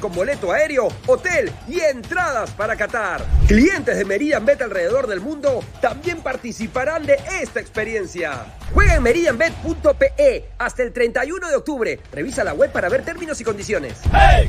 [0.00, 3.22] con boleto aéreo, hotel y entradas para Qatar.
[3.46, 8.46] Clientes de Meridian Bet alrededor del mundo también participarán de esta experiencia.
[8.72, 12.00] Juega en meridianbet.pe hasta el 31 de octubre.
[12.10, 14.00] Revisa la web para ver términos y condiciones.
[14.14, 14.48] El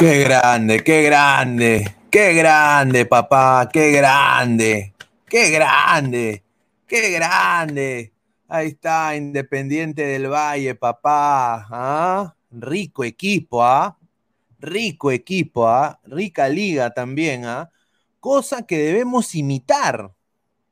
[0.00, 4.94] Qué grande, qué grande, qué grande, papá, qué grande,
[5.26, 6.42] qué grande,
[6.86, 8.14] qué grande.
[8.48, 11.66] Ahí está, Independiente del Valle, papá.
[11.70, 12.34] ¿ah?
[12.50, 13.98] Rico equipo, ¿ah?
[14.58, 16.00] Rico equipo, ¿ah?
[16.06, 17.68] Rica liga también, ¿ah?
[18.20, 20.14] Cosa que debemos imitar,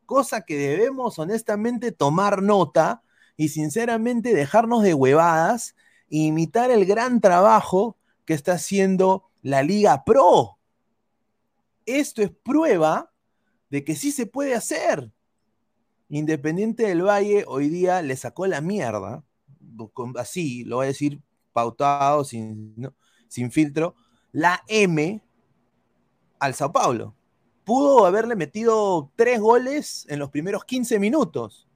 [0.07, 3.03] cosa que debemos honestamente tomar nota
[3.37, 5.77] y sinceramente dejarnos de huevadas
[6.11, 7.98] e imitar el gran trabajo
[8.29, 10.59] que está haciendo la Liga Pro.
[11.87, 13.11] Esto es prueba
[13.71, 15.11] de que sí se puede hacer.
[16.11, 19.25] Independiente del Valle hoy día le sacó la mierda,
[20.17, 21.23] así lo voy a decir
[21.55, 22.93] pautado, sin,
[23.29, 23.95] sin filtro,
[24.31, 25.25] la M
[26.39, 27.17] al Sao Paulo.
[27.65, 31.67] Pudo haberle metido tres goles en los primeros 15 minutos.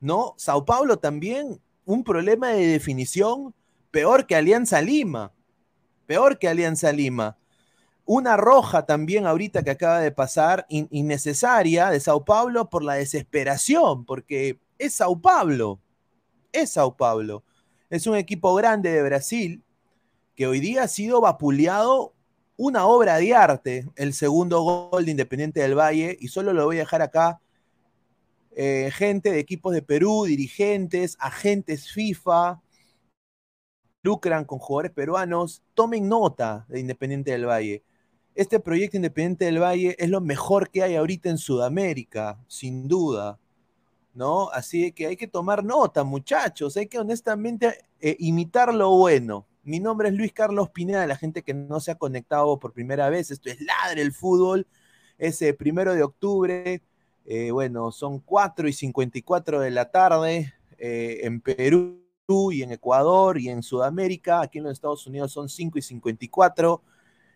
[0.00, 0.34] ¿No?
[0.36, 3.54] Sao Paulo también, un problema de definición
[3.90, 5.32] peor que Alianza Lima
[6.08, 7.36] peor que Alianza Lima.
[8.06, 14.06] Una roja también ahorita que acaba de pasar, innecesaria, de Sao Paulo por la desesperación,
[14.06, 15.78] porque es Sao Paulo,
[16.50, 17.44] es Sao Paulo.
[17.90, 19.62] Es un equipo grande de Brasil
[20.34, 22.14] que hoy día ha sido vapuleado
[22.56, 26.76] una obra de arte, el segundo gol de Independiente del Valle, y solo lo voy
[26.76, 27.38] a dejar acá.
[28.56, 32.62] Eh, gente de equipos de Perú, dirigentes, agentes FIFA,
[34.02, 37.82] lucran con jugadores peruanos, tomen nota de Independiente del Valle.
[38.34, 43.38] Este proyecto Independiente del Valle es lo mejor que hay ahorita en Sudamérica, sin duda.
[44.14, 44.50] ¿No?
[44.50, 46.76] Así que hay que tomar nota, muchachos.
[46.76, 49.46] Hay que honestamente eh, imitar lo bueno.
[49.62, 53.10] Mi nombre es Luis Carlos Pineda, la gente que no se ha conectado por primera
[53.10, 53.30] vez.
[53.30, 54.66] Esto es Ladre el Fútbol.
[55.18, 56.82] Ese primero de octubre.
[57.26, 63.38] Eh, bueno, son 4 y 54 de la tarde eh, en Perú y en Ecuador
[63.38, 64.42] y en Sudamérica.
[64.42, 66.82] Aquí en los Estados Unidos son 5 y 54.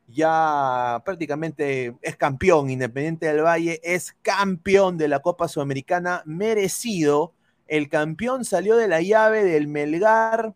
[0.08, 2.68] Ya prácticamente es campeón.
[2.68, 7.32] Independiente del Valle es campeón de la Copa Sudamericana, merecido.
[7.66, 10.54] El campeón salió de la llave del Melgar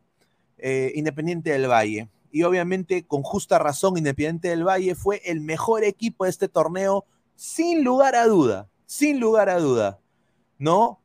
[0.58, 2.10] eh, Independiente del Valle.
[2.30, 7.06] Y obviamente, con justa razón, Independiente del Valle fue el mejor equipo de este torneo,
[7.36, 8.68] sin lugar a duda.
[8.84, 9.98] Sin lugar a duda.
[10.58, 11.00] ¿No?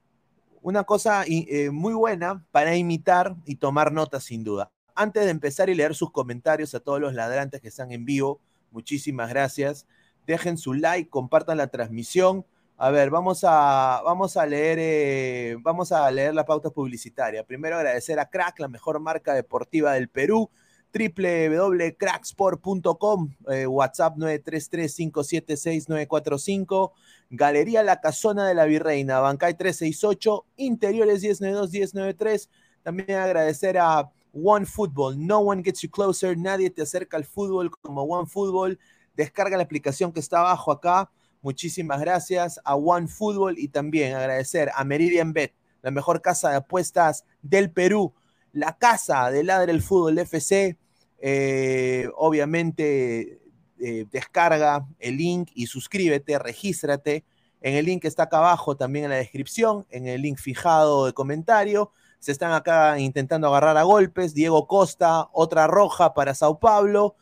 [0.62, 4.72] Una cosa eh, muy buena para imitar y tomar notas sin duda.
[4.96, 8.40] Antes de empezar y leer sus comentarios a todos los ladrantes que están en vivo,
[8.72, 9.88] muchísimas gracias.
[10.28, 12.46] Dejen su like, compartan la transmisión.
[12.78, 17.44] A ver, vamos a, vamos a leer, eh, vamos a leer la pauta publicitaria.
[17.44, 20.50] Primero agradecer a Crack, la mejor marca deportiva del Perú
[20.94, 26.92] www.cracksport.com, eh, WhatsApp 933-576-945,
[27.32, 32.50] Galería La Casona de la Virreina, Bancay 368, Interiores 1092-1093.
[32.84, 37.72] También agradecer a One Football, No One Gets You Closer, nadie te acerca al fútbol
[37.72, 38.80] como One Football.
[39.16, 41.10] Descarga la aplicación que está abajo acá.
[41.42, 46.58] Muchísimas gracias a One Football y también agradecer a Meridian Bet, la mejor casa de
[46.58, 48.14] apuestas del Perú
[48.54, 50.78] la casa de Ladre el Fútbol FC.
[51.20, 53.41] Eh, obviamente,
[53.82, 57.26] eh, descarga el link y suscríbete, regístrate.
[57.62, 61.06] En el link que está acá abajo, también en la descripción, en el link fijado
[61.06, 61.92] de comentario.
[62.20, 64.34] Se están acá intentando agarrar a golpes.
[64.34, 67.16] Diego Costa, otra roja para Sao Paulo.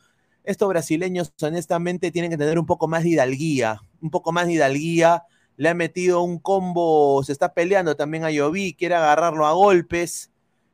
[0.44, 3.82] Estos brasileños, honestamente, tienen que tener un poco más de hidalguía.
[4.02, 5.24] Un poco más de hidalguía.
[5.56, 10.32] Le ha metido un combo, se está peleando también a Yovi, quiere agarrarlo a golpes.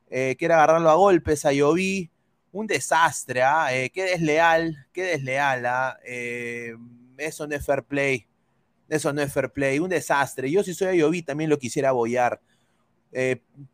[0.09, 2.11] Eh, quiere agarrarlo a golpes a Yovi.
[2.55, 3.67] Un desastre, ¿ah?
[3.75, 5.97] Eh, qué desleal, qué desleal, ¿ah?
[6.05, 6.73] Eh,
[7.17, 8.25] eso no es fair play.
[8.87, 10.49] Eso no es fair play, un desastre.
[10.49, 12.39] Yo si soy a Yovi también lo quisiera apoyar.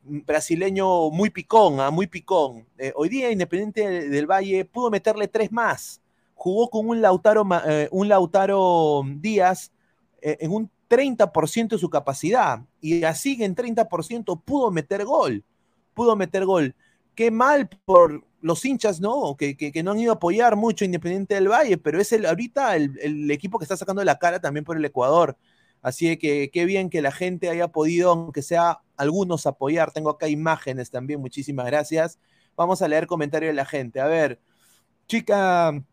[0.03, 1.91] brasileño muy picón, ¿ah?
[1.91, 2.65] muy picón.
[2.95, 6.01] hoy día Independiente del Valle pudo meterle tres más.
[6.35, 7.47] Jugó con un Lautaro,
[7.91, 9.71] un Lautaro Díaz
[10.21, 12.61] en un 30% de su capacidad.
[12.81, 15.43] Y así en 30% pudo meter gol
[15.93, 16.75] pudo meter gol.
[17.15, 19.35] Qué mal por los hinchas, ¿no?
[19.37, 22.75] Que, que, no han ido a apoyar mucho Independiente del Valle, pero es el, ahorita
[22.75, 25.37] el, equipo que está sacando la cara también por el Ecuador.
[25.81, 29.91] Así que qué bien que la gente haya podido, aunque sea algunos, apoyar.
[29.91, 32.19] Tengo acá imágenes también, muchísimas gracias.
[32.55, 33.99] Vamos a leer comentarios de la gente.
[33.99, 34.39] A ver,
[35.07, 35.83] chica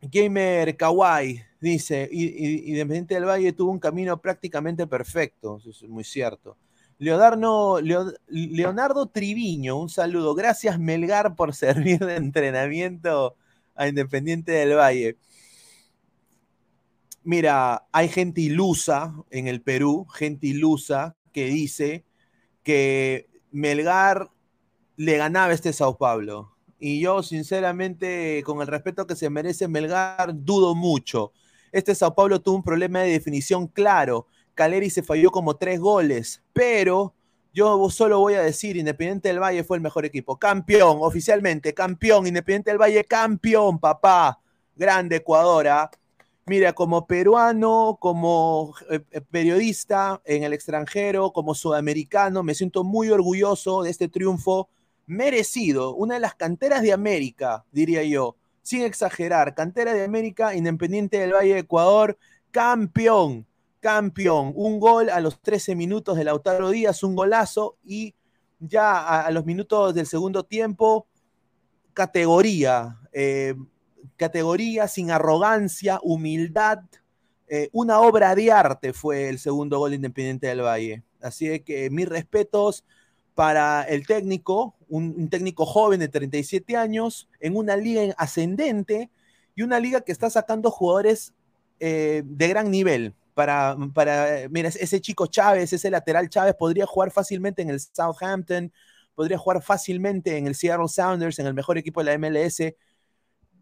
[0.00, 6.56] Gamer Kawaii dice, Independiente del Valle tuvo un camino prácticamente perfecto, eso es muy cierto.
[6.98, 7.80] Leonardo,
[8.28, 10.34] Leonardo Triviño, un saludo.
[10.34, 13.36] Gracias, Melgar, por servir de entrenamiento
[13.74, 15.16] a Independiente del Valle.
[17.22, 22.04] Mira, hay gente ilusa en el Perú, gente ilusa que dice
[22.62, 24.30] que Melgar
[24.96, 26.56] le ganaba este Sao Paulo.
[26.80, 31.32] Y yo, sinceramente, con el respeto que se merece Melgar, dudo mucho.
[31.70, 34.26] Este Sao Paulo tuvo un problema de definición claro
[34.58, 37.14] Caleri se falló como tres goles, pero
[37.54, 40.36] yo solo voy a decir, Independiente del Valle fue el mejor equipo.
[40.36, 44.40] Campeón, oficialmente, campeón, Independiente del Valle, campeón, papá.
[44.74, 45.68] Grande Ecuador.
[45.68, 45.88] ¿ah?
[46.44, 53.10] Mira, como peruano, como eh, eh, periodista en el extranjero, como sudamericano, me siento muy
[53.10, 54.70] orgulloso de este triunfo
[55.06, 55.94] merecido.
[55.94, 59.54] Una de las canteras de América, diría yo, sin exagerar.
[59.54, 62.18] Cantera de América, Independiente del Valle, Ecuador,
[62.50, 63.47] campeón
[63.80, 64.52] campeón.
[64.54, 68.14] Un gol a los 13 minutos de Lautaro Díaz, un golazo y
[68.60, 71.06] ya a, los minutos del segundo tiempo,
[71.94, 73.54] categoría, eh,
[74.16, 76.80] categoría sin arrogancia, humildad,
[77.48, 81.02] eh, una obra de arte fue el segundo gol Independiente del Valle.
[81.20, 82.84] Así que mis respetos
[83.34, 89.10] para el técnico, un, técnico joven de 37 años, en una liga ascendente
[89.54, 91.32] y una liga que está sacando jugadores
[91.80, 97.12] eh, de gran nivel para, para, mira, ese chico Chávez, ese lateral Chávez podría jugar
[97.12, 98.72] fácilmente en el Southampton,
[99.14, 102.74] podría jugar fácilmente en el Seattle Sounders, en el mejor equipo de la MLS.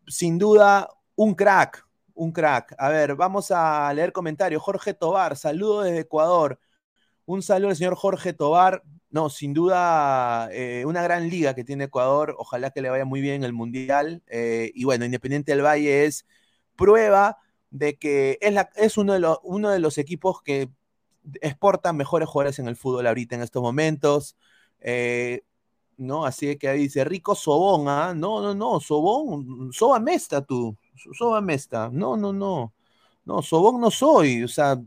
[0.07, 2.75] Sin duda, un crack, un crack.
[2.79, 4.63] A ver, vamos a leer comentarios.
[4.63, 6.59] Jorge Tobar, saludo desde Ecuador.
[7.27, 8.83] Un saludo al señor Jorge Tobar.
[9.11, 12.35] No, sin duda, eh, una gran liga que tiene Ecuador.
[12.39, 14.23] Ojalá que le vaya muy bien el Mundial.
[14.29, 16.27] Eh, y bueno, Independiente del Valle es
[16.77, 17.37] prueba
[17.79, 20.71] de que es, es uno, de los, uno de los equipos que
[21.41, 24.37] exportan mejores jugadores en el fútbol ahorita en estos momentos.
[24.81, 25.43] Eh,
[25.97, 26.27] ¿no?
[26.27, 28.15] Así que ahí dice Rico Sobón, ¿ah?
[28.15, 30.77] No, no, no, Sobón, Soba Mesta tú,
[31.17, 32.75] Soba Mesta, no, no, no,
[33.25, 34.81] no, Sobón no soy, o sea,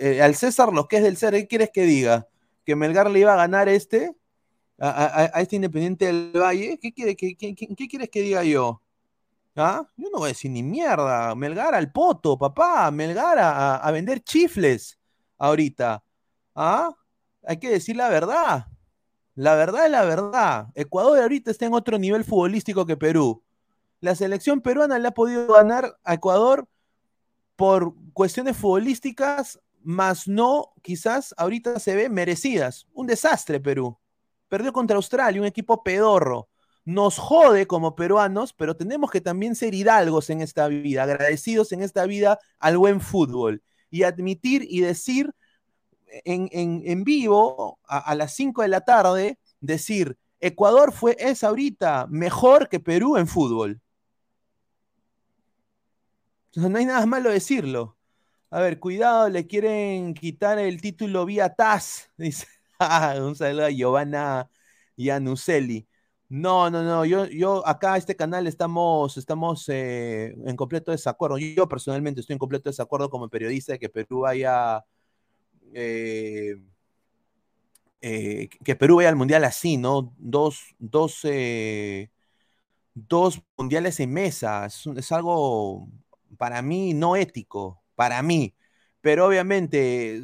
[0.00, 2.28] eh, al César lo que es del ser, ¿qué quieres que diga?
[2.64, 4.14] ¿Que Melgar le iba a ganar este?
[4.78, 8.82] A, este Independiente del Valle, ¿qué, quiere, qué quieres que diga yo?
[9.60, 9.86] ¿Ah?
[9.96, 11.34] Yo no voy a decir ni mierda.
[11.34, 12.90] Melgar al poto, papá.
[12.90, 14.98] Melgar a, vender chifles
[15.38, 16.02] ahorita.
[16.54, 16.90] ¿Ah?
[17.44, 18.66] Hay que decir la verdad.
[19.34, 20.68] La verdad es la verdad.
[20.74, 23.42] Ecuador ahorita está en otro nivel futbolístico que Perú.
[24.00, 26.66] La selección peruana le ha podido ganar a Ecuador
[27.56, 32.86] por cuestiones futbolísticas más no, quizás ahorita se ve merecidas.
[32.92, 33.98] Un desastre Perú.
[34.48, 36.49] Perdió contra Australia, un equipo pedorro.
[36.90, 41.82] Nos jode como peruanos, pero tenemos que también ser hidalgos en esta vida, agradecidos en
[41.82, 45.32] esta vida al buen fútbol y admitir y decir
[46.24, 52.08] en, en, vivo a, a las 5 de la tarde, decir, Ecuador fue, es ahorita
[52.10, 53.80] mejor que Perú en fútbol.
[56.56, 57.96] no hay nada malo decirlo.
[58.50, 62.10] A ver, cuidado, le quieren quitar el título vía TAS.
[62.16, 62.48] Dice,
[62.80, 64.50] ah, un saludo a Giovanna
[64.96, 65.86] Yanuselli.
[66.30, 71.38] No, no, no, yo, yo acá este canal estamos, estamos eh, en completo desacuerdo.
[71.38, 74.84] Yo personalmente estoy en completo desacuerdo como periodista de que Perú vaya
[75.74, 76.54] eh,
[78.00, 80.14] eh, que Perú vaya al mundial así, ¿no?
[80.18, 81.22] Dos, dos,
[82.94, 84.66] dos mundiales en mesa.
[84.66, 85.88] Es, algo
[86.38, 88.54] para mí no ético, para mí.
[89.00, 90.22] Pero obviamente,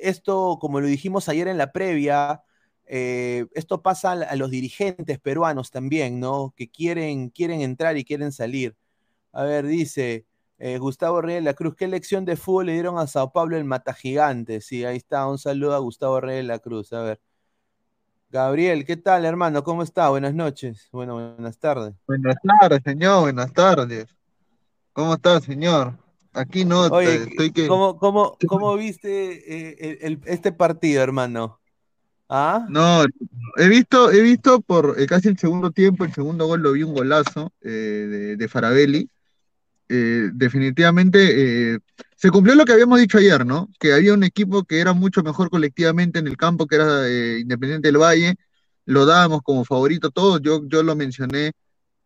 [0.00, 2.42] esto, como lo dijimos ayer en la previa,
[2.86, 6.52] eh, esto pasa a, los dirigentes peruanos también, ¿no?
[6.56, 8.76] Que quieren, quieren entrar y quieren salir.
[9.32, 10.26] A ver, dice.
[10.78, 13.64] Gustavo Reyes de la Cruz, ¿qué lección de fútbol le dieron a Sao Pablo el
[13.64, 14.62] Mata Gigante?
[14.62, 17.20] Sí, ahí está, un saludo a Gustavo Reyes de la Cruz, a ver.
[18.34, 19.62] Gabriel, ¿qué tal, hermano?
[19.62, 20.08] ¿Cómo está?
[20.08, 20.88] Buenas noches.
[20.90, 21.94] Bueno, buenas tardes.
[22.04, 23.20] Buenas tardes, señor.
[23.20, 24.06] Buenas tardes.
[24.92, 25.96] ¿Cómo está, señor?
[26.32, 27.68] Aquí no, Oye, estoy que...
[27.68, 31.60] ¿cómo, cómo, cómo viste eh, este partido, hermano?
[32.28, 32.66] ¿Ah?
[32.68, 33.04] No,
[33.56, 36.82] he visto, he visto por eh, casi el segundo tiempo, el segundo gol lo vi
[36.82, 39.08] un golazo eh, de, de Farabelli.
[39.88, 41.78] Eh, definitivamente
[42.16, 43.68] se cumplió lo que habíamos dicho ayer, ¿no?
[43.78, 47.88] Que había un equipo que era mucho mejor colectivamente en el campo, que era Independiente
[47.88, 48.34] del Valle,
[48.86, 51.52] lo dábamos como favorito todos, yo, yo lo mencioné,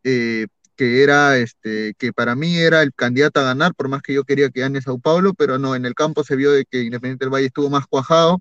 [0.02, 4.24] que era, este, que para mí era el candidato a ganar, por más que yo
[4.24, 7.24] quería que gane Sao Paulo, pero no, en el campo se vio de que Independiente
[7.24, 8.40] del Valle estuvo más cuajado,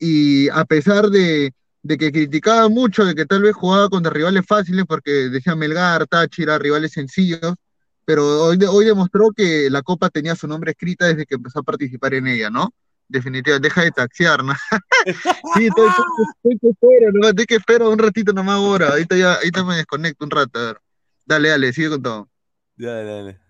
[0.00, 1.52] y a pesar de,
[1.86, 6.58] que criticaba mucho de que tal vez jugaba contra rivales fáciles, porque decía Melgar, Táchira,
[6.58, 7.54] rivales sencillos,
[8.06, 11.62] pero hoy, hoy demostró que la Copa tenía su nombre escrita desde que empezó a
[11.62, 12.72] participar en ella, ¿no?
[13.06, 14.54] Definitivamente, deja de taxiar, ¿no?
[15.54, 17.28] sí, estoy, estoy, que espero, ¿no?
[17.28, 20.64] Estoy que espero un ratito nomás ahora, ahorita ya, ahorita me desconecto un rato, a
[20.64, 20.80] ver.
[21.26, 22.28] Dale, dale, sigue con todo.
[22.76, 23.40] Dale, dale.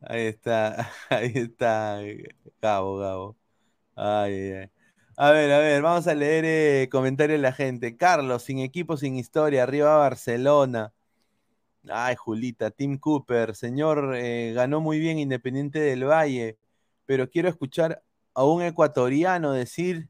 [0.00, 2.00] Ahí está, ahí está,
[2.62, 3.36] Gabo, Gabo.
[3.94, 4.77] Ay, ay, ay.
[5.20, 7.96] A ver, a ver, vamos a leer eh, comentarios de la gente.
[7.96, 10.92] Carlos, sin equipo, sin historia, arriba Barcelona.
[11.90, 16.56] Ay, Julita, Tim Cooper, señor, eh, ganó muy bien Independiente del Valle,
[17.04, 20.08] pero quiero escuchar a un ecuatoriano decir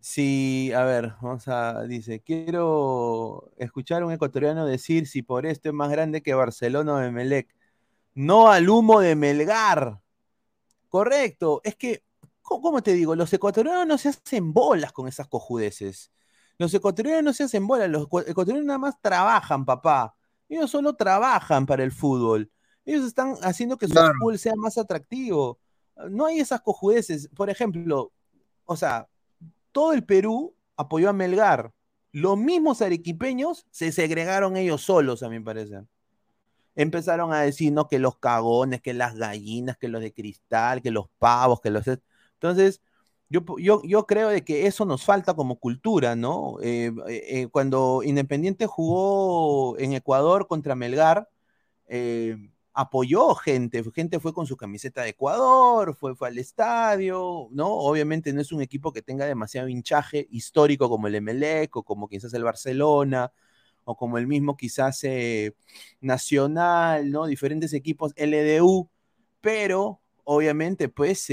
[0.00, 5.68] si, a ver, vamos a, dice, quiero escuchar a un ecuatoriano decir si por esto
[5.68, 7.48] es más grande que Barcelona o Emelec.
[8.14, 10.00] No al humo de Melgar.
[10.88, 12.02] Correcto, es que,
[12.42, 13.14] ¿cómo te digo?
[13.16, 16.12] Los ecuatorianos no se hacen bolas con esas cojudeces.
[16.58, 20.14] Los ecuatorianos no se hacen bolas, los ecuatorianos nada más trabajan, papá.
[20.48, 22.50] Ellos solo trabajan para el fútbol.
[22.84, 25.58] Ellos están haciendo que su fútbol sea más atractivo.
[26.10, 27.28] No hay esas cojudeces.
[27.34, 28.12] Por ejemplo,
[28.64, 29.08] o sea,
[29.70, 31.72] todo el Perú apoyó a Melgar.
[32.12, 35.86] Los mismos arequipeños se segregaron ellos solos, a mi parecer.
[36.74, 40.90] Empezaron a decir, no, que los cagones, que las gallinas, que los de cristal, que
[40.90, 41.84] los pavos, que los...
[42.42, 42.82] Entonces,
[43.32, 46.58] yo, creo de que eso nos falta como cultura, ¿no?
[46.62, 51.28] Eh, eh, eh, cuando Independiente jugó en Ecuador contra Melgar,
[52.74, 57.68] apoyó gente, gente fue con su camiseta de Ecuador, fue, fue al estadio, ¿no?
[57.68, 62.08] Obviamente no es un equipo que tenga demasiado hinchaje histórico como el Emelec o como
[62.08, 63.32] quizás el Barcelona
[63.84, 65.02] o como el mismo quizás
[66.00, 67.26] Nacional, ¿no?
[67.26, 68.88] Diferentes equipos LDU,
[69.40, 71.28] pero obviamente pues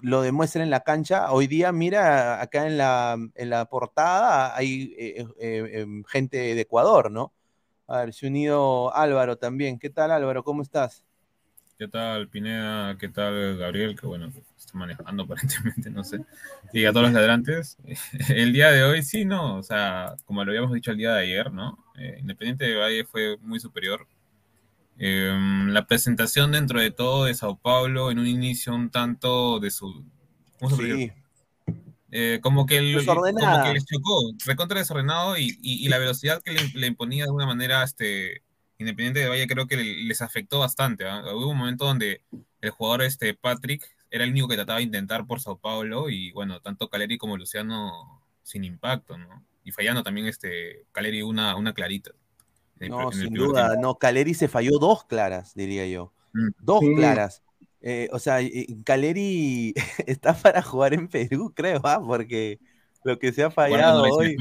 [0.00, 1.32] lo demuestra en la cancha.
[1.32, 6.60] Hoy día, mira, acá en la, en la portada hay eh, eh, em, gente de
[6.60, 7.32] Ecuador, ¿no?
[7.86, 9.78] A ver, se unido Álvaro también.
[9.78, 10.42] ¿Qué tal, Álvaro?
[10.42, 11.04] ¿Cómo estás?
[11.78, 12.96] ¿Qué tal, Pineda?
[12.96, 13.94] ¿Qué tal, Gabriel?
[14.00, 16.20] Que bueno, está manejando aparentemente, no sé.
[16.72, 17.76] Y a todos los ladrantes.
[18.28, 19.56] El día de hoy sí, ¿no?
[19.56, 21.84] O sea, como lo habíamos dicho el día de ayer, ¿no?
[21.98, 24.06] Eh, Independiente de Valle fue muy superior
[24.98, 29.70] Em, la presentación dentro de todo de Sao Paulo en un inicio un tanto de
[29.70, 30.04] su...
[32.12, 36.86] Eh, como, que como que les chocó, recontra desordenado y, y, la velocidad que le,
[36.86, 38.42] imponía de alguna manera este
[38.78, 41.06] Independiente de Valle creo que les afectó bastante.
[41.06, 41.22] ¿ah?
[41.34, 42.22] Hubo un momento donde
[42.60, 46.30] el jugador este Patrick era el único que trataba de intentar por Sao Paulo y
[46.32, 49.44] bueno, tanto Caleri como Luciano sin impacto, ¿no?
[49.64, 52.12] Y fallando también este Caleri una, una clarita.
[52.80, 56.12] No, sin duda, no, Caleri se falló dos claras, diría yo.
[56.32, 56.48] Mm.
[56.60, 57.42] Dos claras.
[57.80, 58.38] eh, o sea,
[58.84, 59.74] Caleri
[60.06, 62.02] está para jugar en Perú, creo, ¿ah?
[62.04, 62.58] Porque
[63.04, 64.36] lo que se ha fallado hoy.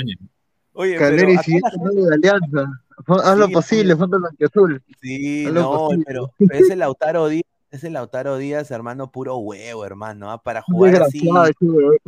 [0.74, 1.62] Oye, Caleri sigue
[1.94, 2.82] de alianza.
[3.08, 4.84] Haz lo posible, Fondo Azul.
[5.02, 7.44] Sí, no, pero, pero ese Lautaro Díaz
[7.76, 10.42] ese Lautaro Díaz, hermano, puro huevo, hermano, ¿ah?
[10.42, 11.30] para jugar así.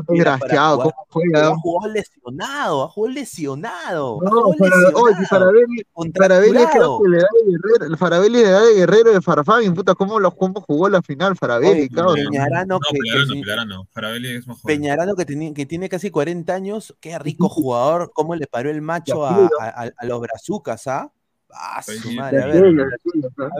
[0.07, 1.49] Desgraciado, ¿cómo juega?
[1.49, 4.19] Ha jugado lesionado, ha jugado lesionado.
[4.21, 4.53] No,
[5.29, 9.21] Farabelli, Farabelli creo que le da de guerrero, el Farabelli le da de guerrero de
[9.21, 12.15] Farfán, puta, ¿cómo, los, cómo jugó la final Farabelli, cabrón?
[12.15, 12.97] Peñarano, que,
[13.29, 18.11] Peñarano, Farabelli es más Peñarano que, tiene, que tiene casi 40 años, qué rico jugador,
[18.13, 21.11] cómo le paró el macho a, a, a los brazucas, ¿ah?
[21.49, 22.31] Ah, A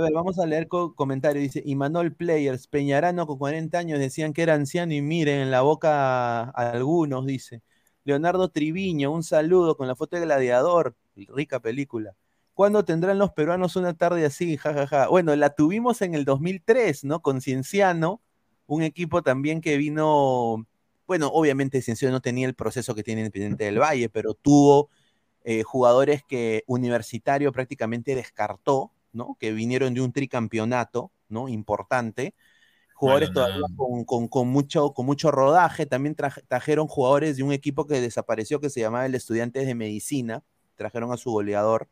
[0.02, 1.42] ver, vamos a leer comentario.
[1.42, 5.62] Dice: Imanol Players, Peñarano con 40 años decían que era anciano y miren en la
[5.62, 7.62] boca a algunos, dice.
[8.04, 12.16] Leonardo Triviño, un saludo con la foto de Gladiador, rica película.
[12.54, 14.58] ¿Cuándo tendrán los peruanos una tarde así?
[14.58, 17.22] Ja, ja, Bueno, la tuvimos en el 2003, ¿no?
[17.22, 18.22] Con Cienciano,
[18.66, 20.66] un equipo también que vino,
[21.06, 24.90] bueno, obviamente Cienciano no tenía el proceso que tiene Independiente del Valle, pero tuvo
[25.50, 29.38] eh, jugadores que Universitario prácticamente descartó, ¿no?
[29.40, 31.48] Que vinieron de un tricampeonato, ¿no?
[31.48, 32.36] Importante.
[32.94, 33.62] Jugadores todavía
[34.30, 35.86] con, mucho, con mucho rodaje.
[35.86, 40.44] También trajeron jugadores de un equipo que desapareció que se llamaba el Estudiantes de Medicina.
[40.76, 41.88] Trajeron a su goleador.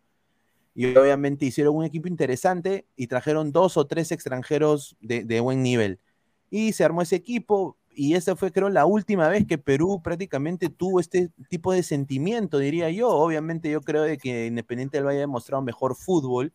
[0.74, 5.64] Y obviamente hicieron un equipo interesante y trajeron dos o tres extranjeros de, de buen
[5.64, 6.02] nivel.
[6.50, 10.70] Y se armó ese equipo, y esa fue, creo, la última vez que Perú prácticamente
[10.70, 13.10] tuvo este tipo de sentimiento, diría yo.
[13.10, 16.54] Obviamente yo creo de que Independiente del Valle ha demostrado mejor fútbol.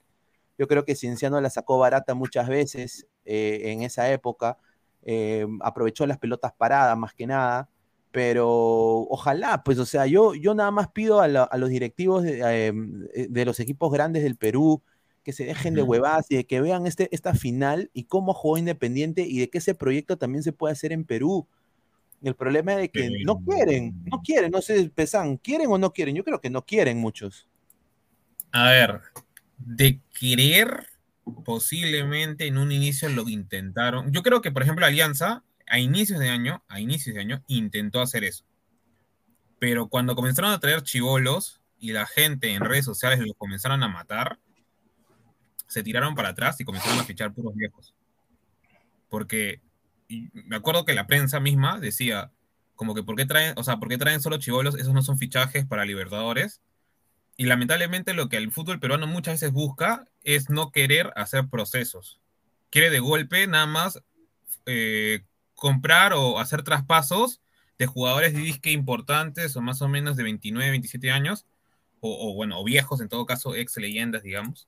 [0.59, 4.59] Yo creo que Cienciano la sacó barata muchas veces eh, en esa época.
[5.03, 7.69] Eh, aprovechó las pelotas paradas más que nada.
[8.13, 8.49] Pero
[9.09, 12.73] ojalá, pues, o sea, yo, yo nada más pido a, los directivos eh,
[13.29, 14.83] de los equipos grandes del Perú,
[15.23, 18.59] que se dejen de huevadas y de que vean este, esta final y cómo jugó
[18.59, 21.47] Independiente y de que ese proyecto también se puede hacer en Perú.
[22.23, 25.93] El problema es de que no quieren, no quieren, no sé, pesan, ¿quieren o no
[25.93, 26.15] quieren?
[26.15, 27.49] Yo creo que no quieren muchos.
[28.53, 29.01] A ver,
[29.59, 30.87] de querer,
[31.45, 34.13] posiblemente en un inicio lo intentaron.
[34.13, 38.01] Yo creo que, por ejemplo, Alianza, a inicios de año, a inicios de año, intentó
[38.01, 38.45] hacer eso.
[39.59, 43.89] Pero cuando comenzaron a traer chivolos y la gente en redes sociales los comenzaron a
[43.89, 44.39] matar,
[45.71, 47.95] se tiraron para atrás y comenzaron a fichar puros viejos.
[49.09, 49.61] Porque
[50.09, 52.33] me acuerdo que la prensa misma decía,
[52.75, 54.75] como que, ¿por qué traen, o sea, ¿por qué traen solo chivolos?
[54.75, 56.61] Esos no son fichajes para Libertadores.
[57.37, 62.21] Y lamentablemente lo que el fútbol peruano muchas veces busca es no querer hacer procesos.
[62.71, 64.03] Quiere de golpe nada más
[64.67, 65.23] eh,
[65.55, 67.41] comprar o hacer traspasos
[67.79, 71.47] de jugadores de disque importantes o más o menos de 29, 27 años,
[72.01, 74.67] o, o bueno, o viejos en todo caso, ex leyendas, digamos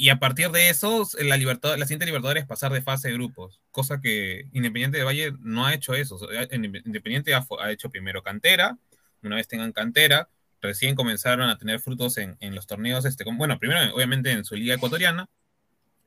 [0.00, 3.14] y a partir de eso, la, libertad, la siguiente Libertadores es pasar de fase de
[3.14, 6.18] grupos, cosa que Independiente de Valle no ha hecho eso.
[6.52, 8.78] Independiente ha, hecho primero cantera,
[9.22, 10.30] una vez tengan cantera,
[10.62, 14.74] recién comenzaron a tener frutos en, los torneos, este, bueno, primero obviamente en su liga
[14.74, 15.28] ecuatoriana,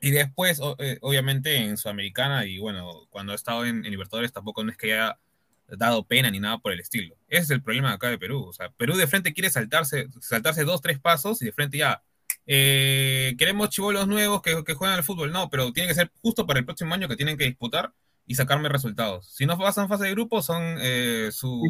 [0.01, 4.71] y después eh, obviamente en Sudamericana, y bueno, cuando ha estado en, Libertadores tampoco no
[4.71, 5.19] es que haya
[5.67, 7.15] dado pena ni nada por el estilo.
[7.27, 8.43] Ese es el problema acá de Perú.
[8.43, 12.01] O sea, Perú de frente quiere saltarse, saltarse dos, tres pasos y de frente ya
[12.45, 15.32] eh, queremos chivolos nuevos que, que, juegan al fútbol.
[15.32, 17.91] No, pero tiene que ser justo para el próximo año que tienen que disputar
[18.25, 19.27] y sacarme resultados.
[19.27, 21.62] Si no pasan fase de grupo, son eh, su,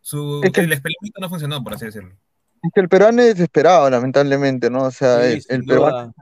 [0.00, 2.14] su el experimento no funcionó, por así decirlo.
[2.62, 4.84] Es que el peruano es desesperado, lamentablemente, ¿no?
[4.84, 6.14] O sea, el, peruano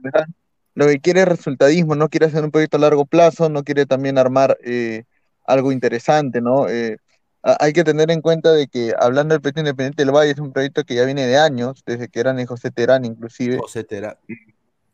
[0.75, 3.87] lo que quiere es resultadismo, no quiere hacer un proyecto a largo plazo, no quiere
[3.87, 5.05] también armar eh,
[5.45, 6.69] algo interesante, ¿no?
[6.69, 6.99] Eh,
[7.45, 10.53] hay que tener en cuenta de que hablando del proyecto Independiente del Valle es un
[10.53, 13.59] proyecto que ya viene de años, desde que eran en José Terán inclusive.
[13.59, 14.17] José Terán.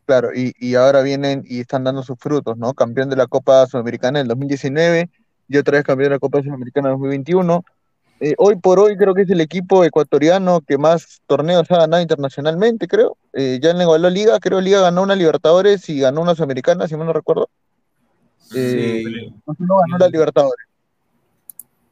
[0.05, 2.73] Claro, y, y, ahora vienen y están dando sus frutos, ¿no?
[2.73, 5.09] Campeón de la Copa Sudamericana en el 2019
[5.47, 7.63] y otra vez campeón de la Copa Sudamericana en 2021.
[8.19, 12.01] Eh, hoy por hoy creo que es el equipo ecuatoriano que más torneos ha ganado
[12.01, 13.15] internacionalmente, creo.
[13.31, 16.97] Eh, ya en la Liga, creo Liga ganó una Libertadores y ganó una Sudamericana, si
[16.97, 17.49] mal no recuerdo.
[18.53, 19.03] Eh,
[19.45, 20.70] no ganó la Libertadores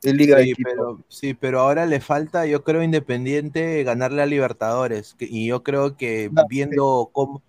[0.01, 5.15] sí, pero, sí, pero ahora le falta, yo creo, Independiente ganarle a Libertadores.
[5.19, 7.41] y yo creo que viendo cómo.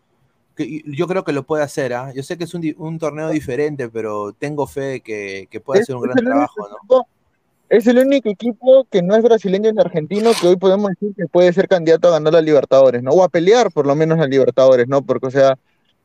[0.57, 2.13] yo creo que lo puede hacer, ¿ah?
[2.15, 6.03] Yo sé que es un, torneo diferente, pero tengo fe de que, puede hacer un
[6.03, 7.07] gran trabajo, ¿no?
[7.71, 11.29] es el único equipo que no es brasileño ni argentino que hoy podemos decir que
[11.29, 13.13] puede ser candidato a ganar la Libertadores, ¿no?
[13.13, 15.03] O a pelear por lo menos a Libertadores, ¿no?
[15.03, 15.57] Porque, o sea,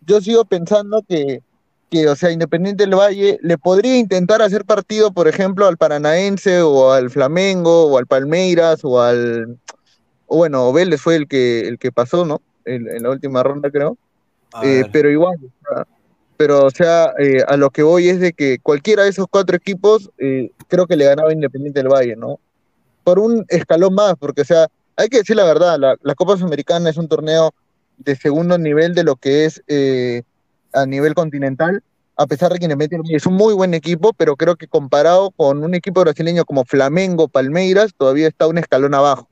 [0.06, 1.42] yo sigo pensando que
[1.90, 6.62] que, o sea, Independiente del Valle le podría intentar hacer partido, por ejemplo, al Paranaense
[6.62, 9.58] o al Flamengo o al Palmeiras o al,
[10.28, 12.42] o bueno, Vélez fue el que, el que pasó, ¿no?
[12.66, 13.98] En, la última ronda, creo.
[14.64, 15.38] Eh, pero igual,
[16.38, 19.56] pero o sea, eh, a lo que voy es de que cualquiera de esos cuatro
[19.56, 22.40] equipos eh, creo que le ganaba Independiente del Valle, ¿no?
[23.04, 26.38] Por un escalón más, porque o sea, hay que decir la verdad, la, la Copa
[26.38, 27.54] Sudamericana es un torneo
[27.98, 30.24] de segundo nivel de lo que es eh,
[30.76, 31.84] a nivel continental,
[32.16, 35.64] a pesar de que Independiente es un muy buen equipo, pero creo que comparado con
[35.64, 39.28] un equipo brasileño como Flamengo, Palmeiras, todavía está un escalón abajo.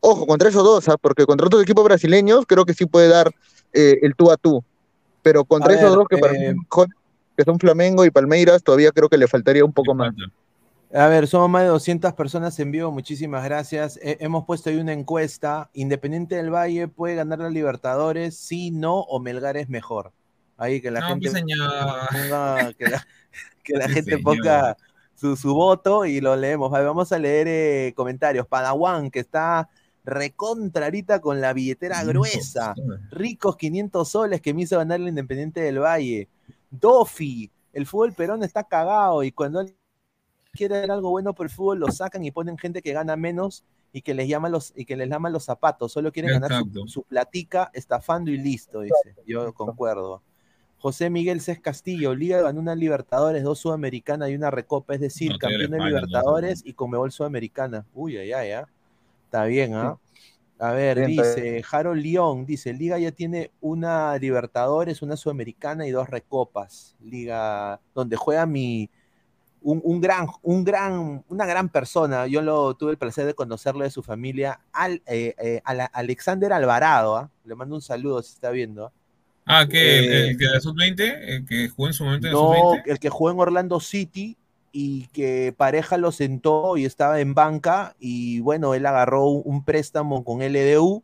[0.00, 0.96] Ojo, contra esos dos, ¿ah?
[1.00, 3.32] porque contra otros equipos brasileños creo que sí puede dar
[3.72, 4.62] eh, el tú a tú
[5.26, 6.96] pero contra A esos ver, dos que, para mí eh, son mejores,
[7.36, 10.14] que son Flamengo y Palmeiras, todavía creo que le faltaría un poco más.
[10.94, 13.98] A ver, somos más de 200 personas en vivo, muchísimas gracias.
[14.00, 15.68] Hemos puesto ahí una encuesta.
[15.72, 20.12] Independiente del Valle puede ganar la Libertadores, sí, no, o Melgar es mejor.
[20.56, 21.70] Ahí que la No, gente señor.
[22.12, 23.06] ponga, que la,
[23.62, 24.22] que la Sí, gente señor.
[24.22, 24.76] ponga
[25.14, 26.72] su, su voto y lo leemos.
[26.72, 28.46] A ver, vamos a leer eh, comentarios.
[28.46, 29.68] Padawan, que está
[30.04, 32.74] recontrarita con la billetera gruesa.
[33.10, 36.28] Ricos 500 soles que me hizo ganar el Independiente del Valle.
[36.70, 39.74] Dofi, el fútbol perón está cagado y cuando él
[40.52, 43.64] quiere ver algo bueno por el fútbol lo sacan y ponen gente que gana menos
[43.92, 46.86] y que les llama los y que les llama los zapatos, solo quieren ganar su,
[46.88, 49.14] su platica estafando y listo, dice.
[49.26, 50.22] Yo concuerdo.
[50.78, 55.32] José Miguel Cés Castillo, Liga ganó una Libertadores, dos Sudamericana y una Recopa, es decir,
[55.32, 55.78] No, campeón de.
[55.78, 57.86] Libertadores y Conmebol Sudamericana.
[57.94, 58.68] Uy, ay, ay, ah.
[59.24, 59.98] Está bien, ¿ah?
[60.58, 65.90] A ver, Bien, dice Harold León, dice, Liga ya tiene una Libertadores, una Sudamericana y
[65.90, 66.96] dos Recopas.
[67.00, 68.88] Liga donde juega mi
[69.62, 72.26] un, un gran, un gran, una gran persona.
[72.26, 75.86] Yo lo tuve el placer de conocerlo de su familia, al, eh, eh, a la-
[75.86, 77.16] Alexander Alvarado.
[77.16, 77.30] ¿ah?
[77.44, 78.92] Le mando un saludo si está viendo.
[79.46, 79.66] ¿Ah?
[79.66, 82.32] Que el, Eh, el que de la sub-20, el que jugó en su momento en
[82.34, 82.82] No, sub-20.
[82.86, 84.36] el que jugó en Orlando City
[84.72, 90.22] y que pareja lo sentó y estaba en banca y bueno, él agarró un, préstamo
[90.24, 91.02] con LDU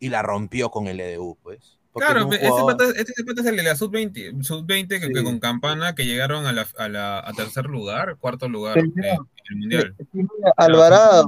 [0.00, 1.78] y la rompió con LDU, pues.
[1.94, 5.24] Claro, jugador- pata, este pata es el de la sub-20, sub-20 que, que Sí.
[5.24, 9.10] con Campana que llegaron a, la, a, la, a tercer lugar, cuarto lugar Sí, eh,
[9.10, 9.16] en
[9.50, 9.94] el mundial.
[10.56, 11.26] Alvarado,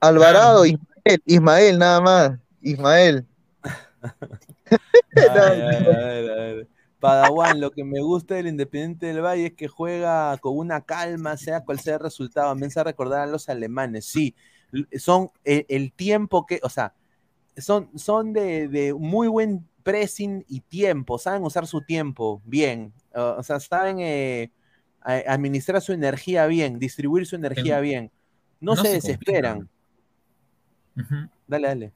[0.00, 2.32] Alvarado, Ismael, Ismael, nada más,
[2.62, 3.26] Ismael.
[5.16, 6.68] Ay, ay, a ver, a ver.
[7.00, 11.36] Padawan, lo que me gusta del Independiente del Valle es que juega con una calma,
[11.36, 12.54] sea cual sea el resultado.
[12.54, 14.04] Me hace recordar a los alemanes.
[14.04, 14.34] Sí,
[14.98, 16.92] son el, el tiempo que, o sea,
[17.56, 23.38] son, son de, de muy buen pressing y tiempo, saben usar su tiempo bien, uh,
[23.38, 24.52] o sea, saben eh,
[25.02, 28.10] administrar su energía bien, distribuir su energía no- bien.
[28.60, 29.68] No, no se se desesperan.
[31.46, 31.92] Dale, dale.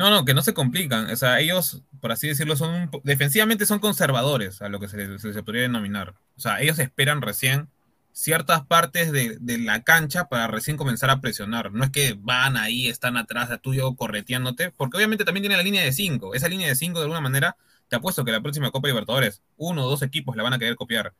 [0.00, 1.10] No, no, que no se complican.
[1.10, 5.22] O sea, ellos, por así decirlo, son defensivamente son conservadores, a lo que se, les-
[5.44, 6.14] podría denominar.
[6.36, 7.68] O sea, ellos esperan recién
[8.12, 11.70] ciertas partes de, de la cancha para recién comenzar a presionar.
[11.72, 15.62] No es que van ahí, están atrás de tuyo correteándote, porque obviamente también tiene la
[15.62, 16.34] línea de 5.
[16.34, 17.56] Esa línea de 5, de alguna manera,
[17.88, 20.76] te apuesto que la próxima Copa Libertadores, uno o dos equipos la van a querer
[20.76, 21.12] copiar.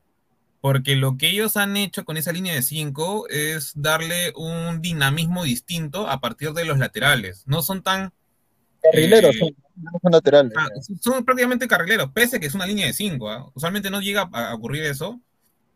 [0.63, 5.45] Porque lo que ellos han hecho con esa línea de 5 es darle un dinamismo
[5.45, 7.45] distinto a partir de los laterales.
[7.47, 8.13] No son tan
[8.83, 9.55] Carrileros, Eh,
[10.03, 10.53] son, laterales.
[10.57, 10.69] Ah,
[11.01, 13.53] son prácticamente carrileros, pese a que es una línea de 5.
[13.55, 15.21] Usualmente no llega a a ocurrir eso.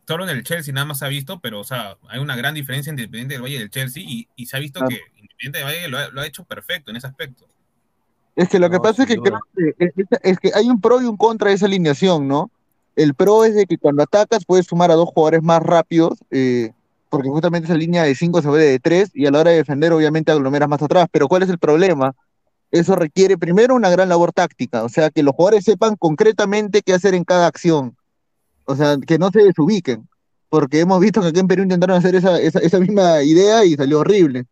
[0.07, 2.55] Solo en el Chelsea nada más se ha visto, pero o sea, hay una gran
[2.55, 4.90] diferencia entre Independiente del Valle y el Chelsea y, y se ha visto Claro.
[4.95, 7.47] que Independiente del Valle lo ha, lo ha hecho perfecto en ese aspecto.
[8.37, 11.01] Es que lo que pasa es que creo que, es, es que hay un pro
[11.01, 12.51] y un contra de esa alineación, ¿no?
[12.97, 16.73] El pro es de que cuando atacas puedes sumar a dos jugadores más rápidos, eh,
[17.09, 19.59] porque justamente esa línea de 5 se ve de 3 y a la hora de
[19.59, 21.07] defender obviamente aglomeras más atrás.
[21.11, 22.14] Pero ¿cuál es el problema?
[22.75, 26.93] Eso requiere primero una gran labor táctica, o sea, que los jugadores sepan concretamente qué
[26.93, 27.97] hacer en cada acción,
[28.65, 30.09] o sea, que no se desubiquen,
[30.49, 33.77] porque hemos visto que aquí en Perú intentaron hacer esa, esa, esa misma idea y
[33.77, 34.47] salió horrible.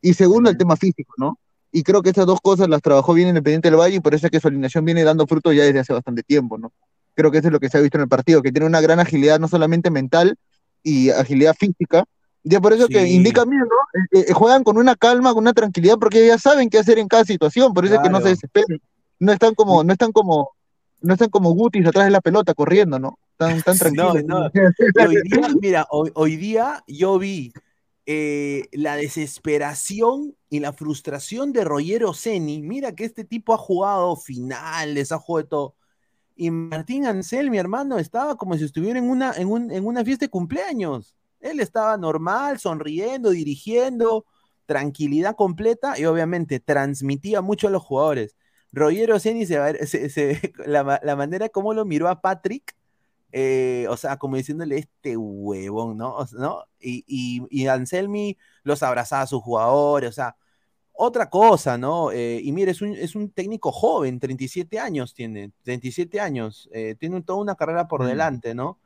[0.00, 1.36] Y segundo, el tema físico, ¿no?
[1.72, 4.28] Y creo que esas dos cosas las trabajó bien Independiente del Valle y por eso
[4.28, 6.72] es que su alineación viene dando fruto ya desde hace bastante tiempo, ¿no?
[7.14, 8.80] Creo que eso es lo que se ha visto en el partido, que tiene una
[8.80, 10.36] gran agilidad no solamente mental
[10.84, 12.04] y agilidad física.
[12.46, 13.14] Ya por eso que Sí.
[13.14, 14.18] indican bien, ¿no?
[14.20, 17.08] Eh, eh, juegan con una calma, con una tranquilidad, porque ya saben qué hacer en
[17.08, 18.34] cada situación, por eso es que no se Claro.
[18.36, 18.80] desesperan.
[19.18, 20.50] No están como, no están como,
[21.00, 23.18] no están como Gutis atrás de la pelota corriendo, ¿no?
[23.32, 24.24] Están tan No, tranquilos.
[24.26, 24.50] no.
[24.52, 27.52] Y hoy día, mira, hoy, hoy día yo vi
[28.06, 32.60] eh, la desesperación y la frustración de Roger Ceni.
[32.60, 35.74] Mira que este tipo ha jugado finales, ha jugado de todo.
[36.36, 40.04] Y Martín Ansel, mi hermano, estaba como si estuviera en una, en un- en una
[40.04, 41.14] fiesta de cumpleaños.
[41.44, 44.24] Él estaba normal, sonriendo, dirigiendo,
[44.66, 48.36] tranquilidad completa y obviamente transmitía mucho a los jugadores.
[48.72, 52.74] Roger Ceni, se, se- se- la, la manera como lo miró a Patrick,
[53.32, 56.14] eh, o sea, como diciéndole este huevón, ¿no?
[56.16, 56.64] O sea, ¿no?
[56.80, 60.36] Y, y, y Anselmi los abrazaba a sus jugadores, o sea,
[60.92, 62.12] otra cosa, ¿no?
[62.12, 66.94] Eh, y mire, es un, es un técnico joven, 37 años tiene, 37 años, eh,
[66.98, 68.06] tiene toda una carrera por Mm.
[68.06, 68.78] delante, ¿no?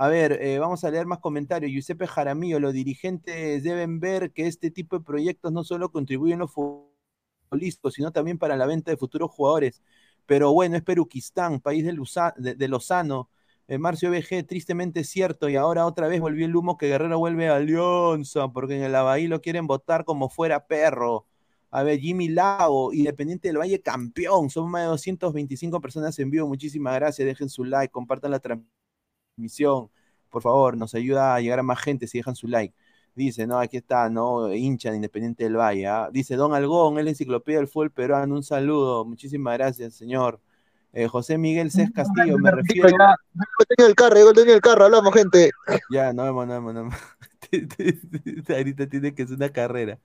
[0.00, 1.72] A ver, eh, vamos a leer más comentarios.
[1.72, 6.52] Giuseppe Jaramillo, los dirigentes deben ver que este tipo de proyectos no solo contribuyen los
[6.52, 9.82] futbolistas, sino también para la venta de futuros jugadores.
[10.24, 13.28] Pero bueno, es Peruquistán, país de, Lozano.
[13.66, 17.48] Eh, Marcio BG, tristemente cierto, y ahora otra vez volvió el humo que Guerrero vuelve
[17.48, 21.26] a Alianza, porque en el Abahí lo quieren votar como fuera perro.
[21.70, 24.48] A ver, Jimmy Lago, Independiente del Valle, campeón.
[24.50, 26.46] Son más de 225 personas en vivo.
[26.46, 27.26] Muchísimas gracias.
[27.26, 28.77] Dejen su like, compartan la transmisión.
[30.30, 32.74] Por favor, nos ayuda a llegar a más gente si dejan su like.
[33.14, 35.86] Dice, no, aquí está, no, hincha de Independiente del Valle.
[35.86, 36.08] ¿ah?
[36.12, 38.34] Dice Don Algón, es la enciclopedia del fútbol peruano.
[38.34, 39.04] Un saludo.
[39.04, 40.40] Muchísimas gracias, señor.
[40.92, 42.88] Eh, José Miguel Cés Castillo, me refiero.
[42.88, 43.16] Ya,
[43.86, 45.50] el carro, ya tenía el carro, hablamos, gente.
[45.90, 46.94] Ya, no vemos, no vemos, no vemos.
[48.48, 49.98] Ahorita tiene que ser una carrera.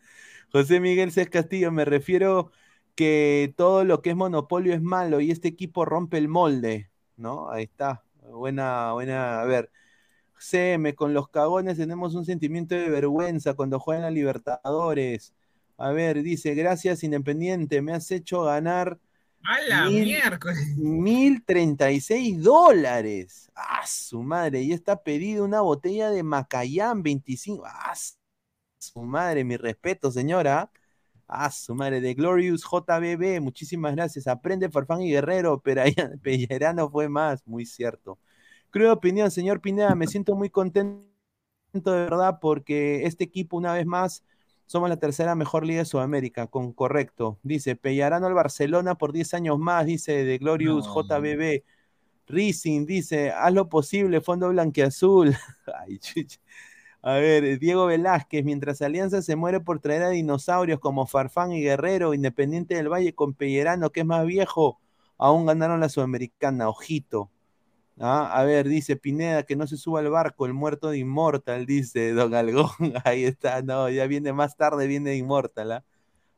[0.52, 2.52] José Miguel Cés Castillo, me refiero
[2.96, 7.50] que todo lo que es monopolio es malo y este equipo rompe el molde, ¿no?
[7.50, 8.04] Ahí está.
[8.34, 9.42] Buena, buena.
[9.42, 9.72] A ver,
[10.40, 15.34] CM, con los cagones tenemos un sentimiento de vergüenza cuando juegan a Libertadores.
[15.78, 19.00] A ver, dice, gracias Independiente, me has hecho ganar
[19.46, 20.78] ¡A la Mil- miércoles!
[20.78, 23.52] 1036 dólares.
[23.56, 24.62] ¡Ah, su madre!
[24.62, 27.64] Y está pedido una botella de Macayán 25.
[27.66, 27.94] ¡Ah,
[28.80, 29.44] su madre!
[29.44, 30.72] Mi respeto, señora.
[31.28, 32.02] ¡Ah, su madre!
[32.02, 33.42] De Glorious JBB.
[33.42, 34.28] Muchísimas gracias.
[34.28, 35.62] Aprende Farfán y Guerrero.
[35.64, 35.84] Pero
[36.22, 37.46] Pellerano fue más.
[37.48, 38.20] Muy cierto.
[38.70, 39.96] Cruda opinión, señor Pineda.
[39.96, 41.04] Me siento muy contento
[41.74, 44.24] de verdad porque este equipo, una vez más,
[44.66, 47.40] somos la tercera mejor liga de Sudamérica, con correcto.
[47.44, 51.04] Dice, Pellarano al Barcelona por 10 años más, dice de Glorious No.
[51.04, 51.64] JBB.
[52.28, 55.36] Rising dice, haz lo posible, fondo blanqueazul.
[55.88, 56.40] Ay, chucha.
[57.06, 61.62] A ver, Diego Velázquez, mientras Alianza se muere por traer a dinosaurios como Farfán y
[61.62, 64.80] Guerrero, Independiente del Valle con Pellerano, que es más viejo,
[65.18, 67.30] aún ganaron la Sudamericana, ojito.
[68.00, 71.66] Ah, a ver, dice Pineda, que no se suba al barco, el muerto de Immortal,
[71.66, 72.70] dice Don Algón.
[73.06, 75.74] Ahí está, no, ya viene más tarde, viene Immortal.
[75.74, 75.86] ¿ah?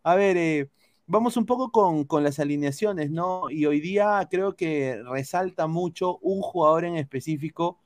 [0.04, 0.70] A ver, eh,
[1.08, 3.50] vamos un poco con, con las alineaciones, ¿no?
[3.52, 7.80] Y hoy día creo que resalta mucho un jugador en específico,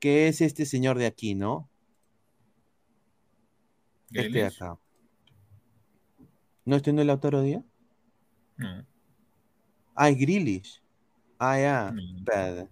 [0.00, 1.70] que es este señor de aquí, ¿no?
[4.12, 4.78] Este de acá.
[6.64, 7.62] ¿No estoy en el Lautaro Díaz?
[8.56, 8.84] No.
[9.94, 10.82] Ah, es Grealish.
[11.38, 11.94] Ah, ya.
[12.18, 12.68] Espérate.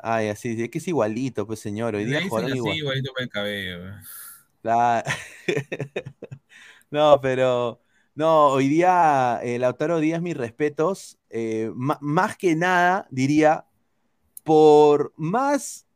[0.00, 1.94] Ah, ya, sí, es que es igualito, pues señor.
[1.94, 2.76] Hoy día jugaron igual.
[2.76, 3.78] igualito para el cabello.
[4.62, 5.04] La-
[6.90, 7.82] No, pero
[8.14, 13.66] no, hoy día eh, Lautaro Díaz, mis respetos, eh, más que nada, diría,
[14.42, 15.86] por más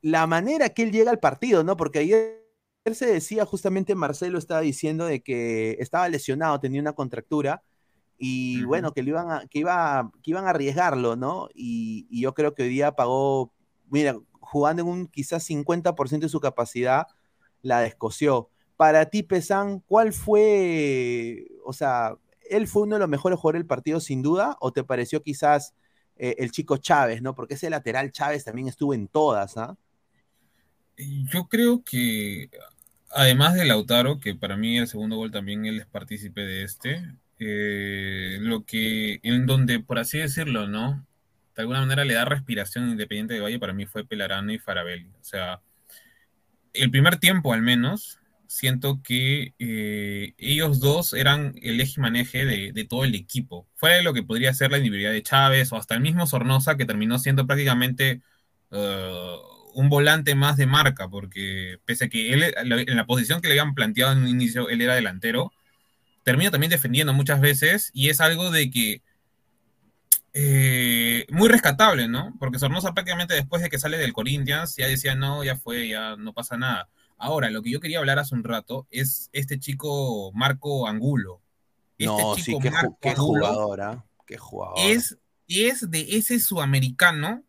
[0.00, 1.76] la manera que él llega al partido, ¿no?
[1.76, 2.45] Porque ayer
[2.94, 7.62] se decía, justamente Marcelo estaba diciendo de que estaba lesionado, tenía una contractura,
[8.18, 11.48] y bueno, que, lo iban a, que, iba, que iban a arriesgarlo, ¿no?
[11.54, 13.52] Y, y yo creo que hoy día pagó,
[13.90, 17.06] mira, jugando en un quizás 50% de su capacidad,
[17.62, 18.48] la descoció.
[18.76, 22.16] Para ti, Pesan, ¿cuál fue, o sea,
[22.48, 25.74] él fue uno de los mejores jugadores del partido sin duda, o te pareció quizás
[26.16, 27.34] eh, el chico Chávez, ¿no?
[27.34, 29.76] Porque ese lateral Chávez también estuvo en todas, ¿ah?
[30.96, 32.48] Yo creo que,
[33.10, 37.02] además de Lautaro, que para mí el segundo gol también él es partícipe de este,
[37.38, 41.06] eh, lo que, en donde, por así decirlo, ¿no?
[41.54, 45.08] De alguna manera le da respiración Independiente de Valle, para mí fue Pelarano y Farabelli.
[45.20, 45.60] O sea,
[46.72, 52.72] el primer tiempo al menos, siento que eh, ellos dos eran el eje maneje de,
[52.72, 53.66] de todo el equipo.
[53.74, 56.84] Fue lo que podría ser la individualidad de Chávez o hasta el mismo Sornosa, que
[56.86, 58.22] terminó siendo prácticamente
[58.70, 59.36] eh,
[59.76, 63.60] un volante más de marca, porque pese a que él, en la posición que le
[63.60, 65.52] habían planteado en un inicio, él era delantero,
[66.22, 69.02] termina también defendiendo muchas veces y es algo de que
[70.32, 72.34] eh, muy rescatable, ¿no?
[72.38, 76.16] Porque Sornosa prácticamente después de que sale del Corinthians ya decía, no, ya fue, ya
[76.16, 76.88] no pasa nada.
[77.18, 81.42] Ahora, lo que yo quería hablar hace un rato es este chico Marco Angulo.
[81.98, 84.04] Este No, sí, chico qué, Marco qué Angulo jugador, ¿ah?
[84.26, 84.78] Qué jugador.
[84.78, 87.42] es, es de ese sudamericano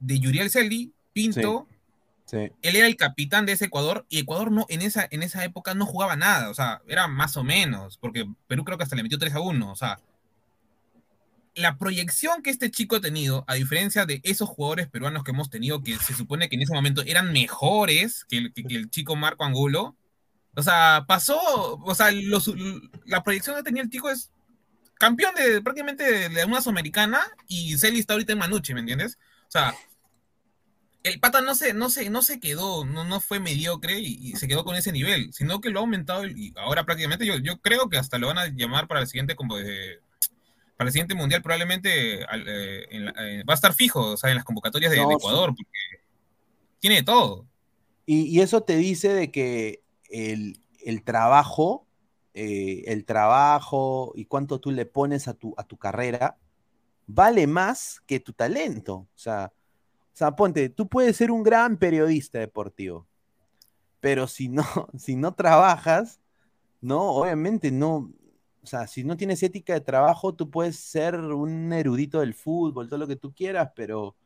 [0.00, 1.66] de Yuriel Celdi, Pinto.
[2.26, 2.36] Sí.
[2.62, 5.74] Él era el capitán de ese Ecuador y Ecuador no, en, esa, en esa época
[5.74, 9.02] no jugaba nada, o sea, era más o menos, porque Perú creo que hasta le
[9.04, 10.00] metió 3 a 1, o sea,
[11.54, 15.48] la proyección que este chico ha tenido, a diferencia de esos jugadores peruanos que hemos
[15.48, 18.90] tenido, que se supone que en ese momento eran mejores que el, que, que el
[18.90, 19.96] chico Marco Angulo,
[20.54, 22.52] o sea, pasó, o sea, los-
[23.06, 24.30] la proyección que tenía el chico es
[24.94, 29.16] campeón de prácticamente de, de una sudamericana y Celi está ahorita en Manucci, ¿me entiendes?
[29.48, 29.74] O sea,
[31.06, 34.48] el pata no se, no se, no se quedó, no, no fue mediocre y, se
[34.48, 37.88] quedó con ese nivel, sino que lo ha aumentado y ahora prácticamente yo, yo creo
[37.88, 39.56] que hasta lo van a llamar para el siguiente como
[40.76, 42.26] para el siguiente mundial probablemente eh,
[42.90, 45.70] eh, va a estar fijo, o sea, en las convocatorias de, Ecuador, porque
[46.80, 47.46] tiene todo.
[48.04, 50.58] Y, eso te dice de que el,
[51.04, 51.86] trabajo,
[52.34, 56.36] eh, el trabajo y cuánto tú le pones a tu, a tu carrera,
[57.06, 58.94] vale más que tu talento.
[58.94, 59.52] O sea,
[60.16, 63.06] sea, ponte, tú puedes ser un gran periodista deportivo,
[64.00, 64.64] pero si no,
[64.98, 66.20] si no trabajas,
[66.80, 68.10] no, obviamente no,
[68.62, 72.88] o sea, si no tienes ética de trabajo, tú puedes ser un erudito del fútbol,
[72.88, 74.16] todo lo que tú quieras, pero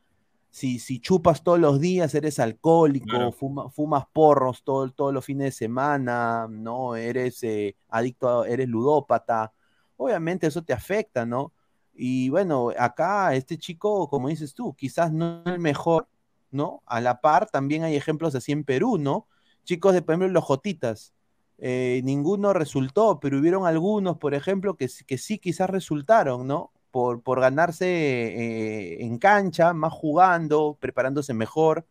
[0.51, 5.53] si, si chupas todos los días, eres alcohólico, fumas porros todo, todos los fines de
[5.53, 6.97] semana, ¿no?
[6.97, 9.53] Eres eh, adicto, eres ludópata,
[9.97, 11.53] obviamente eso te afecta, ¿no?
[12.03, 16.09] Y bueno, acá este chico, como dices tú, quizás no es el mejor,
[16.51, 16.83] ¿no?
[16.87, 19.27] A la par, también hay ejemplos así en Perú, ¿no?
[19.65, 21.13] Chicos de, por ejemplo, los Jotitas,
[21.59, 26.73] eh, ninguno resultó, pero hubieron algunos, por ejemplo, que, que sí quizás resultaron, ¿no?
[26.91, 31.85] Por, por ganarse eh, en cancha, más jugando, preparándose mejor.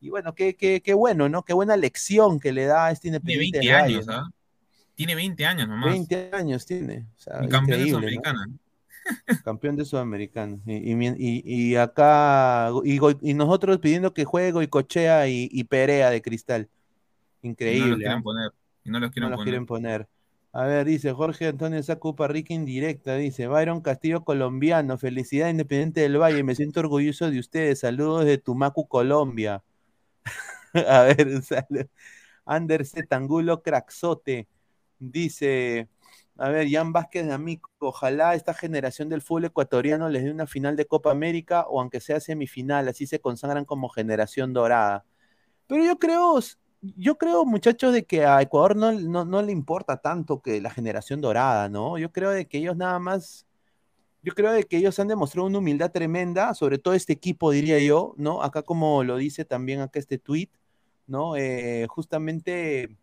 [0.00, 1.42] Y bueno, qué, qué, qué, bueno, ¿no?
[1.42, 3.58] Qué buena lección que le da a este Independiente.
[3.58, 4.30] Tiene 20 años, ¿ah?
[4.94, 5.90] Tiene 20 años nomás.
[5.90, 7.08] 20 años tiene.
[7.16, 8.46] O sea, campeón de Sudamericana.
[9.44, 10.58] Campeón de Sudamericana.
[10.66, 16.68] Y, acá, y, nosotros pidiendo que juegue y cochea y, Perea de cristal.
[17.42, 17.84] Increíble.
[17.84, 18.22] no los quieren ¿ah?
[18.22, 18.52] poner.
[18.84, 20.08] no los quieren, poner.
[20.52, 26.20] A ver, dice Jorge Antonio Sacupa Rica indirecta, dice Byron Castillo colombiano, felicidad independiente del
[26.20, 29.62] Valle, me siento orgulloso de ustedes, saludos de Tumacu, Colombia.
[30.74, 31.86] A ver, saludos.
[32.44, 34.46] Ander Tangulo Craxote,
[34.98, 35.88] dice,
[36.38, 40.46] a ver, Jan Vázquez de Amico, ojalá esta generación del fútbol ecuatoriano les dé una
[40.46, 45.04] final de Copa América o aunque sea semifinal, así se consagran como generación dorada.
[45.66, 46.40] Pero yo creo,
[46.82, 48.92] yo creo, muchachos, de que a Ecuador no,
[49.24, 51.98] no, le importa tanto que la generación dorada, ¿no?
[51.98, 53.46] Yo creo de que ellos nada más,
[54.22, 57.78] yo creo de que ellos han demostrado una humildad tremenda, sobre todo este equipo, diría
[57.80, 58.42] yo, ¿no?
[58.42, 60.50] Acá como lo dice también acá este tweet,
[61.06, 61.36] ¿no?
[61.36, 62.96] Eh, justamente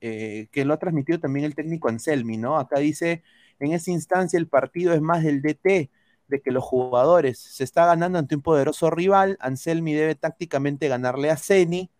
[0.00, 2.58] eh, que lo ha transmitido también el técnico Anselmi, ¿no?
[2.58, 3.22] Acá dice,
[3.58, 5.90] en esa instancia el partido es más del DT,
[6.28, 11.30] de que los jugadores se está ganando ante un poderoso rival, Anselmi debe tácticamente ganarle
[11.30, 11.90] a Ceni,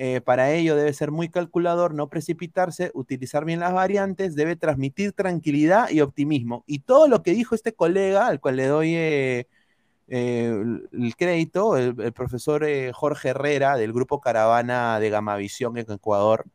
[0.00, 5.12] eh, para ello debe ser muy calculador, no precipitarse, utilizar bien las variantes, debe transmitir
[5.12, 6.62] tranquilidad y optimismo.
[6.68, 9.46] Y todo lo que dijo este colega, al cual le doy eh,
[10.08, 16.46] el crédito, el, profesor Jorge Herrera del grupo Caravana de Gamavisión en Ecuador,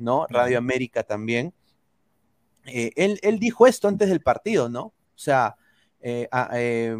[0.00, 0.26] ¿no?
[0.28, 1.54] Radio América también.
[2.66, 4.82] Eh, él, dijo esto antes del partido, ¿no?
[4.82, 5.56] O sea,
[6.00, 6.96] eh, eh,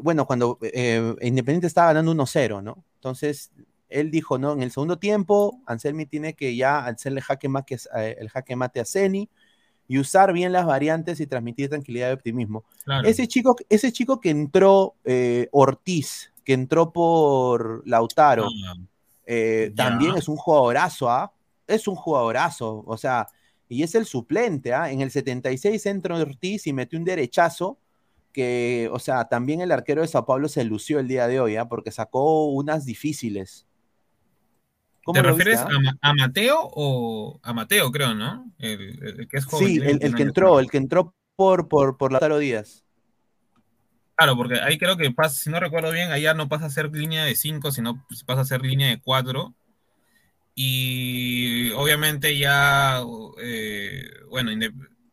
[0.00, 2.84] bueno, cuando Independiente estaba ganando 1-0, ¿no?
[2.96, 3.52] Entonces,
[3.88, 4.52] él dijo, ¿no?
[4.52, 8.84] En el segundo tiempo, Anselmi tiene que ya hacerle jaque mate, el jaque mate a
[8.84, 9.28] Ceni
[9.88, 12.64] y usar bien las variantes y transmitir tranquilidad y optimismo.
[13.04, 14.94] Ese, chico, ese chico que entró,
[15.50, 18.74] Ortiz, que entró por Lautaro, ah,
[19.74, 21.32] también es un jugadorazo, ¿ah?
[21.70, 23.28] Es un jugadorazo, o sea,
[23.68, 24.90] y es el suplente, ¿ah?
[24.90, 27.78] En el 76 entró Ortiz y metió un derechazo
[28.32, 31.56] que, o sea, también el arquero de Sao Paulo se lució el día de hoy,
[31.56, 31.68] ¿ah?
[31.68, 33.66] Porque sacó unas difíciles.
[35.12, 35.68] ¿Te refieres ah?
[36.02, 38.52] a, Mateo o a Mateo, creo, ¿no?
[38.58, 39.66] El, que es joven.
[39.66, 42.84] Sí, el, que entró, el que entró por, por, por Lautaro Díaz.
[44.16, 46.94] Claro, porque ahí creo que pasa, si no recuerdo bien, allá no pasa a ser
[46.94, 49.54] línea de 5, sino pasa a ser línea de 4
[50.62, 53.02] y obviamente ya,
[53.40, 54.50] eh, bueno,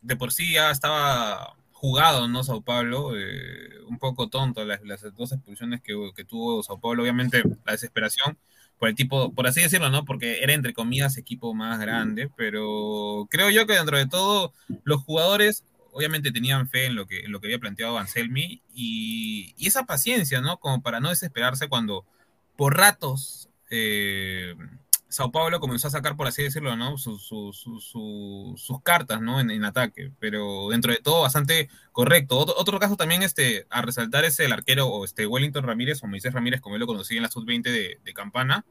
[0.01, 2.43] de, por sí ya estaba jugado, ¿no?
[2.43, 4.81] Sao Paulo, eh, un poco tonto las,
[5.15, 5.93] dos expulsiones que,
[6.25, 8.37] tuvo Sao Paulo, obviamente la desesperación
[8.77, 10.03] por el tipo, por así decirlo, ¿no?
[10.03, 14.51] Porque era entre comillas equipo más grande, pero creo yo que dentro de todo
[14.83, 19.67] los jugadores obviamente tenían fe en lo que, lo que había planteado Anselmi y, y,
[19.67, 20.57] esa paciencia, ¿no?
[20.57, 22.05] Como para no desesperarse cuando
[22.57, 24.53] por ratos eh,
[25.09, 26.97] Sao Paulo comenzó a sacar, por así decirlo, ¿no?
[26.97, 27.13] sus
[28.83, 29.19] cartas.
[29.21, 32.37] En, ataque, pero dentro de todo bastante correcto.
[32.37, 36.61] Otro, caso también este, a resaltar es el arquero este Wellington Ramírez o Moisés Ramírez,
[36.61, 37.63] como él lo conocí en la sub-20
[38.03, 38.65] de, Campana,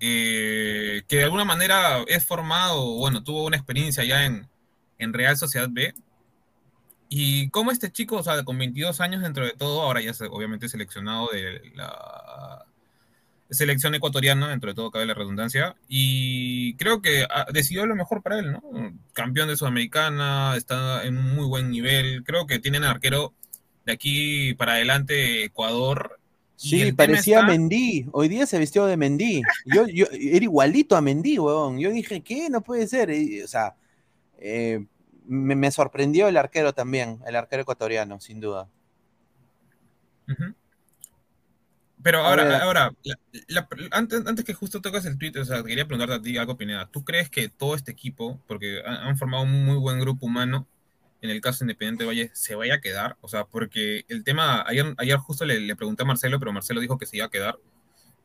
[0.00, 4.48] eh, que de alguna manera es formado, bueno, tuvo una experiencia ya en,
[4.98, 5.94] en Real Sociedad B.
[7.08, 10.68] Y como este chico, o sea, con 22 años dentro de todo, ahora ya obviamente
[10.68, 12.64] seleccionado de la
[13.50, 18.38] selección ecuatoriana, dentro de todo cabe la redundancia, y creo que decidió lo mejor para
[18.38, 18.62] él, ¿no?
[19.12, 23.34] Campeón de Sudamericana, está en un muy buen nivel, creo que tienen arquero
[23.84, 26.20] de aquí para adelante Ecuador,
[26.60, 28.06] Sí, parecía Mendy.
[28.12, 29.40] Hoy día se vistió de Mendy.
[29.64, 31.78] Yo, yo, era igualito a Mendy, weón.
[31.78, 32.50] Yo dije, ¿qué?
[32.50, 33.10] No puede ser.
[33.42, 33.76] o sea,
[34.36, 34.84] eh,
[35.26, 38.68] me, sorprendió el arquero también, el arquero ecuatoriano, sin duda.
[42.02, 42.92] Pero ahora, ahora
[43.90, 46.88] antes, antes, que justo tocas el tweet, o sea, quería preguntarte a ti algo, Pineda.
[46.90, 50.66] ¿Tú crees que todo este equipo, porque han formado un muy buen grupo humano,
[51.20, 53.16] en el caso Independiente Valle se vaya a quedar?
[53.20, 56.98] O sea, porque el tema, ayer, ayer justo le, pregunté a Marcelo, pero Marcelo dijo
[56.98, 57.58] que se iba a quedar.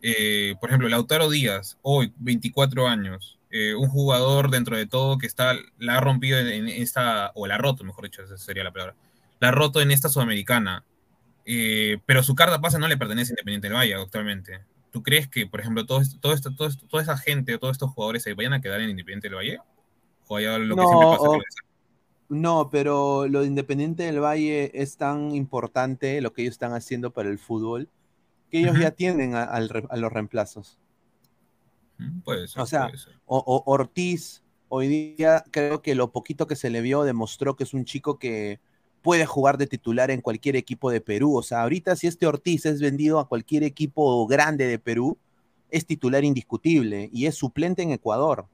[0.01, 5.27] Eh, por ejemplo, Lautaro Díaz, hoy, 24 años, eh, un jugador dentro de todo que
[5.27, 8.71] está, la ha rompido en, esta, o la ha roto, mejor dicho, esa sería la
[8.71, 8.95] palabra,
[9.39, 10.83] la ha roto en esta sudamericana,
[11.45, 14.61] eh, pero su carta pasa no le pertenece a Independiente del Valle actualmente.
[14.91, 17.91] ¿Tú crees que, por ejemplo, todo esto, todo esto, todo toda esa gente, todos estos
[17.91, 19.59] jugadores se vayan a quedar en Independiente del Valle?
[20.27, 21.27] ¿O hay lo que siempre pasa?
[22.27, 27.11] No, pero lo de Independiente del Valle es tan importante lo que ellos están haciendo
[27.11, 27.89] para el fútbol
[28.49, 30.79] que ellos ya tienen a, los reemplazos.
[31.97, 32.61] Mm, puede ser.
[32.61, 32.91] O sea,
[33.25, 37.73] O, Ortiz, hoy día creo que lo poquito que se le vio demostró que es
[37.73, 38.59] un chico que
[39.05, 41.37] puede jugar de titular en cualquier equipo de Perú.
[41.37, 45.19] O sea, ahorita si este Ortiz es vendido a cualquier equipo grande de Perú,
[45.69, 48.47] es titular indiscutible y es suplente en Ecuador.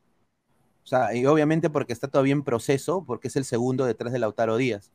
[0.84, 4.20] O sea, y obviamente porque está todavía en proceso, porque es el segundo detrás de
[4.20, 4.92] Lautaro Díaz.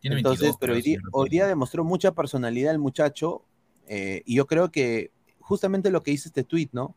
[0.00, 0.74] Entonces, pero
[1.10, 3.42] hoy día, demostró mucha personalidad el muchacho,
[3.88, 6.94] eh, y yo creo que justamente lo que dice este tweet, ¿no?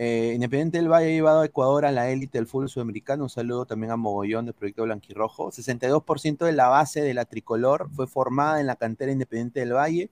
[0.00, 3.24] Eh, Independiente del Valle ha llevado a Ecuador a la élite del fútbol sudamericano.
[3.24, 5.50] Un saludo también a Mogollón del proyecto Blanquirrojo.
[5.50, 10.08] 62% de la base de la tricolor fue formada en la cantera Independiente del Valle.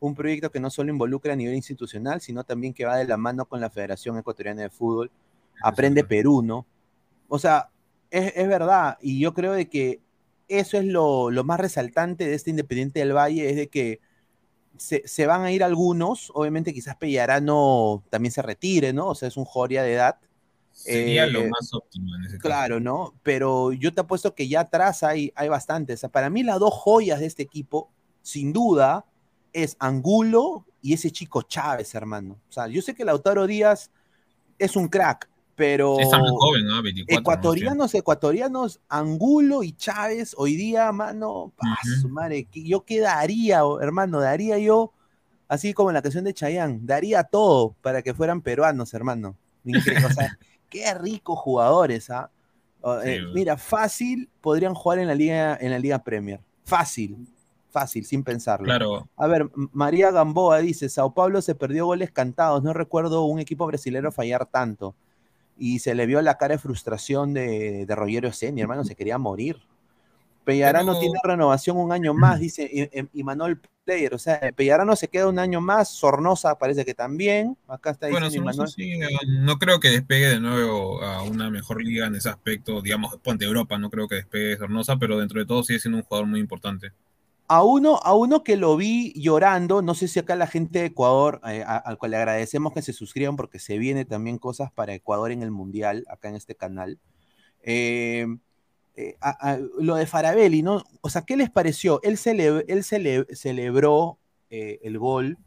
[0.00, 3.16] Un proyecto que no solo involucra a nivel institucional, sino también que va de la
[3.16, 5.10] mano con la Federación Ecuatoriana de Fútbol.
[5.62, 6.66] Aprende Perú, ¿no?
[7.28, 7.70] O sea,
[8.10, 10.02] es, verdad, y yo creo de que
[10.48, 14.00] eso es lo, más resaltante de este Independiente del Valle, es de que
[14.76, 19.08] se, van a ir algunos, obviamente quizás Pellarano también se retire, ¿no?
[19.08, 20.18] O sea, es un Joria de edad.
[20.72, 22.48] Sería lo eh, más óptimo en ese caso.
[22.48, 23.14] Claro, ¿no?
[23.22, 25.98] Pero yo te apuesto que ya atrás hay, hay bastantes.
[25.98, 27.90] O sea, para mí las dos joyas de este equipo,
[28.22, 29.04] sin duda,
[29.52, 32.38] es Angulo y ese chico Chávez, hermano.
[32.48, 33.90] O sea, yo sé que Lautaro Díaz
[34.58, 35.96] es un crack, pero
[36.38, 36.66] joven,
[37.06, 41.52] ecuatorianos, ecuatorianos, Angulo y Chávez, hoy día, mano,
[42.08, 44.92] madre, yo quedaría, hermano, daría yo,
[45.48, 49.36] así como en la canción de Chayanne, daría todo para que fueran peruanos, hermano.
[49.66, 50.38] o sea,
[50.70, 52.30] qué ricos jugadores, ¿ah?
[53.04, 56.40] Eh, mira, fácil podrían jugar en la liga, en la liga Premier.
[56.64, 57.28] Fácil,
[57.70, 58.64] fácil, sin pensarlo.
[58.64, 59.08] Claro.
[59.16, 63.66] A ver, María Gamboa dice, Sao Paulo se perdió goles cantados, no recuerdo un equipo
[63.66, 64.96] brasileño fallar tanto
[65.64, 69.16] y se le vio la cara de frustración de, de Rogerio Seni, hermano, se quería
[69.16, 69.60] morir.
[70.44, 72.68] Pellarano tiene renovación un año más, dice
[73.12, 74.12] y, Manuel Player.
[74.12, 77.56] O sea, Pellarano se queda un año más, Sornosa parece que también.
[77.68, 78.40] Acá está bueno, sí,
[78.92, 83.14] eh, no creo que despegue de nuevo a una mejor liga en ese aspecto, digamos,
[83.22, 86.26] ponte Europa, no creo que despegue Sornosa, pero dentro de todo sigue siendo un jugador
[86.26, 86.90] muy importante
[87.48, 90.86] a uno, a uno que lo vi llorando, no sé si acá la gente de
[90.86, 94.94] Ecuador, eh, al cual le agradecemos que se suscriban porque se viene también cosas para
[94.94, 96.98] Ecuador en el Mundial, acá en este canal.
[97.62, 98.26] Eh,
[98.94, 99.16] eh,
[99.78, 100.82] lo de Farabelli, ¿no?
[101.00, 102.00] O sea, ¿qué les pareció?
[102.02, 102.18] Él,
[102.68, 104.18] él celebró
[104.48, 105.38] el gol,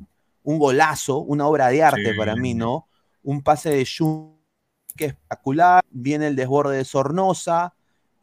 [0.44, 2.88] un golazo, una obra de arte para mí, ¿no?
[3.24, 4.36] Un pase de Shun
[4.96, 7.75] que es espectacular, viene el desborde de Sornosa,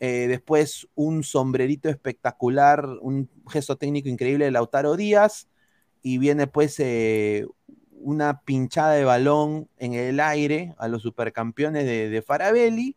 [0.05, 5.47] eh, después un sombrerito espectacular, un gesto técnico increíble de Lautaro Díaz.
[6.03, 7.47] Y viene pues eh,
[7.93, 12.97] una pinchada de balón en el aire a los supercampeones de, Farabelli.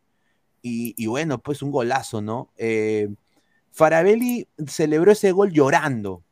[0.64, 2.51] Y, bueno, pues un golazo, ¿no?
[2.58, 3.08] Eh,
[3.70, 6.24] Farabelli celebró ese gol llorando.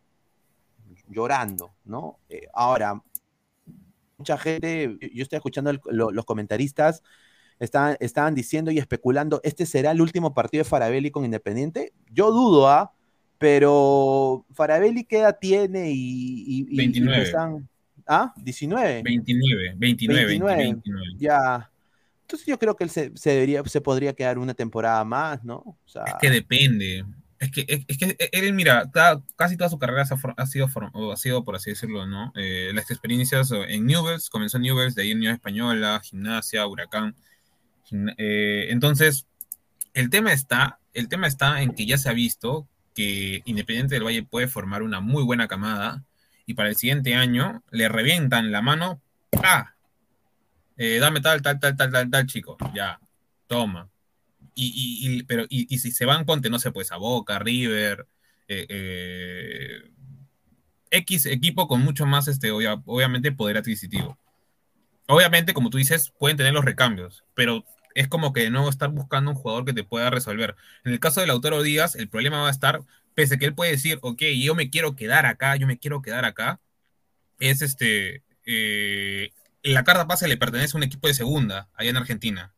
[1.08, 2.18] Llorando, ¿no?
[2.52, 3.00] ahora,
[4.18, 7.04] mucha gente, yo estoy escuchando los comentaristas
[7.60, 11.94] estaban, diciendo y especulando, ¿este será el último partido de Farabelli con Independiente?
[12.12, 12.94] Yo dudo, ¿ah?
[13.38, 15.92] Pero Farabelli, ¿qué edad tiene?
[15.94, 17.34] Y, 29.
[18.08, 18.34] ¿Ah?
[18.38, 19.02] 19.
[19.04, 20.82] 29, 29, 29,
[21.18, 21.70] Ya.
[22.22, 25.78] Entonces yo creo que él se, debería, se podría quedar una temporada más, ¿no?
[25.86, 27.06] es que depende.
[27.38, 28.90] Es que, es, que él, mira,
[29.36, 30.04] casi toda su carrera
[30.38, 30.68] ha sido,
[31.12, 32.32] ha sido, por así decirlo, ¿no?
[32.38, 37.16] Eh, las experiencias en Newells, comenzó en Newells, de ahí en Unión Española, Gimnasia, Huracán.
[37.92, 39.26] Eh, entonces,
[39.94, 44.06] el tema está, el tema está en que ya se ha visto que Independiente del
[44.06, 46.04] Valle puede formar una muy buena camada
[46.46, 49.02] y para el siguiente año le revientan la mano,
[49.44, 49.74] ¡ah!
[50.78, 53.00] Eh, dame tal, tal, tal, tal, tal, tal, chico, ya,
[53.48, 53.90] toma.
[54.56, 58.06] Y, pero, y, si se van, ponte, no sé, pues a Boca, River,
[58.48, 59.82] eh,
[60.92, 64.18] X equipo con mucho más, este, obviamente, poder adquisitivo.
[65.08, 69.32] Obviamente, como tú dices, pueden tener los recambios, pero es como que nuevo estar buscando
[69.32, 70.56] un jugador que te pueda resolver.
[70.84, 72.82] En el caso del Lautaro Díaz, el problema va a estar,
[73.14, 76.02] pese a que él puede decir, ok, yo me quiero quedar acá, yo me quiero
[76.02, 76.60] quedar acá,
[77.40, 79.32] es este, eh,
[79.62, 82.54] la carta pase le pertenece a un equipo de segunda, allá en Argentina.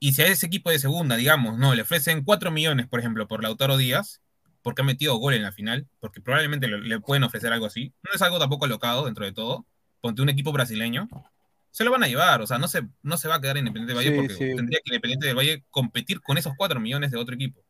[0.00, 3.26] Y si a ese equipo de segunda, digamos, no, le ofrecen 4 millones, por ejemplo,
[3.26, 4.20] por Lautaro Díaz,
[4.62, 7.92] porque ha metido gol en la final, porque probablemente le, pueden ofrecer algo así.
[8.02, 9.66] No es algo tampoco alocado dentro de todo.
[10.00, 11.08] Ponte un equipo brasileño,
[11.70, 13.94] se lo van a llevar, o sea, no se, no se va a quedar Independiente
[13.94, 17.34] del Valle porque tendría que Independiente del Valle competir con esos 4 millones de otro
[17.34, 17.62] equipo.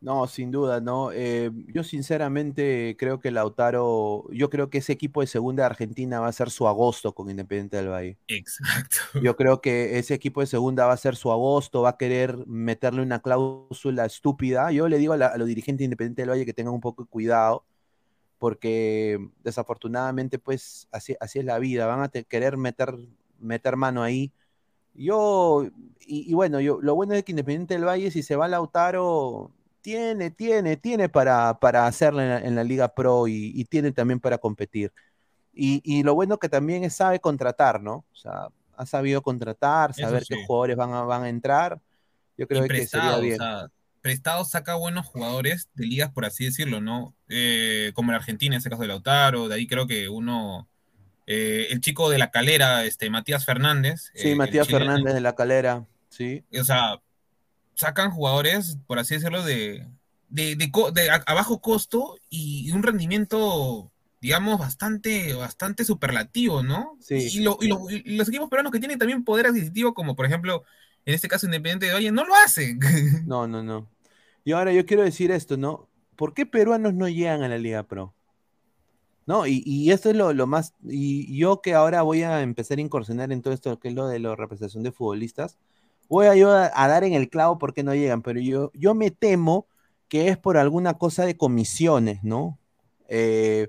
[0.00, 1.12] No, sin duda, no.
[1.12, 6.20] Eh, yo sinceramente creo que Lautaro, yo creo que ese equipo de segunda de Argentina
[6.20, 8.18] va a ser su agosto con Independiente del Valle.
[8.28, 8.96] Exacto.
[9.22, 12.46] Yo creo que ese equipo de segunda va a ser su agosto, va a querer
[12.46, 14.72] meterle una cláusula estúpida.
[14.72, 17.10] Yo le digo a, los dirigentes de Independiente del Valle que tengan un poco de
[17.10, 17.66] cuidado,
[18.38, 21.84] porque desafortunadamente, pues, así, así es la vida.
[21.84, 22.96] Van a querer meter,
[23.40, 24.32] meter mano ahí.
[24.94, 25.66] Yo,
[26.00, 30.30] y, bueno, yo, lo bueno es que Independiente del Valle, si se va Lautaro tiene,
[30.30, 34.92] tiene, tiene para, para hacerlo en la, Liga Pro y, tiene también para competir.
[35.52, 38.04] Y, lo bueno que también es sabe contratar, ¿no?
[38.12, 41.80] O sea, ha sabido contratar, saber qué jugadores van a, van a entrar.
[42.36, 43.38] Yo creo que sería bien.
[44.00, 47.14] prestado saca buenos jugadores de ligas, por así decirlo, ¿no?
[47.28, 50.66] Eh, como el Argentina, en ese caso de Lautaro, de ahí creo que uno,
[51.32, 54.10] eh, el chico de la calera, este, Matías Fernández.
[54.16, 56.42] Sí, eh, Matías Fernández de la calera, sí.
[56.58, 57.00] O sea,
[57.76, 59.86] sacan jugadores, por así decirlo, de,
[60.28, 66.98] de, de, a, bajo costo y un rendimiento, digamos, bastante, bastante superlativo, ¿no?
[67.00, 67.28] Sí.
[67.32, 70.64] Y, los equipos peruanos que tienen también poder adquisitivo, como por ejemplo,
[71.04, 72.80] en este caso Independiente de Valle, no lo hacen.
[73.28, 73.88] No, no, no.
[74.42, 75.88] Y ahora yo quiero decir esto, ¿no?
[76.16, 78.16] ¿Por qué peruanos no llegan a la Liga Pro?
[79.30, 79.46] ¿No?
[79.46, 80.74] Y, y esto es lo, lo, más.
[80.82, 84.08] Y yo que ahora voy a empezar a incursionar en todo esto que es lo
[84.08, 85.56] de la representación de futbolistas
[86.10, 89.68] voy a, a, dar en el clavo porque no llegan, pero yo, yo me temo
[90.08, 92.58] que es por alguna cosa de comisiones, ¿no?
[93.08, 93.68] Eh,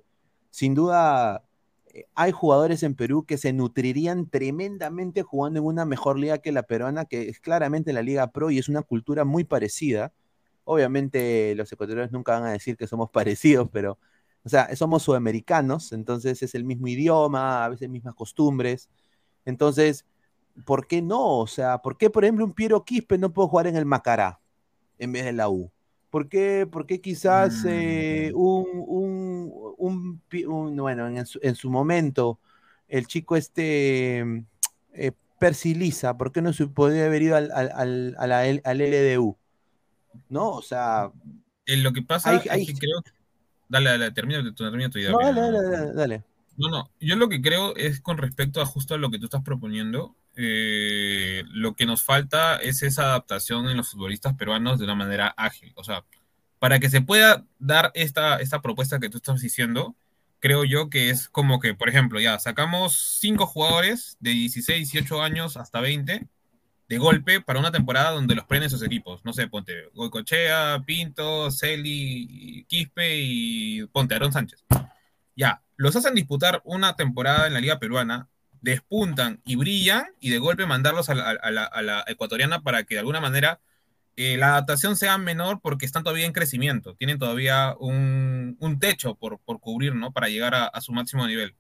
[0.50, 1.46] sin duda,
[1.94, 6.52] eh, hay jugadores en Perú que se nutrirían tremendamente jugando en una mejor liga que
[6.52, 10.12] la peruana, que es claramente la Liga Pro y es una cultura muy parecida.
[10.64, 14.00] Obviamente los ecuatorianos nunca van a decir que somos parecidos, pero,
[14.44, 18.90] o sea, somos sudamericanos, entonces es el mismo idioma, a veces mismas costumbres.
[19.46, 20.06] Entonces,
[20.66, 21.40] ¿por qué no?
[21.40, 24.40] O sea, ¿por qué, por ejemplo, un Piero Quispe no puede jugar en el Macará
[24.98, 25.72] en vez de la U?
[26.10, 26.68] ¿Por qué,
[27.02, 28.38] quizás eh, mm.
[29.78, 30.22] un,
[30.76, 32.40] bueno, en su, momento,
[32.88, 34.44] el chico este,
[34.94, 39.38] eh, Persiliza, ¿por qué no se podría haber ido al, al, al, LDU?
[40.30, 40.50] ¿No?
[40.50, 41.12] O sea...
[41.68, 43.02] lo que pasa es que creo...
[43.72, 45.12] Dale, dale, termina, termina tu idea.
[45.12, 46.24] No, dale, dale, dale.
[46.58, 49.26] No, no, yo lo que creo es con respecto a justo a lo que tú
[49.26, 54.84] estás proponiendo, eh, lo que nos falta es esa adaptación en los futbolistas peruanos de
[54.84, 55.72] una manera ágil.
[55.76, 56.04] O sea,
[56.60, 59.96] para que se pueda dar esta, esta propuesta que tú estás diciendo,
[60.40, 65.22] creo yo que es como que, por ejemplo, ya sacamos cinco jugadores de 16, 18
[65.22, 66.28] años hasta 20
[66.92, 69.24] de golpe para una temporada donde los prenden sus equipos.
[69.24, 74.66] No sé, ponte Goicochea, Pinto, Celi, Quispe y ponte Aaron Sánchez.
[75.34, 78.28] Ya, los hacen disputar una temporada en la Liga Peruana
[78.60, 83.62] despuntan y brillan y de golpe mandarlos a la, ecuatoriana para que de alguna manera
[84.18, 89.40] eh, la adaptación sea menor porque están todavía en crecimiento, tienen todavía un, techo por,
[89.62, 90.12] cubrir, ¿no?
[90.12, 91.56] Para llegar a, su máximo nivel.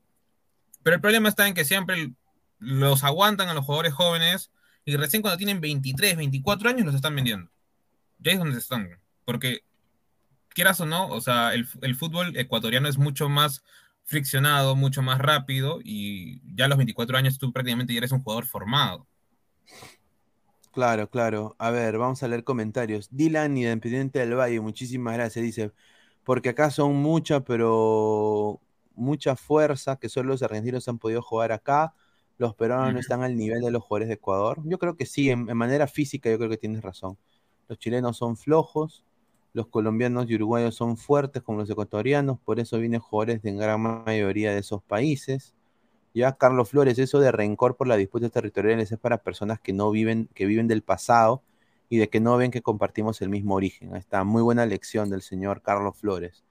[0.83, 2.11] Pero el problema está en que siempre
[2.59, 4.51] los aguantan a los jugadores jóvenes
[4.85, 7.49] y recién cuando tienen 23, 24 años los están vendiendo.
[8.19, 8.89] Ya es donde están.
[9.25, 9.63] Porque,
[10.49, 13.63] quieras o no, o sea, el, el fútbol ecuatoriano es mucho más
[14.03, 18.21] friccionado, mucho más rápido y ya a los 24 años tú prácticamente ya eres un
[18.21, 19.07] jugador formado.
[20.71, 21.55] Claro, claro.
[21.59, 23.09] A ver, vamos a leer comentarios.
[23.11, 25.43] Dylan, Independiente del Valle, muchísimas gracias.
[25.43, 25.71] Dice,
[26.23, 28.61] porque acá son muchas, pero
[28.95, 31.93] mucha fuerza que solo los argentinos han podido jugar acá.
[32.41, 34.59] Los peruanos no están al nivel de los jugadores de Ecuador.
[34.65, 37.15] Yo creo que sí, en manera física yo creo que tienes razón.
[37.67, 39.05] Los chilenos son flojos,
[39.53, 43.79] los colombianos y uruguayos son fuertes como los ecuatorianos, por eso vienen jugadores de gran
[43.79, 45.53] mayoría de esos países.
[46.15, 49.91] Ya Carlos Flores, eso de rencor por las disputas territoriales es para personas que no
[49.91, 51.43] viven, que viven del pasado
[51.89, 53.93] y de que no ven que compartimos el mismo origen.
[53.93, 56.43] Ahí está, muy buena lección del señor Carlos Flores.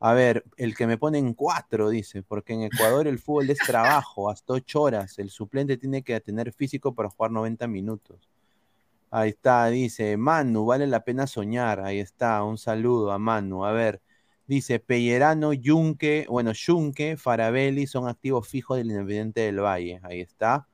[0.00, 3.58] A ver, el que me pone en cuatro, dice, porque en Ecuador el fútbol es
[3.58, 5.18] trabajo, hasta ocho horas.
[5.18, 8.28] El suplente tiene que tener físico para jugar 90 minutos.
[9.10, 11.80] Ahí está, dice Manu, vale la pena soñar.
[11.80, 13.64] Ahí está, un saludo a Manu.
[13.64, 14.02] A ver,
[14.46, 20.00] Dice Pellerano, Yunque, bueno, Yunque, Farabelli son activos fijos del Independiente del Valle.
[20.02, 20.68] Ahí está.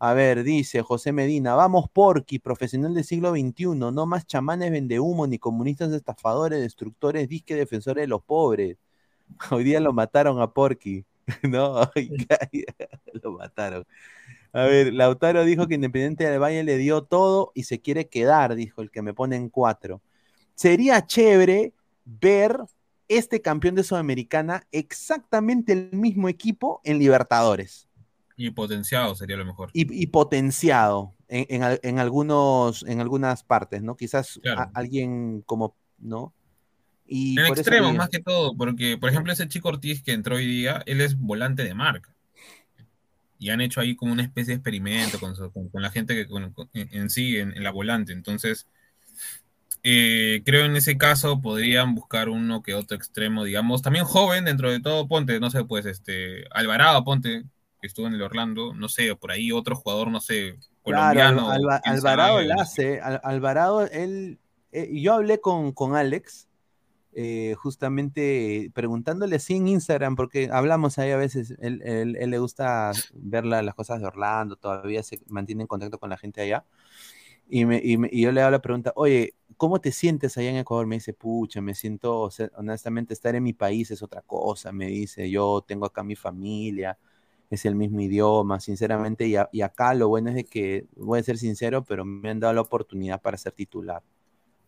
[0.00, 4.70] A ver, dice José Medina, vamos Porqui, profesional del siglo XXI, no más chamanes
[5.00, 8.76] humo ni comunistas estafadores, destructores, disque defensores de los pobres.
[9.50, 11.04] Hoy día lo mataron a Porqui,
[11.42, 11.90] ¿no?
[13.22, 13.84] lo mataron.
[14.52, 18.54] A ver, Lautaro dijo que Independiente del Valle le dio todo y se quiere quedar,
[18.54, 20.00] dijo el que me pone en cuatro.
[20.54, 21.72] Sería chévere
[22.04, 22.56] ver
[23.08, 27.87] este campeón de Sudamericana exactamente el mismo equipo en Libertadores.
[28.38, 29.70] Y potenciado sería lo mejor.
[29.74, 33.96] Y, potenciado en, algunos, en algunas partes, ¿no?
[33.96, 34.40] Quizás
[34.74, 36.32] alguien como, ¿no?
[37.04, 40.46] Y en extremo, más que todo, porque, por ejemplo, ese chico Ortiz que entró hoy
[40.46, 42.14] día, él es volante de marca.
[43.40, 46.28] Y han hecho ahí como una especie de experimento con, la gente que
[46.74, 48.12] en, sí, en, la volante.
[48.12, 48.68] Entonces,
[49.82, 54.70] eh, creo en ese caso podrían buscar uno que otro extremo, digamos, también joven dentro
[54.70, 57.44] de todo, ponte, no sé, pues este, Alvarado, ponte,
[57.80, 61.50] que estuvo en el Orlando, no sé, por ahí otro jugador, no sé, colombiano.
[61.84, 64.38] Alvarado la hace, Alvarado, él,
[64.72, 66.48] eh, yo hablé con, con Alex,
[67.14, 72.92] eh, justamente preguntándole así en Instagram, porque hablamos ahí a veces, él, él, le gusta
[73.14, 76.64] ver las cosas de Orlando, todavía se mantiene en contacto con la gente allá.
[77.48, 80.86] Y, me, y, yo le hago la pregunta, oye, ¿cómo te sientes allá en Ecuador?
[80.86, 84.70] Me dice, pucha, me siento, honestamente, estar en mi país es otra cosa.
[84.70, 86.98] Me dice, yo tengo acá mi familia,
[87.50, 91.22] es el mismo idioma, sinceramente, y, y acá lo bueno es de que, voy a
[91.22, 94.02] ser sincero, pero me han dado la oportunidad para ser titular,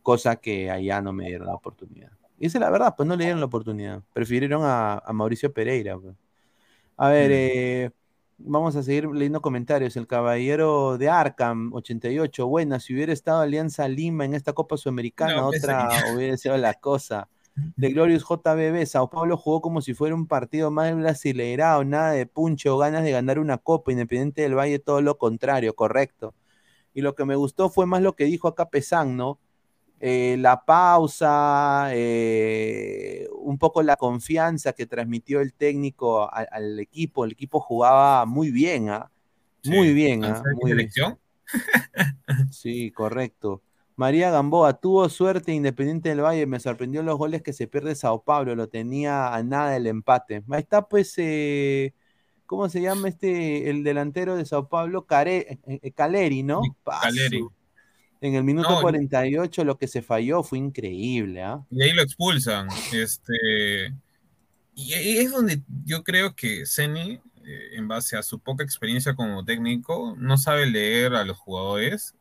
[0.03, 2.11] cosa que allá no me dieron la oportunidad.
[2.41, 4.03] Y esa es la verdad, pues no le dieron la oportunidad.
[4.15, 5.99] Prefirieron a, Mauricio Pereira.
[5.99, 6.17] Pues.
[6.97, 7.91] A ver, eh,
[8.39, 9.95] vamos a seguir leyendo comentarios.
[9.97, 12.47] El caballero de Arkham, 88.
[12.47, 16.73] Buena, si hubiera estado Alianza Lima en esta Copa Sudamericana, pues, otra hubiera sido la
[16.73, 17.29] cosa.
[17.55, 22.27] De Glorious JBB, Sao Paulo jugó como si fuera un partido más brasileirado, nada de
[22.27, 26.35] puncho, ganas de ganar una copa, Independiente del Valle, todo lo contrario, correcto.
[26.95, 29.39] Y lo que me gustó fue más lo que dijo acá Pesán, ¿no?
[30.03, 37.27] Eh, la pausa, eh, un poco la confianza que transmitió el técnico al, equipo.
[37.27, 39.11] El equipo jugaba muy bien, ¿ah?
[39.65, 40.43] Muy bien, ¿ah?
[40.59, 41.19] Muy selección?
[42.51, 43.61] Sí, correcto.
[43.97, 48.23] María Gamboa tuvo suerte Independiente del Valle, me sorprendió los goles que se pierde Sao
[48.23, 50.43] Paulo, lo tenía a nada el empate.
[50.51, 51.95] Ahí está pues, eh,
[52.47, 55.07] ¿cómo se llama este, el delantero de Sao Paulo?
[55.07, 56.63] Caleri, ¿no?
[56.85, 57.45] Caleri.
[58.23, 61.43] En el minuto 48 lo que se falló fue increíble.
[61.43, 61.65] ¿ah?
[61.71, 62.69] Y ahí lo expulsan.
[62.93, 63.95] Este,
[64.75, 69.45] y es donde yo creo que Zeni, eh, en base a su poca experiencia como
[69.45, 72.15] técnico, no sabe leer a los jugadores.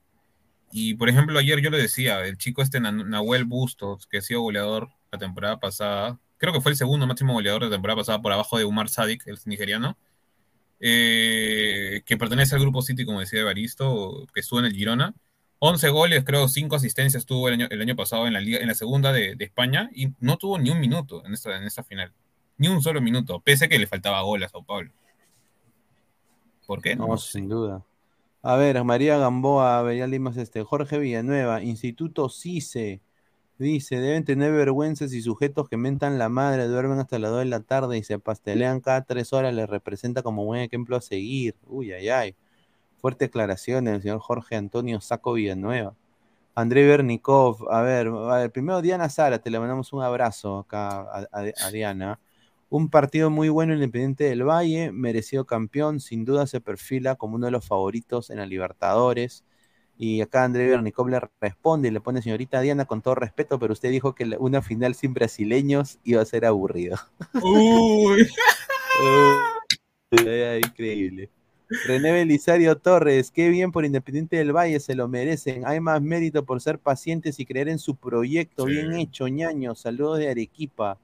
[0.72, 4.42] Y por ejemplo, ayer yo le decía, el chico este Nahuel Bustos, que ha sido
[4.42, 8.22] goleador la temporada pasada, creo que fue el segundo máximo goleador de la temporada pasada
[8.22, 9.98] por abajo de Umar Sadik, el nigeriano,
[10.80, 15.14] eh, que pertenece al grupo City, como decía Evaristo, que estuvo en el Girona
[15.60, 19.12] 11 goles, creo, 5 asistencias tuvo el año, pasado en la, liga, en la segunda
[19.12, 22.14] de, España y no tuvo ni un minuto en esta, en esta final.
[22.58, 24.92] Ni un solo minuto, pese a que le faltaba gol a Sao Paulo.
[26.66, 26.96] ¿Por qué?
[26.96, 27.84] No, sin duda.
[28.42, 33.02] A ver, María Gamboa, veía Limas, este, Jorge Villanueva, Instituto CICE,
[33.58, 37.46] dice, deben tener vergüenzas y sujetos que mentan la madre, duermen hasta las 2 de
[37.46, 41.56] la tarde y se pastelean cada 3 horas, les representa como buen ejemplo a seguir.
[41.68, 42.36] Uy, ay, ay.
[43.02, 45.96] Fuerte declaración del señor Jorge Antonio Saco Villanueva.
[46.56, 48.10] André Bernikov, a ver,
[48.52, 52.20] primero Diana Sara, te le mandamos un abrazo acá a, Diana.
[52.70, 57.48] Un partido muy bueno Independiente del Valle, merecido campeón, sin duda se perfila como uno
[57.48, 59.44] de los favoritos en la Libertadores.
[59.98, 63.74] Y acá André Bernikov le responde y le pone, señorita Diana, con todo respeto, pero
[63.74, 66.98] usted dijo que una final sin brasileños iba a ser aburrido.
[67.42, 68.28] Uy.
[70.64, 71.30] increíble.
[71.86, 75.68] René Belisario Torres, qué bien por Independiente del Valle, se lo merecen.
[75.68, 78.66] Hay más mérito por ser pacientes y creer en su proyecto.
[78.66, 79.76] Bien hecho, ñaño.
[79.76, 80.98] Saludos de Arequipa.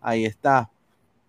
[0.00, 0.70] Ahí está.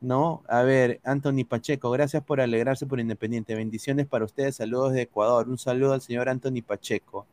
[0.02, 0.44] ¿No?
[0.48, 3.56] A ver, Anthony Pacheco, gracias por alegrarse por Independiente.
[3.56, 4.56] Bendiciones para ustedes.
[4.56, 5.50] Saludos de Ecuador.
[5.50, 7.28] Un saludo al señor Anthony Pacheco.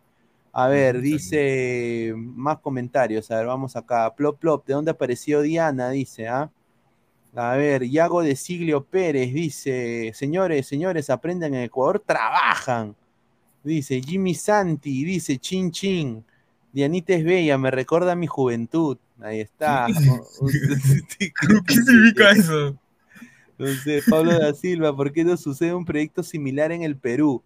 [0.53, 3.31] A ver, dice más comentarios.
[3.31, 4.13] A ver, vamos acá.
[4.15, 4.67] Plop, plop.
[4.67, 5.91] ¿De dónde apareció Diana?
[5.91, 6.51] Dice, ¿ah?
[7.37, 12.97] A ver, Yago de Siglio Pérez dice, señores, señores, aprenden en Ecuador, trabajan.
[13.63, 16.25] Dice Jimmy Santi, dice Chin Chin.
[16.73, 18.99] Dianita es bella, me recuerda a mi juventud.
[19.21, 19.87] Ahí está.
[21.67, 22.79] ¿Qué significa eso?
[23.59, 27.43] Entonces, Pablo da Silva, ¿por qué no sucede un proyecto similar en el Perú?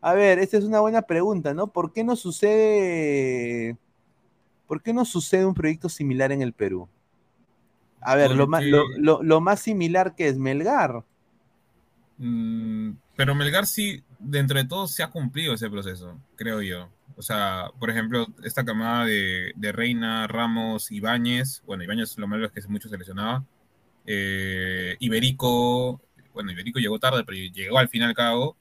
[0.00, 1.68] A ver, esta es una buena pregunta, ¿no?
[1.68, 3.76] ¿Por qué no sucede,
[4.66, 6.88] por qué no sucede un proyecto similar en el Perú?
[8.00, 11.04] A ver, lo más, lo, lo, lo más similar que es Melgar.
[12.18, 16.88] Mm, pero Melgar sí, dentro de todo, se ha cumplido ese proceso, creo yo.
[17.16, 22.46] O sea, por ejemplo, esta camada de, de Reina, Ramos, Ibáñez, bueno, Ibáñez lo malo
[22.46, 23.44] es que mucho seleccionaba.
[24.06, 26.00] Eh, Iberico,
[26.34, 28.56] bueno, Iberico llegó tarde, pero llegó al fin y al cabo.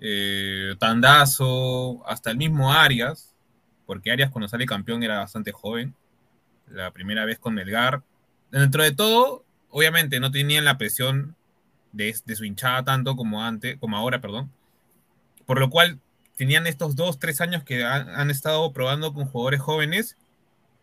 [0.00, 3.34] Eh, Tandazo, hasta el mismo Arias,
[3.86, 5.94] porque Arias cuando sale campeón era bastante joven,
[6.68, 8.02] la primera vez con Melgar.
[8.50, 11.36] Dentro de todo, obviamente no tenían la presión
[11.92, 14.50] de, de su hinchada tanto como antes, como ahora, perdón.
[15.46, 16.00] Por lo cual
[16.36, 20.16] tenían estos dos, tres años que han, estado probando con jugadores jóvenes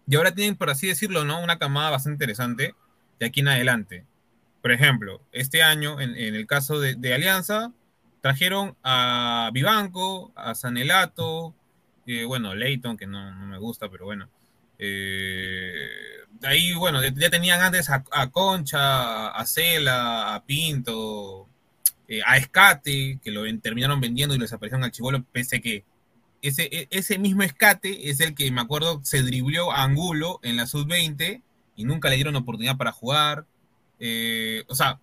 [0.07, 1.41] y ahora tienen, por así decirlo, ¿no?
[1.41, 2.75] Una camada bastante interesante
[3.19, 4.05] de aquí en adelante.
[4.61, 7.71] Por ejemplo, este año, en, el caso de, Alianza,
[8.21, 11.53] trajeron a Vivanco, a Sanelato,
[12.05, 14.29] eh, bueno, Leighton, que no, no, me gusta, pero bueno.
[14.77, 15.89] Eh,
[16.43, 21.47] ahí, bueno, ya tenían antes a Concha, a Cela, a Pinto,
[22.11, 25.85] eh, a Escate, que lo terminaron vendiendo y lo desaparecieron al Chivolo, pese que
[26.41, 30.57] ese, e, ese mismo Escate es el que me acuerdo se driblió a Angulo en
[30.57, 31.41] la sub-20
[31.77, 33.45] y nunca le dieron oportunidad para jugar.
[33.97, 34.99] Eh, o sea,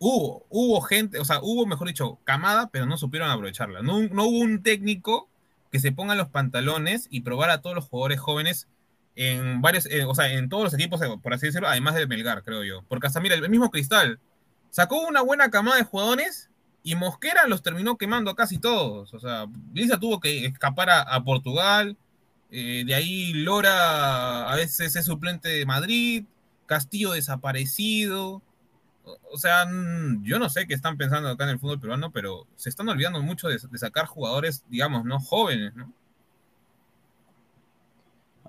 [0.00, 3.82] hubo, hubo gente, o sea, hubo, mejor dicho, camada, pero no supieron aprovecharla.
[3.82, 5.28] No, no hubo un técnico
[5.70, 8.66] que se ponga los pantalones y probar a todos los jugadores jóvenes
[9.14, 12.42] en varios, eh, o sea, en todos los equipos, por así decirlo, además del Melgar,
[12.42, 12.82] creo yo.
[12.88, 14.18] Porque hasta, mira, el mismo Cristal
[14.74, 16.50] sacó una buena camada de jugadores
[16.82, 19.14] y Mosquera los terminó quemando casi todos.
[19.14, 21.96] O sea, Lisa tuvo que escapar a, Portugal,
[22.50, 26.24] eh, de ahí Lora a veces es suplente de Madrid,
[26.66, 28.42] Castillo desaparecido.
[29.30, 29.64] O, sea,
[30.22, 33.22] yo no sé qué están pensando acá en el fútbol peruano, pero se están olvidando
[33.22, 35.92] mucho de, de sacar jugadores, digamos, no jóvenes, ¿no?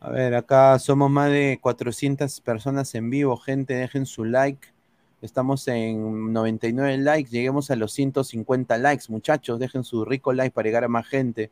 [0.01, 3.37] A ver, acá somos más de 400 personas en vivo.
[3.37, 4.74] Gente, dejen su like.
[5.25, 7.31] Estamos en 99 likes.
[7.31, 9.05] Lleguemos a los 150 likes.
[9.09, 11.49] Muchachos, dejen su rico like para llegar a más gente.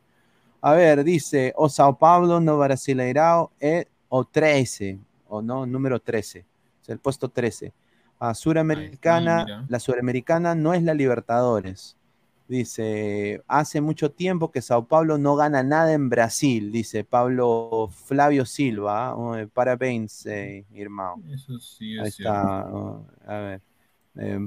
[0.60, 4.98] A ver, dice, o Sao Paulo no Brasileirao e, o 13,
[5.28, 6.44] o no, número 13.
[6.82, 7.72] Es el puesto 13.
[8.20, 11.96] A Suramericana, Ay, sí, la Suramericana no es la Libertadores.
[12.46, 18.44] Dice, hace mucho tiempo que Sao Paulo no gana nada en Brasil, dice Pablo Flavio
[18.44, 19.16] Silva.
[19.16, 21.22] Oh, parabéns, eh, hermano.
[21.32, 22.32] Eso sí es Ahí cierto.
[22.36, 22.68] está.
[22.72, 23.62] oh, a ver.
[24.18, 24.38] Eh,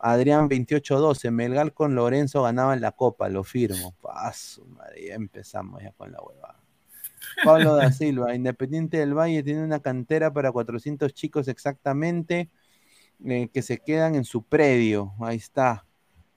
[0.00, 3.94] Adrián 28-12, Melgar con Lorenzo ganaban la copa, lo firmo.
[4.00, 6.60] Paso, madre, ya empezamos ya con la huevada.
[7.42, 12.50] Pablo da Silva, Independiente del Valle tiene una cantera para 400 chicos exactamente
[13.26, 15.14] eh, que se quedan en su predio.
[15.20, 15.86] Ahí está.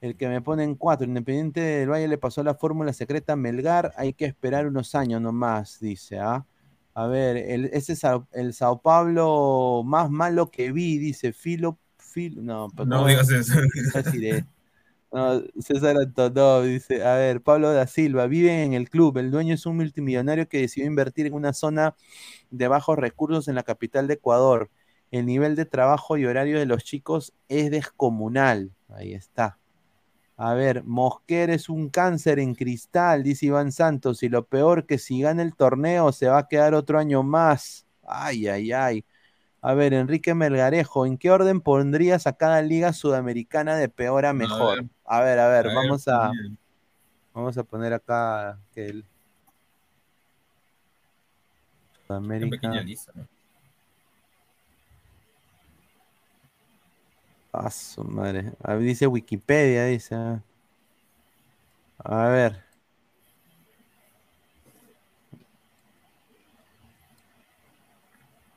[0.01, 1.07] El que me pone en cuatro.
[1.07, 3.93] Independiente del Valle le pasó la fórmula secreta a Melgar.
[3.95, 6.19] Hay que esperar unos años nomás, dice.
[6.19, 6.45] ¿ah?
[6.95, 11.77] A ver, el, ese es el Sao Paulo más malo que vi, dice Filo.
[11.97, 13.53] Filo no, pues No digas eso.
[13.61, 14.47] no.
[15.13, 19.53] No, César Antonov dice, a ver, Pablo da Silva, vive en el club, el dueño
[19.55, 21.97] es un multimillonario que decidió invertir en una zona
[22.49, 24.71] de bajos recursos en la capital de Ecuador.
[25.11, 28.71] El nivel de trabajo y horario de los chicos es descomunal.
[28.87, 29.60] Ahí está.
[30.43, 34.97] A ver, Mosquera es un cáncer en cristal, dice Iván Santos, y lo peor que
[34.97, 37.85] si gana el torneo se va a quedar otro año más.
[38.07, 39.05] Ay, ay, ay.
[39.61, 44.33] A ver, Enrique Melgarejo, ¿en qué orden pondrías a cada liga sudamericana de peor a
[44.33, 44.85] mejor?
[45.05, 46.57] A ver, a ver, A ver, vamos a bien.
[47.35, 49.05] vamos a poner acá que el
[52.07, 52.81] Sudamérica.
[52.81, 53.27] lista, ¿no?
[57.53, 58.53] A su madre.
[58.63, 60.15] A ver, dice Wikipedia, dice.
[60.15, 60.41] ah.
[62.03, 62.63] A ver.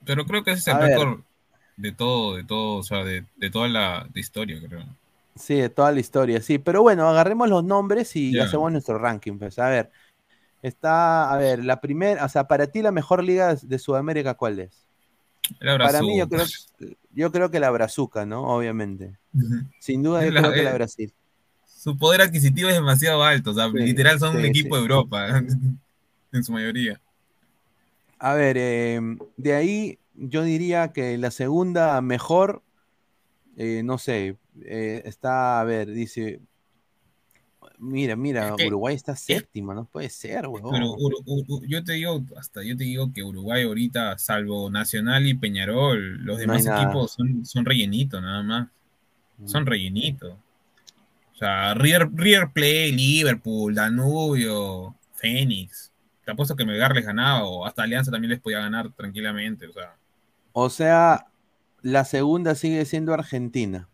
[0.06, 1.20] Pero creo que ese es el récord
[1.76, 4.84] de todo, de todo, o sea, de, de toda la de historia, creo.
[5.36, 6.58] Sí, de toda la historia, sí.
[6.58, 8.44] Pero bueno, agarremos los nombres y Ya.
[8.44, 9.38] hacemos nuestro ranking.
[9.38, 9.58] Pues.
[9.58, 9.90] A ver,
[10.62, 14.60] está, a ver, la primera, o sea, para ti la mejor liga de Sudamérica, ¿cuál
[14.60, 14.83] es?
[15.78, 16.46] Para mí yo creo,
[17.12, 18.42] yo creo que la Brazuca, ¿no?
[18.44, 19.16] Obviamente.
[19.78, 21.12] Sin duda yo La- creo que la Brasil.
[21.66, 24.80] Su poder adquisitivo es demasiado alto, o sea, Sí, literal son un equipo sí.
[24.80, 25.26] de Europa,
[26.32, 27.00] en su mayoría.
[28.18, 29.00] A ver, eh,
[29.36, 32.62] de ahí yo diría que la segunda mejor,
[33.56, 36.40] eh, no sé, eh, está, a ver, dice,
[37.84, 40.72] mira, mira, Uruguay está séptima, no puede ser, huevón.
[40.72, 45.26] Pero Uru- Uru- yo te digo, hasta yo te digo que Uruguay ahorita, salvo Nacional
[45.26, 48.68] y Peñarol, los demás equipos son, son rellenitos nada más.
[49.38, 49.48] Mm.
[49.48, 50.32] Son rellenitos.
[51.34, 55.92] O sea, River, River Plate, Liverpool, Danubio, Fénix.
[56.24, 59.66] Te apuesto que Melgar les ganaba, o hasta Alianza también les podía ganar tranquilamente.
[59.66, 59.96] O sea,
[60.52, 61.26] O sea,
[61.82, 63.88] La segunda sigue siendo Argentina.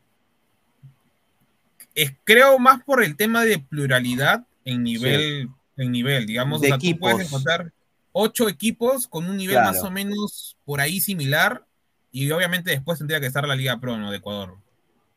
[2.03, 6.78] Es, creo más por el tema de pluralidad en nivel, en nivel digamos, De o
[6.78, 7.72] sea, tú puedes encontrar
[8.12, 9.72] ocho equipos con un nivel Claro.
[9.72, 11.64] más o menos por ahí similar
[12.11, 14.11] y obviamente después tendría que estar la Liga Pro, ¿no?
[14.11, 14.57] De Ecuador.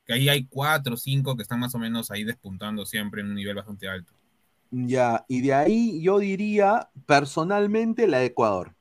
[0.06, 3.30] Que ahí hay cuatro o cinco que están más o menos ahí despuntando siempre en
[3.30, 4.14] un nivel bastante alto.
[4.72, 8.76] Ya, y de ahí yo diría personalmente la de Ecuador.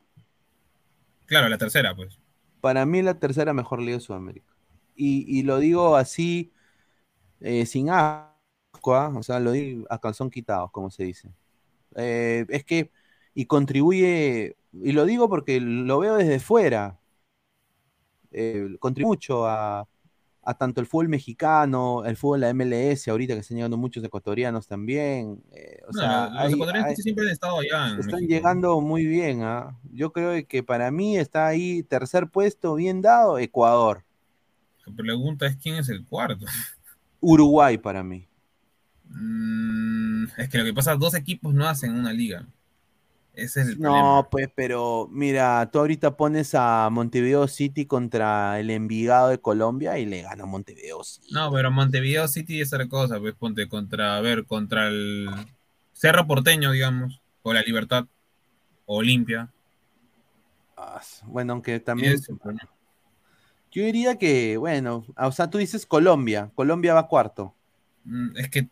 [1.27, 2.19] Claro, la tercera, pues.
[2.61, 4.53] Para mí la tercera mejor liga de Sudamérica.
[4.97, 6.51] Y, y lo digo así,
[7.43, 9.13] eh, sin asco, ¿ah?
[9.17, 11.31] o sea, lo digo a calzón quitado, como se dice.
[11.97, 12.91] Eh, es que,
[13.35, 17.01] y contribuye, y lo digo porque lo veo desde fuera,
[18.31, 19.87] eh, contribuye mucho a,
[20.43, 24.03] a tanto el fútbol mexicano, el fútbol de la MLS, ahorita que están llegando muchos
[24.05, 25.43] ecuatorianos también.
[25.53, 28.29] eh, o No, sea, los hay- ecuatorianos hay- siempre han estado allá en están México.
[28.35, 29.43] llegando muy bien.
[29.43, 29.79] ¿ah?
[29.93, 34.05] Yo creo que para mí está ahí tercer puesto, bien dado, Ecuador.
[34.87, 36.47] La pregunta es quién es el cuarto.
[37.23, 38.29] Uruguay para mí.
[39.09, 42.47] Mm, es que lo que pasa, dos equipos no hacen una liga.
[43.35, 44.03] Ese es el problema.
[44.03, 49.99] No, pues, pero mira, tú ahorita pones a Montevideo City contra el Envigado de Colombia
[49.99, 51.29] y le gana Montevideo City.
[51.33, 55.31] No, pero Montevideo City es otra cosa, pues ponte contra, a ver, contra el
[55.95, 58.05] Cerro Porteño, digamos, o la Libertad,
[58.85, 59.49] o Olimpia.
[60.77, 62.17] Ah, Bueno, aunque también.
[63.73, 66.51] Yo diría que, bueno, o sea, tú dices Colombia.
[66.55, 67.55] Colombia va cuarto.
[68.05, 68.69] Mm, Es que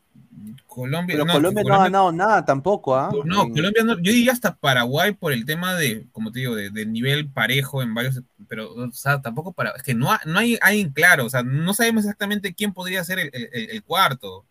[0.66, 1.14] Colombia.
[1.16, 3.10] Pero no, Colombia, no ha ganado nada tampoco, ¿ah?
[3.24, 6.54] No, En- Colombia no, yo diría hasta Paraguay por el tema de, como te digo,
[6.54, 10.20] de, de nivel parejo en varios, pero, o sea, tampoco para, es que no, ha-
[10.26, 13.82] no hay alguien claro, o sea, no sabemos exactamente quién podría ser el, el- el
[13.82, 14.46] cuarto,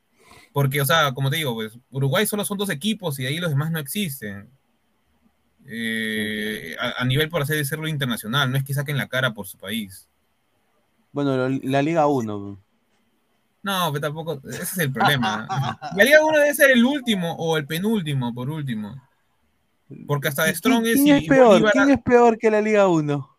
[0.54, 3.38] porque, o sea, como te digo, pues Uruguay solo son dos equipos y de ahí
[3.40, 4.50] los demás no existen.
[5.68, 9.48] Eh, a, a nivel, por así decirlo, internacional, no es que saquen la cara por
[9.48, 10.09] su país.
[11.12, 12.60] Bueno, la Liga 1.
[13.62, 15.46] No, pero tampoco, ese es el problema.
[15.96, 18.96] La Liga 1 debe ser el último o el penúltimo, por último.
[20.08, 21.70] Porque hasta de ¿Quién, y es peor?
[21.72, 23.38] ¿Quién es peor que la Liga 1?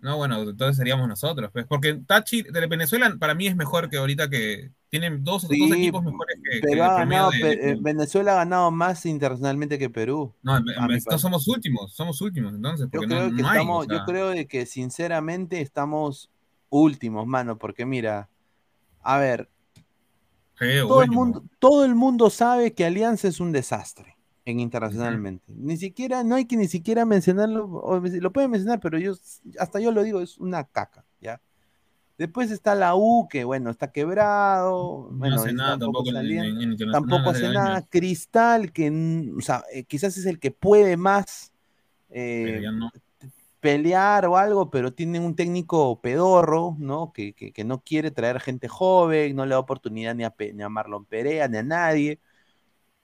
[0.00, 3.96] No, bueno, entonces seríamos nosotros, pues, porque Tachi de Venezuela para mí es mejor que
[3.96, 8.36] ahorita que tienen dos, equipos mejores que, que el ganado, de- de- eh, Venezuela ha
[8.36, 10.32] ganado más internacionalmente que Perú.
[10.40, 13.88] No, en- somos últimos, somos últimos, entonces, Yo creo no, que no hay, estamos, o
[13.88, 16.30] sea, yo creo de que sinceramente estamos
[16.70, 18.28] últimos, mano, porque mira,
[19.02, 19.48] a ver,
[20.88, 25.44] todo el mundo, todo el mundo sabe que Alianza es un desastre en internacionalmente.
[25.54, 29.12] Ni siquiera, no hay que ni siquiera mencionarlo, o lo pueden mencionar, pero yo
[29.58, 31.40] hasta yo lo digo, es una caca, ¿ya?
[32.16, 36.08] Después está la U, que bueno, está quebrado, No bueno, hace es- nada tampoco tampoco
[36.10, 37.82] en, salía- en- en internacional tampoco hace años, nada.
[37.88, 41.52] Cristal, que o sea, eh, quizás es el que puede más
[42.10, 42.90] eh, no.
[43.60, 47.12] Pelear o algo, pero tiene un técnico pedorro, ¿no?
[47.12, 50.62] Que, que- que no quiere traer gente joven, no le da oportunidad ni a, ni
[50.62, 52.20] a Marlon Perea, ni a nadie.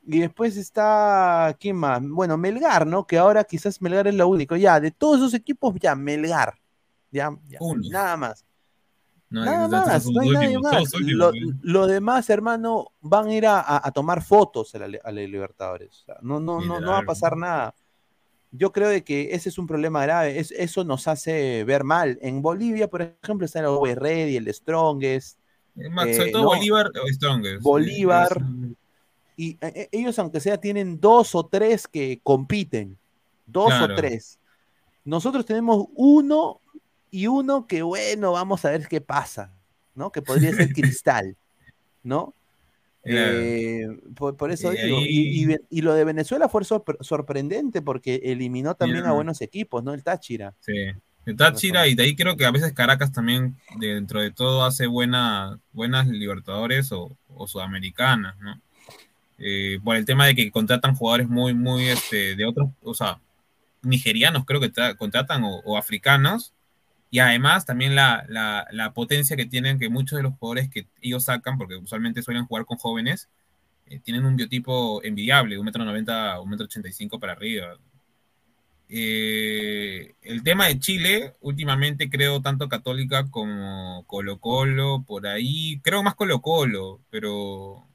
[0.07, 2.01] Y después está, ¿quién más?
[2.03, 3.07] Bueno, Melgar, ¿no?
[3.07, 4.55] Que ahora quizás Melgar es lo único.
[4.57, 6.55] Ya, de todos esos equipos, ya, Melgar.
[7.11, 7.59] Ya, ya,
[7.91, 8.45] nada más.
[9.31, 10.73] No, Nada más, no hay nadie más.
[11.17, 11.31] Lo,
[11.63, 16.03] lo demás, hermano, van a ir a, a- tomar fotos a la, a la Libertadores.
[16.03, 17.75] O sea, no, no, no, no va a pasar nada.
[18.57, 20.39] Yo creo de que ese es un problema grave.
[20.39, 22.19] Es, eso nos hace ver mal.
[22.23, 25.39] En Bolivia, por ejemplo, está el Always Ready, el Strongest.
[25.77, 26.49] Es más, eh, sobre todo ¿no?
[26.51, 27.63] Bolívar o Strongest.
[27.63, 28.43] Bolívar.
[29.37, 32.97] Y eh, eh, ellos, aunque sea, tienen dos o tres que compiten.
[33.45, 33.93] Dos Claro.
[33.93, 34.39] o tres.
[35.05, 36.61] Nosotros tenemos uno
[37.11, 39.53] y uno que, bueno, vamos a ver qué pasa,
[39.97, 40.13] ¿no?
[40.13, 41.37] Que podría ser Cristal,
[42.05, 42.35] ¿no?
[43.05, 43.39] Claro.
[43.39, 43.87] Eh,
[44.17, 44.97] por, por eso Y digo.
[44.99, 49.13] ahí- Y, y Ve- y lo de Venezuela fue sorpre- sorprendente porque eliminó también a
[49.13, 49.93] buenos equipos, ¿no?
[49.93, 50.55] El Táchira.
[50.61, 50.73] Sí.
[51.27, 54.87] De Táchira y de ahí creo que a veces Caracas también dentro de todo hace
[54.87, 58.59] buena, buenas Libertadores o, o Sudamericanas, ¿no?
[59.39, 63.19] Eh, por el tema de que contratan jugadores muy, muy, este, de otros, o sea,
[63.83, 66.54] nigerianos creo que tra- contratan o, o africanos
[67.15, 71.23] y además también la, la, potencia que tienen que muchos de los jugadores que ellos
[71.23, 73.29] sacan, porque usualmente suelen jugar con jóvenes,
[73.87, 77.79] eh, tienen un biotipo envidiable, un metro noventa, un metro ochenta y cinco para arriba.
[78.89, 86.03] Eh, el tema de Chile, últimamente creo tanto Católica como Colo Colo, por ahí, creo
[86.03, 87.87] más Colo Colo, pero,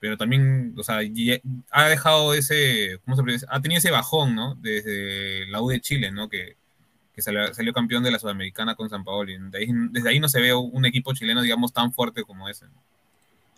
[0.00, 1.38] pero también, o sea, ya-
[1.70, 3.46] ha dejado ese, ¿cómo se?
[3.48, 4.56] Ha tenido ese bajón, ¿no?
[4.56, 6.28] Desde la U de Chile, ¿no?
[6.28, 6.56] Que,
[7.14, 9.36] que salió, salió campeón de la Sudamericana con San Paoli.
[9.50, 12.66] De ahí- desde ahí no se ve un equipo chileno, digamos, tan fuerte como ese.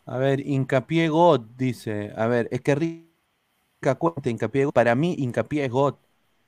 [0.06, 4.72] A ver, Hincapié God dice, a ver, es que rica cuenta Hincapié God.
[4.72, 5.94] Para mí, Hincapié es God,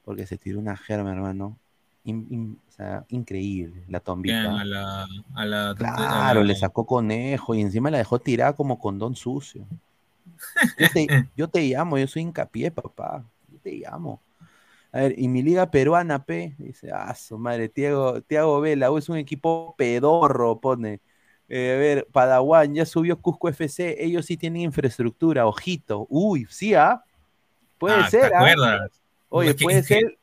[0.05, 1.59] porque se tiró una germa, hermano.
[2.05, 4.61] o sea, increíble, la tombita.
[4.61, 9.17] A la, a la, claro, le sacó conejo y encima la dejó tirada como condón
[9.17, 9.65] sucio.
[11.37, 13.25] Yo te, llamo, yo soy hincapié, papá.
[13.51, 14.21] Yo te llamo.
[14.97, 19.09] A ver, y mi liga peruana, P, dice, ah, su madre, Tiago, Tiago Vela, es
[19.11, 21.01] un equipo pedorro, pone.
[21.51, 26.07] Eh, a ver, Padawan, ya subió Cusco FC, ellos sí tienen infraestructura, ojito.
[26.09, 27.03] Uy, sí, ¿ah?
[27.77, 28.39] Puede Ah, ¿te ser, ¿ah?
[28.39, 28.91] acuerdas?
[29.29, 30.19] Oye, Es que- puede es que- ser.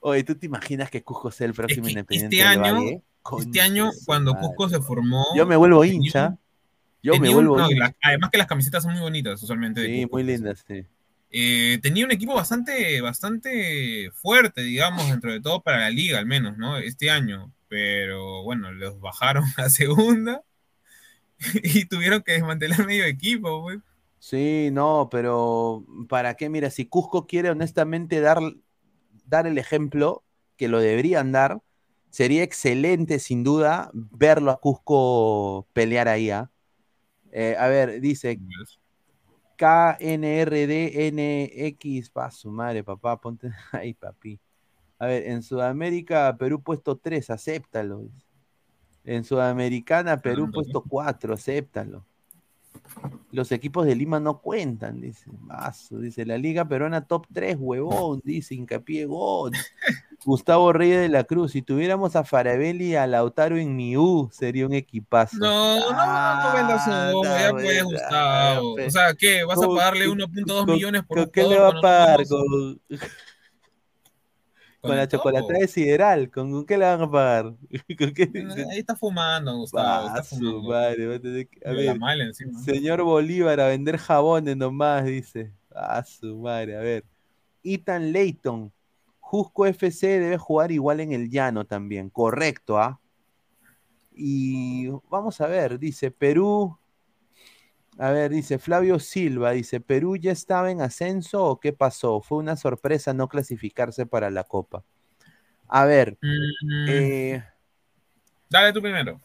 [0.00, 3.02] Oye, ¿tú te imaginas que Cusco sea el próximo independiente Este del año, Valle?
[3.42, 5.24] este año cuando Cusco se formó.
[5.34, 6.36] Yo me vuelvo hincha.
[7.02, 7.94] Yo me tenía un- vuelvo no, hincha.
[8.02, 9.82] además que las camisetas son muy bonitas, usualmente.
[9.86, 10.84] Sí, muy lindas, sí.
[11.30, 16.26] Eh, tenía un equipo bastante, bastante fuerte, digamos, dentro de todo para la liga, al
[16.26, 16.76] menos, ¿no?
[16.78, 17.52] Este año.
[17.68, 20.42] Pero bueno, los bajaron a segunda
[21.62, 23.78] y tuvieron que desmantelar medio equipo, pues.
[24.18, 26.50] Sí, no, pero ¿para qué?
[26.50, 28.38] Mira, si Cusco quiere honestamente dar,
[29.24, 30.24] dar el ejemplo
[30.56, 31.62] que lo deberían dar,
[32.10, 36.30] sería excelente, sin duda, verlo a Cusco pelear ahí.
[36.30, 36.50] ¿ah?
[37.32, 38.38] Eh, a ver, dice
[39.60, 40.80] KNRDNX,
[42.10, 44.40] pa su madre, papá, ponte ahí, papi.
[44.98, 48.08] A ver, en Sudamérica, Perú puesto 3, acéptalo.
[49.04, 52.06] En Sudamericana, Perú puesto 4, acéptalo.
[53.32, 55.30] Los equipos de Lima no cuentan, dice.
[55.42, 59.52] Mazo, dice la Liga Peruana top 3, huevón, dice Hincapié God.
[60.26, 64.66] Gustavo Reyes de la Cruz, si tuviéramos a Farabelli y a Lautaro en Miú, sería
[64.66, 65.38] un equipazo.
[65.38, 68.74] No, no, no, no vendas humo, ya Anda, puedes, Gustavo.
[68.86, 69.44] O sea, ¿qué?
[69.44, 72.26] ¿Vas a ¿Con- pagarle con- 1.2 con- millones por ¿Con qué le va a pagar?
[72.28, 72.80] Con,
[74.80, 77.54] con la chocolatada de sideral, ¿con, con qué le van a pagar?
[77.98, 78.30] ¿Con qué?
[78.70, 79.84] Ahí está fumando, Gustavo.
[79.86, 80.62] Ah, Está su fumando.
[80.62, 82.58] madre, va a tener que- a la ver, encima.
[82.62, 85.52] señor Bolívar a vender jabones nomás, dice.
[85.74, 87.04] Ah, su madre, a ver.
[87.62, 88.72] Ethan Layton,
[89.20, 92.98] Jusco FC debe jugar igual en el llano también, correcto, ¿ah?
[94.12, 96.76] Y vamos a ver, dice Perú.
[98.00, 102.22] A ver, dice Flavio Silva, dice, ¿Perú ya estaba en ascenso o qué pasó?
[102.22, 104.82] Fue una sorpresa no clasificarse para la Copa.
[105.68, 107.44] A ver, Mm, eh,
[108.48, 109.20] Dale tú primero.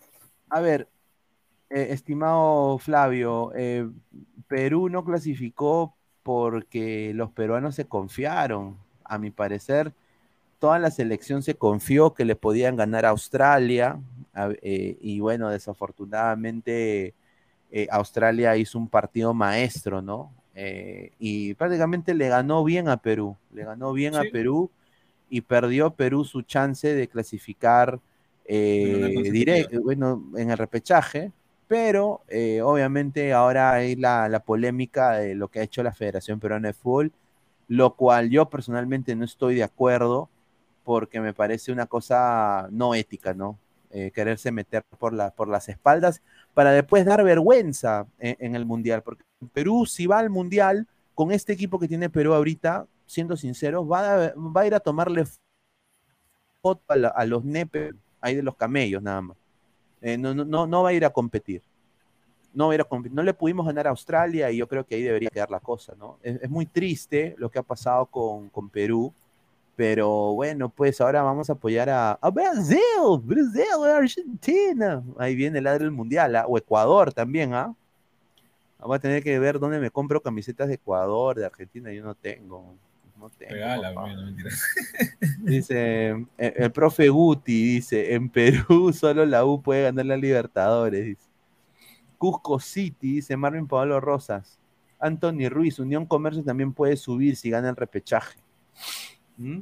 [0.49, 0.89] a ver,
[1.69, 3.89] eh, estimado Flavio, eh,
[4.49, 8.77] Perú no clasificó porque los peruanos se confiaron.
[9.05, 9.93] A mi parecer,
[10.59, 13.99] toda la selección se confió que le podían ganar a Australia
[14.33, 17.13] a- y bueno, desafortunadamente
[17.75, 20.33] eh, Australia hizo un partido maestro, ¿no?
[20.55, 24.25] Eh, y prácticamente le ganó bien a Perú, le ganó bien a.
[24.25, 24.71] Perú
[25.29, 27.99] y perdió Perú su chance de clasificar
[28.45, 29.69] eh, De manera consecutiva.
[29.69, 31.31] direct- bueno, en el repechaje,
[31.67, 36.39] pero eh, obviamente ahora hay la, la polémica de lo que ha hecho la Federación
[36.39, 37.11] Peruana de Fútbol,
[37.67, 40.29] lo cual yo personalmente no estoy de acuerdo
[40.83, 43.57] porque me parece una cosa no ética, ¿no?
[43.97, 46.21] Eh, quererse meter por, la, por las espaldas
[46.53, 49.23] para después dar vergüenza en, en el Mundial, porque
[49.53, 54.25] Perú si va al Mundial con este equipo que tiene Perú ahorita, siendo sincero, va
[54.25, 55.23] a, va a ir a tomarle
[56.61, 59.37] foto a, la- a los nepes ahí de los camellos nada más.
[60.01, 61.61] Eh, no, no, no, va a ir a competir.
[62.53, 63.15] No, va a ir a competir.
[63.15, 65.93] no le pudimos ganar a Australia y yo creo que ahí debería quedar la cosa,
[65.97, 66.19] ¿no?
[66.23, 69.13] Es, es muy triste lo que ha pasado con, con Perú,
[69.75, 72.79] pero bueno, pues ahora vamos a apoyar a, a Brasil,
[73.23, 75.03] Brasil, Argentina.
[75.17, 76.45] Ahí viene el ladro del mundial, ¿ah?
[76.47, 77.73] o Ecuador también, ¿ah?
[78.79, 82.13] Voy a tener que ver dónde me compro camisetas de Ecuador, de Argentina, yo no
[82.13, 82.75] tengo.
[83.19, 83.53] No tengo.
[83.53, 84.51] Regala, mentira.
[85.39, 91.05] Dice eh, el profe Guti, dice, en Perú solo la U puede ganar la Libertadores.
[91.05, 91.29] Dice.
[92.17, 94.59] Cusco City, dice Marvin Pablo Rosas.
[94.99, 98.37] Anthony Ruiz, Unión Comercio también puede subir si gana el repechaje.
[99.37, 99.59] ¿Mm?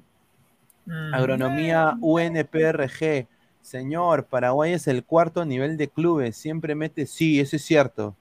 [0.86, 3.28] Mm, Agronomía UNPRG.
[3.62, 6.36] Señor, Paraguay es el cuarto nivel de clubes.
[6.36, 7.06] Siempre mete.
[7.06, 8.16] Sí, eso es cierto.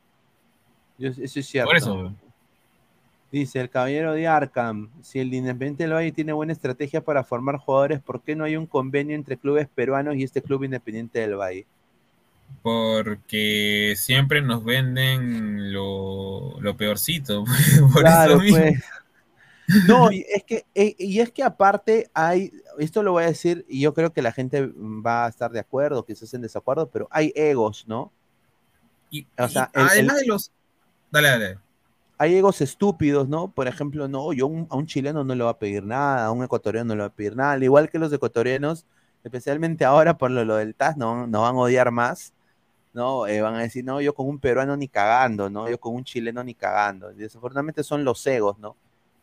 [0.98, 1.68] Eso es cierto.
[1.68, 2.14] Por eso.
[3.32, 7.56] Dice el caballero de Arkham, si el Independiente del Valle tiene buena estrategia para formar
[7.56, 11.36] jugadores, ¿por qué no hay un convenio entre clubes peruanos y este club Independiente del
[11.36, 11.66] Valle?
[12.62, 17.44] Porque siempre nos venden lo, lo peorcito.
[17.92, 18.58] Por Claro, eso mismo.
[18.58, 18.84] pues.
[19.86, 23.64] No, y es que, eh, y es que aparte hay, esto lo voy a decir,
[23.68, 27.08] y yo creo que la gente va a estar de acuerdo, quizás en desacuerdo, pero
[27.10, 28.12] hay egos, ¿no?
[29.10, 30.52] Y, O sea, y el- además el- de los.
[31.10, 31.58] Dale, dale.
[32.18, 33.48] hay egos estúpidos, ¿no?
[33.48, 36.30] Por ejemplo, no, yo un- a un chileno no le voy a pedir nada, a
[36.30, 38.86] un ecuatoriano no le voy a pedir nada, al igual que los ecuatorianos,
[39.24, 42.32] especialmente ahora por lo, lo del TAS, no, no van a odiar más,
[42.94, 43.26] ¿no?
[43.26, 45.68] Eh, van a decir, no, yo con un peruano ni cagando, ¿no?
[45.68, 47.10] Yo con un chileno ni cagando.
[47.12, 48.76] Y desafortunadamente son los egos, ¿no?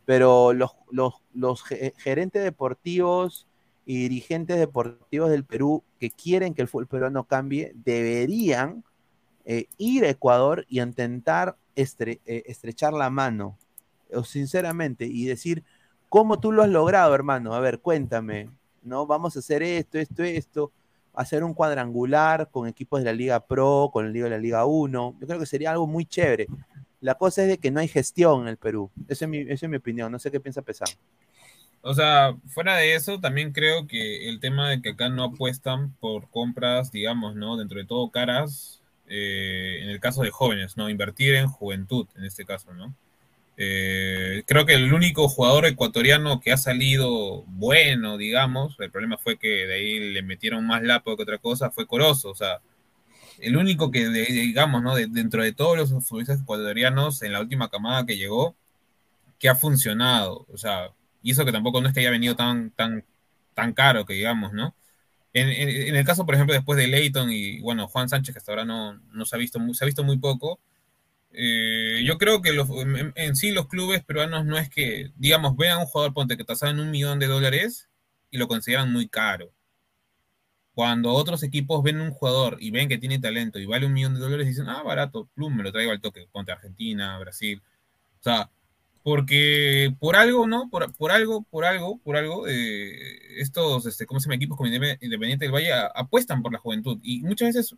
[0.09, 3.45] Pero los, los, los ge- gerentes deportivos
[3.85, 8.83] y dirigentes deportivos del Perú que quieren que el fútbol peruano cambie, deberían
[9.45, 13.59] eh, ir a Ecuador y intentar estre eh, estrechar la mano,
[14.11, 15.63] o sinceramente, y decir,
[16.09, 17.53] ¿cómo tú lo has logrado, hermano?
[17.53, 18.49] A ver, cuéntame,
[18.81, 19.05] ¿no?
[19.05, 20.71] Vamos a hacer esto, esto, esto,
[21.13, 24.65] hacer un cuadrangular con equipos de la Liga Pro, con el Liga de la Liga
[24.65, 26.47] 1, yo creo que sería algo muy chévere.
[27.01, 29.29] La cosa es de que no hay gestión en el Perú, esa es
[29.69, 30.89] mi, opinión, no sé qué piensa Pesán.
[31.81, 35.93] O sea, fuera de eso, también creo que el tema de que acá no apuestan
[36.01, 37.55] por compras, digamos, ¿no?
[37.55, 40.89] Dentro de todo caras, eh, en el caso de jóvenes, ¿no?
[40.89, 42.93] Invertir en juventud, en este caso, ¿no?
[43.61, 49.37] Eh, creo que el único jugador ecuatoriano que ha salido bueno, digamos, el problema fue
[49.37, 52.61] que de ahí le metieron más lapo que otra cosa, fue Corozo, o sea,
[53.41, 54.95] el único que, digamos, ¿no?
[54.95, 58.55] dentro de todos los futbolistas ecuatorianos en la última camada que llegó,
[59.39, 60.91] que ha funcionado, o sea,
[61.23, 63.05] y eso que tampoco es que haya venido tan, tan,
[63.53, 64.75] tan caro, que digamos, ¿no?
[65.33, 68.51] En, en, el caso, por ejemplo, después de Leighton y, bueno, Juan Sánchez, que hasta
[68.51, 70.59] ahora no, no se, ha visto muy, se ha visto muy poco,
[71.31, 72.67] eh, yo creo que los,
[73.15, 76.79] en, sí los clubes peruanos no es que, digamos, vean un jugador, ponte, que tasaban
[76.79, 77.89] un millón de dólares
[78.31, 79.51] y lo consideran muy caro.
[80.79, 84.13] Cuando otros equipos ven un jugador y ven que tiene talento y vale un millón
[84.13, 87.61] de dólares, dicen, ah, barato, plum, me lo traigo al toque, ponte Argentina, Brasil.
[88.21, 88.49] O sea,
[89.03, 90.69] porque por algo, ¿no?
[90.69, 92.93] Por, por algo, por algo, por algo, eh,
[93.41, 94.35] estos, este, ¿cómo se llama?
[94.37, 97.75] Equipos como Independiente del Valle apuestan por la juventud y muchas veces,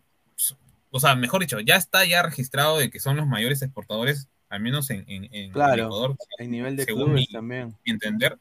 [0.92, 4.60] o sea, mejor dicho, ya está ya registrado de que son los mayores exportadores, al
[4.60, 6.16] menos en, en, claro, Ecuador.
[6.38, 7.74] En nivel de según mi, también.
[7.84, 8.38] entender.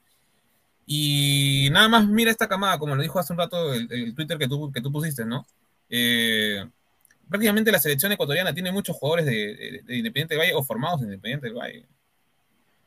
[0.93, 4.49] Y nada más mira esta camada, como lo dijo hace un rato el, Twitter que
[4.49, 5.47] tú, que tú pusiste, ¿no?
[5.87, 6.69] Eh,
[7.29, 11.05] prácticamente la selección ecuatoriana tiene muchos jugadores de, de Independiente del Valle o formados en
[11.05, 11.87] Independiente del Valle.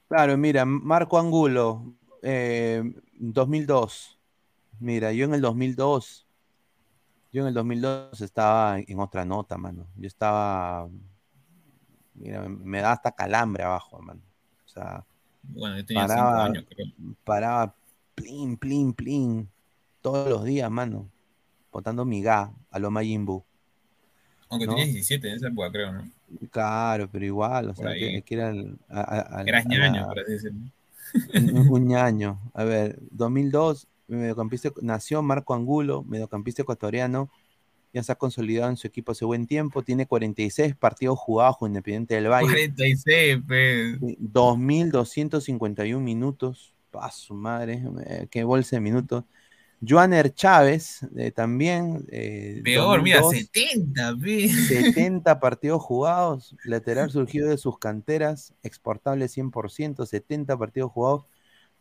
[0.07, 2.20] Claro, mira, Marco Angulo, 2002.
[2.22, 4.16] Eh,
[4.80, 6.26] mira, yo en el 2002,
[7.32, 9.86] yo en el 2002 estaba en otra nota, mano.
[9.97, 10.90] Yo estaba,
[12.12, 14.20] mira, me da hasta calambre abajo, mano.
[14.66, 15.06] O sea,
[15.43, 16.86] bueno, yo tenía paraba, años, creo.
[17.24, 17.74] paraba,
[18.15, 19.49] plin, plin, plin,
[20.01, 21.11] todos los días, mano,
[21.73, 23.45] botando miga a lo Mayimbu.
[24.49, 26.11] Aunque tenías 17 en esa época, creo, ¿no?
[26.51, 28.78] Claro, pero igual, o sea, que, era el,
[29.47, 30.61] Eras ñaño, por así decirlo.
[31.70, 32.41] Un, ñaño.
[32.55, 37.31] A ver, 2002, mediocampista, nació Marco Angulo, mediocampista ecuatoriano,
[37.93, 41.70] ya se ha consolidado en su equipo hace buen tiempo, tiene 46 partidos jugados con
[41.70, 42.49] Independiente del Valle.
[42.49, 44.01] 46, pues.
[44.01, 49.25] 2.251 minutos, pa' su madre, eh, qué bolsa de minutos.
[49.87, 52.07] Joaner Chávez, eh, también.
[52.09, 54.16] Eh, Peor, mira, 70,
[54.69, 61.25] 70 partidos jugados, lateral surgido de sus canteras, exportable 100%, 70 partidos jugados,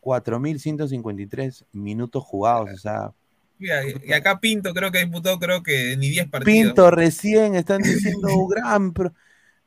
[0.02, 3.12] 4.153 minutos jugados, o sea.
[3.60, 6.64] Mira, y acá Pinto creo que ha disputado, creo que ni 10 partidos.
[6.66, 8.94] Pinto recién, están diciendo gran.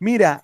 [0.00, 0.42] Mira,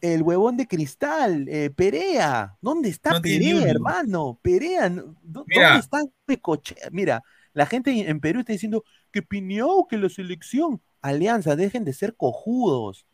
[0.00, 2.56] el huevón de cristal, eh, Perea.
[2.60, 4.38] ¿Dónde está Perea, hermano?
[4.42, 4.88] Perea,
[5.22, 6.88] ¿dónde está Pecochea?
[6.90, 7.22] Mira,
[7.52, 10.80] la gente en Perú está diciendo que Piñao, que la selección.
[11.00, 13.06] Alianza, dejen de ser cojudos.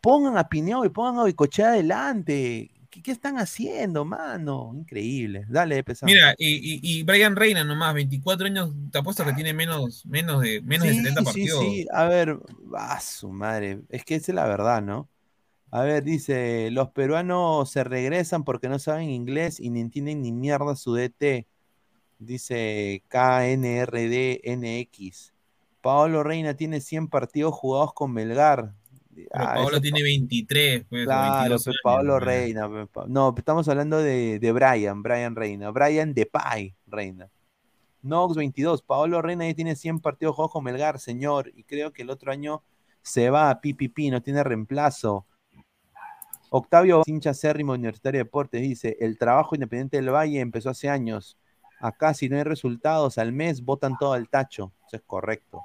[0.00, 2.70] Pongan a Piñao y pongan a Bicochea adelante.
[3.02, 4.72] ¿Qué, están haciendo, mano?
[4.74, 5.46] Increíble.
[5.48, 6.12] Dale, pesado.
[6.12, 10.60] Mira, y, y, Brian Reina nomás, 24 años, te apuesto que tiene menos, menos, de,
[10.62, 11.64] menos de 70 partidos.
[11.64, 12.38] Sí, sí, a ver,
[12.76, 13.80] a su madre.
[13.88, 15.08] Es que esa es la verdad, ¿no?
[15.74, 20.30] A ver, dice, los peruanos se regresan porque no saben inglés y ni entienden ni
[20.30, 21.48] mierda su DT.
[22.20, 24.54] Dice KNRDNX.
[25.80, 28.72] Paolo Reina tiene 100 partidos jugados con Melgar.
[29.32, 30.84] Ah, Paolo tiene 23.
[30.88, 32.68] Pues, claro, Paolo Reina.
[32.92, 35.72] Pues, no, estamos hablando de, de Brian, Brian Reina.
[35.72, 37.28] Brian Depay Reina.
[38.00, 38.82] Nox 22.
[38.82, 41.50] Paolo Reina ya tiene 100 partidos jugados con Melgar, señor.
[41.52, 42.62] Y creo que el otro año
[43.02, 45.26] se va a PPP, no tiene reemplazo.
[46.56, 51.36] Octavio hincha Cérrimo Universitario de Deportes dice, el trabajo independiente del Valle empezó hace años.
[51.80, 54.72] Acá si no hay resultados al mes, votan todo al tacho.
[54.86, 55.62] Eso es correcto.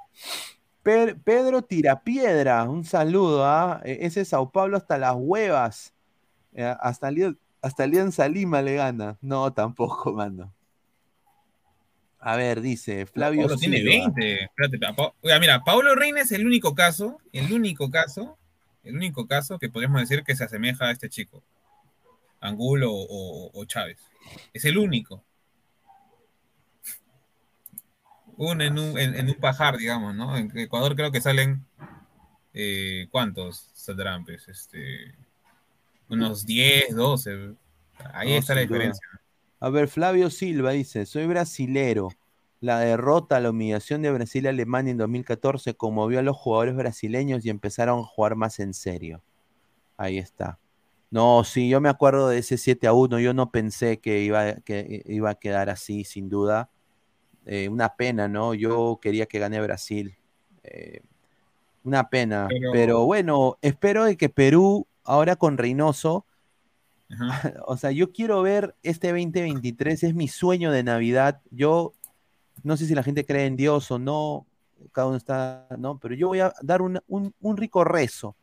[0.82, 3.44] Pedro Tirapiedra, un saludo.
[3.44, 3.80] ¿ah?
[3.84, 5.94] E-, ese Sao Paulo hasta las huevas.
[6.54, 7.12] Eh, hasta,
[7.62, 9.16] hasta Alianza Lima le gana.
[9.20, 10.52] No, tampoco, mano.
[12.18, 13.42] A ver, dice Flavio.
[13.42, 14.42] Pablo tiene 20.
[14.42, 18.39] Espérate, mira, Pablo Reina es el único caso, el único caso
[18.82, 21.42] el único caso que podríamos decir que se asemeja a este chico,
[22.40, 23.98] Angulo o, Chávez.
[24.52, 25.22] Es el único.
[28.36, 30.36] Un en un, en, un pajar, digamos, ¿no?
[30.36, 31.66] En Ecuador creo que salen.
[32.54, 34.24] Eh, ¿Cuántos saldrán?
[34.24, 35.14] Pues, este,
[36.08, 37.54] unos 10, 12.
[38.14, 39.06] Ahí está la diferencia.
[39.60, 42.08] A ver, Flavio Silva dice: Soy brasilero.
[42.60, 47.44] La derrota, la humillación de Brasil y Alemania en 2014 conmovió a los jugadores brasileños
[47.44, 49.22] y empezaron a jugar más en serio.
[49.96, 50.58] Ahí está.
[51.10, 53.18] No, sí, yo me acuerdo de ese 7 a 1.
[53.18, 56.70] Yo no pensé que iba, que iba a quedar así, sin duda.
[57.46, 58.54] Eh, una pena, ¿no?
[58.54, 60.16] Yo quería que gane Brasil.
[60.62, 61.00] Eh,
[61.82, 62.48] una pena.
[62.72, 63.06] Pero...
[63.06, 66.26] bueno, espero que Perú, ahora con Reynoso,
[67.66, 71.40] o sea, yo quiero ver este 2023, es mi sueño de Navidad.
[71.50, 71.94] Yo
[72.62, 74.46] no sé si la gente cree en Dios o no,
[74.92, 75.98] cada uno está, ¿no?
[75.98, 78.36] Pero yo voy a dar un, rico rezo,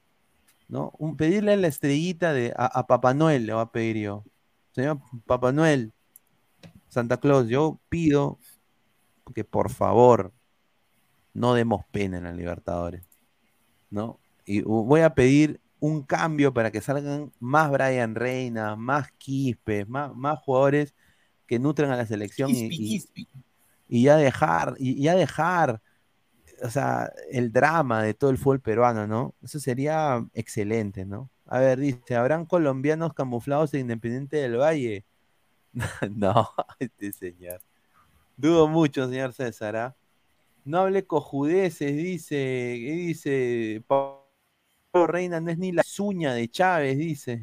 [0.68, 0.94] ¿no?
[0.98, 4.24] Un, pedirle la estrellita de, a, Papá Noel, le voy a pedir yo.
[4.72, 5.94] Señor Papá Noel,
[6.90, 8.40] Santa Claus, yo pido
[9.34, 10.34] que por favor
[11.34, 13.04] no demos pena en la Libertadores,
[13.90, 14.20] ¿no?
[14.46, 20.16] Y voy a pedir un cambio para que salgan más Brian Reina, más Quispe, más,
[20.16, 20.96] más jugadores
[21.46, 23.04] que nutran a la selección y,
[23.90, 25.82] ya dejar, y ya dejar,
[26.64, 29.36] o sea, el drama de todo el fútbol peruano, ¿no?
[29.44, 31.30] Eso sería excelente, ¿no?
[31.46, 35.06] A ver, dice, ¿habrán colombianos camuflados en Independiente del Valle?
[36.12, 36.50] no,
[36.80, 37.62] este señor.
[38.36, 39.76] Dudo mucho, señor César.
[39.76, 39.96] ¿ah?
[40.66, 43.84] No hable cojudeces, dice, dice
[45.06, 47.42] Reina no es ni la suña de Chávez, dice.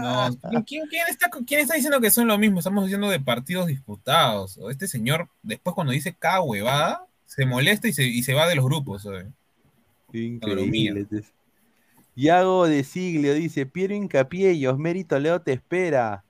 [0.00, 0.28] No,
[0.66, 2.58] ¿quién, está, está, diciendo que son lo mismo?
[2.58, 4.58] Estamos diciendo de partidos disputados.
[4.70, 8.56] Este señor, después cuando dice cada huevada, se molesta y se, y se va de
[8.56, 9.06] los grupos.
[10.12, 11.06] Increíble.
[12.16, 16.24] Yago de Siglio dice, Piero Incapié y Osmerito Leo te espera.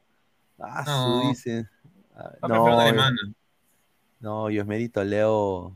[0.58, 1.28] Ah, no.
[1.30, 1.66] dice.
[2.14, 2.94] Ah, no, eh.
[4.20, 5.74] no, y Osmerito Leo.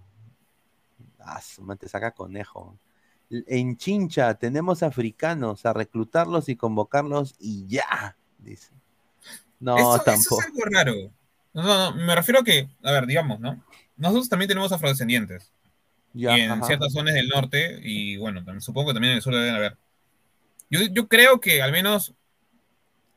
[1.18, 1.40] Ah,
[1.78, 2.76] te saca conejo
[3.46, 8.72] en Chincha tenemos africanos a reclutarlos y convocarlos y ya, dice.
[9.60, 10.12] No, tampoco.
[10.12, 10.94] Eso es algo raro.
[11.54, 13.62] No, no, me refiero a que, a ver, digamos, ¿no?
[13.96, 15.52] Nosotros también tenemos afrodescendientes.
[16.14, 19.54] y en ciertas zonas del norte, y bueno, supongo que también en el sur deben
[19.54, 19.76] haber.
[20.70, 22.14] Yo, yo creo que al menos,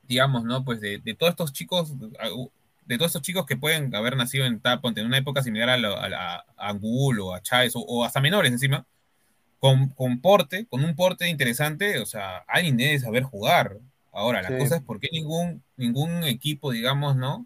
[0.07, 0.63] digamos, ¿no?
[0.63, 5.05] Pues de, todos estos chicos, de todos estos chicos que pueden haber nacido en, en
[5.05, 8.85] una época similar a, a, Angulo, a Chávez, o, hasta menores encima,
[9.59, 13.77] con, porte, con un porte interesante, o sea, alguien debe saber jugar.
[14.11, 17.45] Ahora, la cosa es por qué ningún, ningún equipo, digamos, ¿no?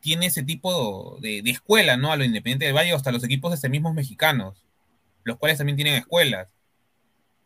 [0.00, 2.12] Tiene ese tipo de, escuela, ¿no?
[2.12, 4.62] A lo Independiente del Valle, hasta los equipos de este mismos mexicanos,
[5.24, 6.54] los cuales también tienen escuelas.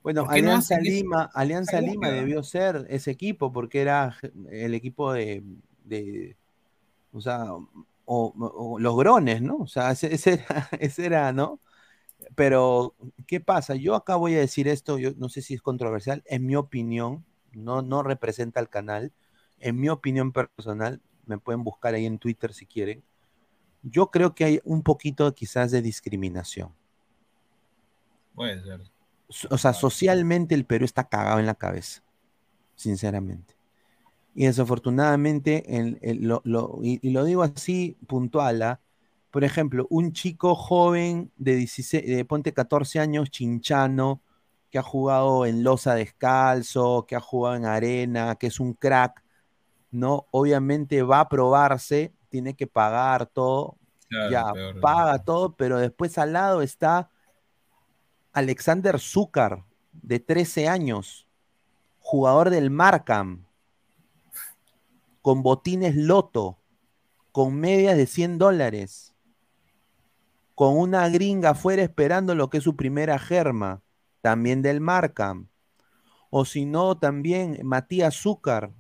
[0.03, 4.19] Bueno, Alianza Lima, Alianza Lima debió ser ese equipo, porque era
[4.51, 5.45] el equipo de,
[7.13, 7.47] o sea,
[8.05, 9.59] o, los grones, ¿no?
[9.59, 11.61] O sea, ese, era, ese era, ¿no?
[12.35, 12.95] Pero,
[13.27, 13.75] ¿qué pasa?
[13.75, 17.25] Yo acá voy a decir esto, yo no sé si es controversial, en mi opinión,
[17.53, 19.13] no, no representa al canal,
[19.59, 23.03] en mi opinión personal, me pueden buscar ahí en Twitter si quieren,
[23.83, 26.73] yo creo que hay un poquito quizás de discriminación.
[28.35, 28.81] Puede ser.
[29.51, 32.03] O sea, socialmente el Perú está cagado en la cabeza,
[32.77, 33.55] sinceramente.
[34.35, 35.65] Y desafortunadamente,
[36.03, 38.81] y, lo digo así puntual, ¿ah?
[39.33, 44.21] Por ejemplo, un chico joven de, 16, de ponte 14 años, chinchano,
[44.71, 49.25] que ha jugado en losa descalzo, que ha jugado en arena, que es un crack,
[49.91, 50.27] ¿no?
[50.33, 53.79] Obviamente va a probarse, tiene que pagar todo,
[54.31, 54.53] ya
[54.83, 57.09] paga todo, pero después al lado está
[58.35, 61.27] Alexander Zúcar, de 13 años,
[62.01, 63.47] jugador del Markham,
[65.23, 66.59] con botines loto,
[67.31, 69.12] con medias de 100 dólares
[70.63, 73.83] con una gringa afuera esperando lo que es su primera germa,
[74.21, 75.49] también del Markham.
[76.31, 78.73] O si no, también Matías Zúcar,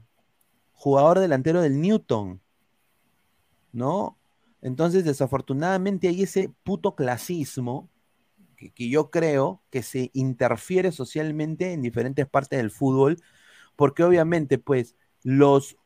[0.71, 2.41] jugador delantero del Newton.
[3.73, 4.17] ¿No?
[4.61, 7.91] Entonces, desafortunadamente hay ese puto clasismo
[8.57, 13.17] que, que, yo creo que se interfiere socialmente en diferentes partes del fútbol,
[13.75, 14.95] porque obviamente, pues,
[15.25, 15.77] los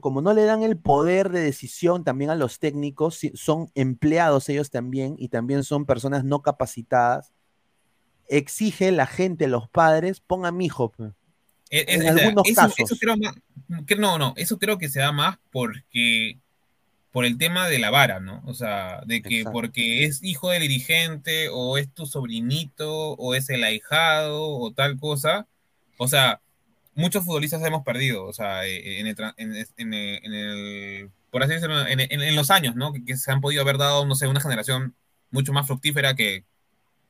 [0.00, 4.70] como no le dan el poder de decisión también a los técnicos, son empleados ellos
[4.70, 7.32] también y también son personas no capacitadas,
[8.28, 10.92] exige la gente, los padres, pongan mi hijo.
[11.70, 12.98] E, en algunos casos.
[13.98, 16.38] no, no, eso creo que se da más porque
[17.12, 18.42] por el tema de la vara, ¿no?
[18.46, 23.48] O sea, de que porque es hijo del dirigente o es tu sobrinito o es
[23.50, 25.46] el ahijado o tal cosa.
[25.96, 26.40] O sea,
[26.98, 32.36] muchos futbolistas hemos perdido, o sea, eh, en el, en, el, por así decirlo, en,
[32.36, 32.92] los años, ¿no?
[32.92, 34.96] Que, se han podido haber dado, no sé, una generación
[35.30, 36.44] mucho más fructífera que,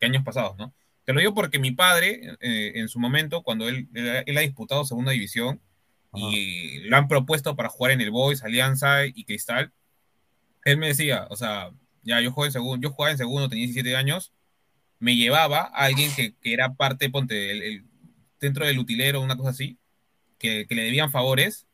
[0.03, 0.75] años pasados, ¿no?
[1.05, 4.85] Te lo digo porque mi padre, eh, en su momento, cuando él, él, ha disputado
[4.85, 5.61] segunda división
[6.15, 9.73] y lo han propuesto para jugar en el Boys, Alianza y Cristal,
[10.67, 11.71] él me decía, o sea,
[12.03, 14.33] ya yo, jugué en segundo, yo jugaba en segundo, tenía 17 años,
[14.99, 17.85] me llevaba a alguien que, era parte, ponte, el,
[18.41, 19.78] dentro del utilero, una cosa así,
[20.39, 21.67] que, le debían favores,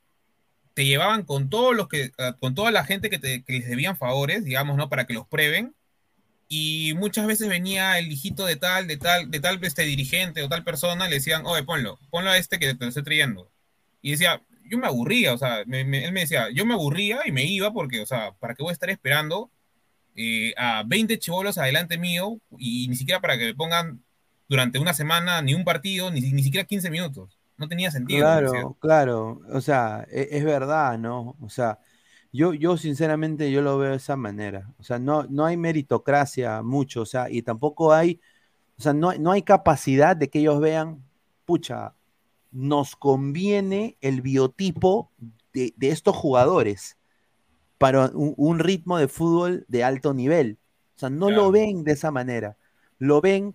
[0.74, 3.96] te llevaban con todos los que, ah, con toda la gente que, te, les debían
[3.96, 4.88] favores, digamos, ¿no?
[4.88, 5.74] Para que los prueben.
[6.48, 10.48] Y muchas veces venía el hijito de tal, de tal, de tal este dirigente o
[10.48, 13.50] tal persona, le decían, oye, ponlo, ponlo a este que te lo estoy trayendo.
[14.02, 17.44] Y decía, yo me aburría, o sea, él me decía, yo me aburría y me
[17.44, 19.50] iba porque, o sea, ¿para qué voy a estar esperando
[20.16, 24.04] eh, a 20 chivolos adelante mío y ni siquiera para que me pongan
[24.48, 27.38] durante una semana ni un partido, ni, ni siquiera 15 minutos.
[27.56, 28.20] No tenía sentido.
[28.20, 29.40] Claro, claro.
[29.52, 31.36] O sea, es, es, verdad, ¿no?
[31.40, 31.78] O sea,
[32.32, 34.72] yo, yo sinceramente yo lo veo de esa manera.
[34.78, 38.20] O sea, no, no hay meritocracia mucho, o sea, y tampoco hay,
[38.76, 41.04] o sea, no, no hay capacidad de que ellos vean,
[41.44, 41.94] pucha,
[42.50, 45.12] nos conviene el biotipo
[45.52, 46.96] de, de estos jugadores
[47.78, 50.58] para un, ritmo de fútbol de alto nivel.
[50.96, 52.56] O sea, no lo ven de esa manera.
[52.98, 53.54] Lo ven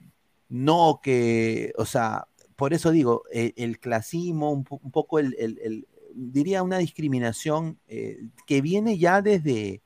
[0.49, 2.27] no que, o sea,
[2.59, 8.97] por eso digo, e, el, clasismo, un, poco el, diría una discriminación eh, que viene
[8.97, 9.81] ya desde,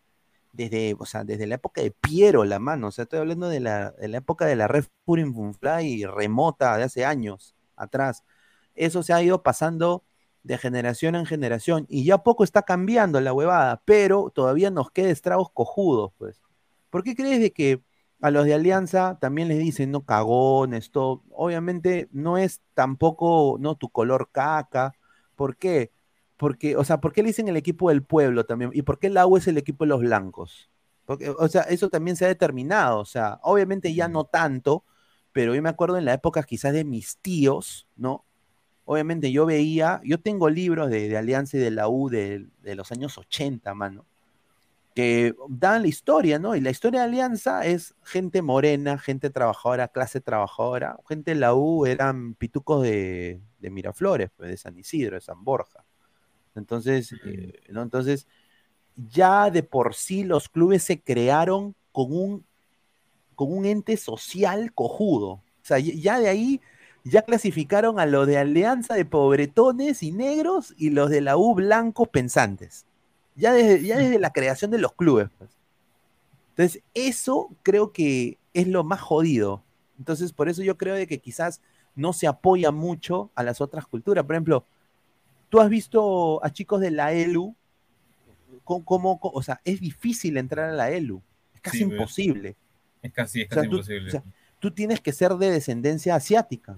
[0.54, 2.88] desde, o sea, desde la época de Piero, la mano.
[2.88, 6.76] O sea, estoy hablando de la, de la época de la Red Purim Fly remota
[6.78, 8.24] de hace años atrás.
[8.74, 10.04] Eso se ha ido pasando
[10.42, 15.12] de generación en generación y ya poco está cambiando la huevada, pero todavía nos queda
[15.12, 16.42] estragos cojudos, pues.
[16.90, 17.84] ¿Por qué crees de que
[18.24, 21.24] a los de Alianza también les dicen, no, cagones, todo?
[21.32, 24.94] Obviamente no es tampoco, no, tu color caca.
[25.36, 25.92] ¿Por qué?
[26.38, 28.72] Porque, o sea, ¿por qué le dicen el equipo del pueblo también?
[28.74, 30.72] ¿Y por qué el agua es el equipo de los blancos?
[31.06, 34.86] Porque, o sea, eso también se ha determinado, o sea, obviamente ya no tanto,
[35.34, 38.26] pero yo me acuerdo en la época quizás de mis tíos, ¿no?
[38.86, 43.18] obviamente yo veía, yo tengo libros de, Alianza y de la U de, los años
[43.18, 44.06] 80, mano,
[44.94, 46.56] que dan la historia, ¿no?
[46.56, 51.56] Y la historia de Alianza es gente morena, gente trabajadora, clase trabajadora, gente de la
[51.56, 55.84] U eran pitucos de, Miraflores, pues, de San Isidro, de San Borja.
[56.56, 57.82] Entonces, eh, ¿no?
[57.82, 58.28] Entonces,
[58.96, 62.46] ya de por sí los clubes se crearon con un,
[63.36, 65.28] con un ente social cojudo.
[65.30, 66.62] O sea, ya de ahí
[67.04, 71.56] ya clasificaron a los de Alianza de Pobretones y Negros y los de la U
[71.56, 72.86] Blancos Pensantes.
[73.36, 75.30] Ya desde, ya desde la creación de los clubes.
[75.38, 75.52] Pues.
[76.50, 79.64] Entonces, eso creo que es lo más jodido.
[79.98, 81.62] Entonces, por eso yo creo de que quizás
[81.96, 84.26] no se apoya mucho a las otras culturas.
[84.26, 84.66] Por ejemplo,
[85.50, 87.56] tú has visto a chicos de la ELU,
[88.64, 91.22] como, o sea, es difícil entrar a la ELU.
[91.56, 92.56] Es casi imposible.
[93.02, 94.22] Es casi, es casi imposible.
[94.60, 96.78] tú tienes que ser de descendencia asiática.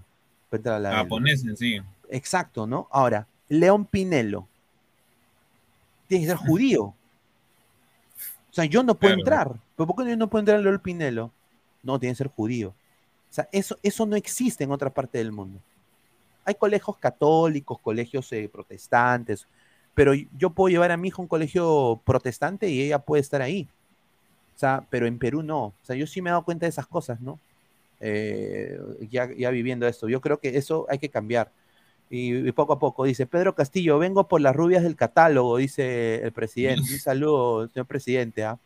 [0.92, 1.82] Japonés en sí.
[2.10, 2.88] Exacto, ¿no?
[2.92, 4.48] Ahora, León Pinelo.
[6.08, 6.84] Tiene que ser judío.
[6.84, 9.52] O sea, yo no puedo entrar.
[9.76, 11.32] ¿Pero por qué yo no puedo entrar a León Pinelo?
[11.84, 12.70] No, tiene que ser judío.
[12.70, 15.60] O sea, eso, eso no existe en otra parte del mundo.
[16.46, 19.48] Hay colegios católicos, colegios eh, protestantes,
[19.94, 23.42] pero yo puedo llevar a mi hijo a un colegio protestante y ella puede estar
[23.42, 23.68] ahí.
[24.56, 25.66] O sea, pero en Perú no.
[25.66, 27.40] O sea, yo sí me he dado cuenta de esas cosas, ¿no?
[28.00, 28.80] Eh,
[29.10, 30.08] ya, ya, viviendo esto.
[30.08, 31.52] Yo creo que eso hay que cambiar.
[32.10, 36.32] Y, poco a poco, dice Pedro Castillo, vengo por las rubias del catálogo, dice el
[36.32, 36.94] presidente.
[36.94, 38.44] Un saludo, señor presidente.
[38.44, 38.58] ¿ah?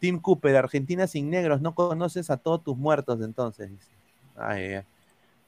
[0.00, 3.70] Tim Cooper, Argentina sin negros, no conoces a todos tus muertos entonces.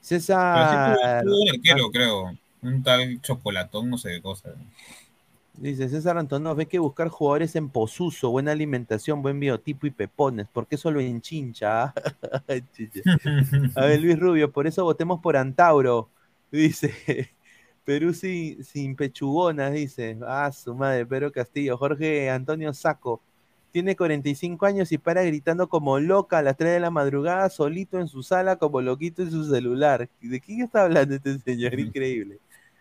[0.00, 1.24] César.
[1.24, 2.32] un arquero, creo.
[2.62, 4.54] Un tal chocolatón, no sé de cosas.
[5.54, 10.46] Dice César Antonov, hay que buscar jugadores en posuso, buena alimentación, buen biotipo y pepones.
[10.48, 11.92] ¿Por qué solo en chincha?
[13.76, 16.08] A ver, Luis Rubio, por eso votemos por Antauro.
[16.50, 16.92] Dice,
[17.84, 20.18] Perú sin, sin pechugonas, dice.
[20.26, 21.76] Ah, su madre, Pedro Castillo.
[21.76, 23.20] Jorge Antonio Saco,
[23.70, 27.98] tiene 45 años y para gritando como loca a las 3 de la madrugada, solito
[28.00, 30.08] en su sala, como loquito en su celular.
[30.20, 31.78] ¿De quién está hablando este señor?
[31.78, 32.38] Increíble.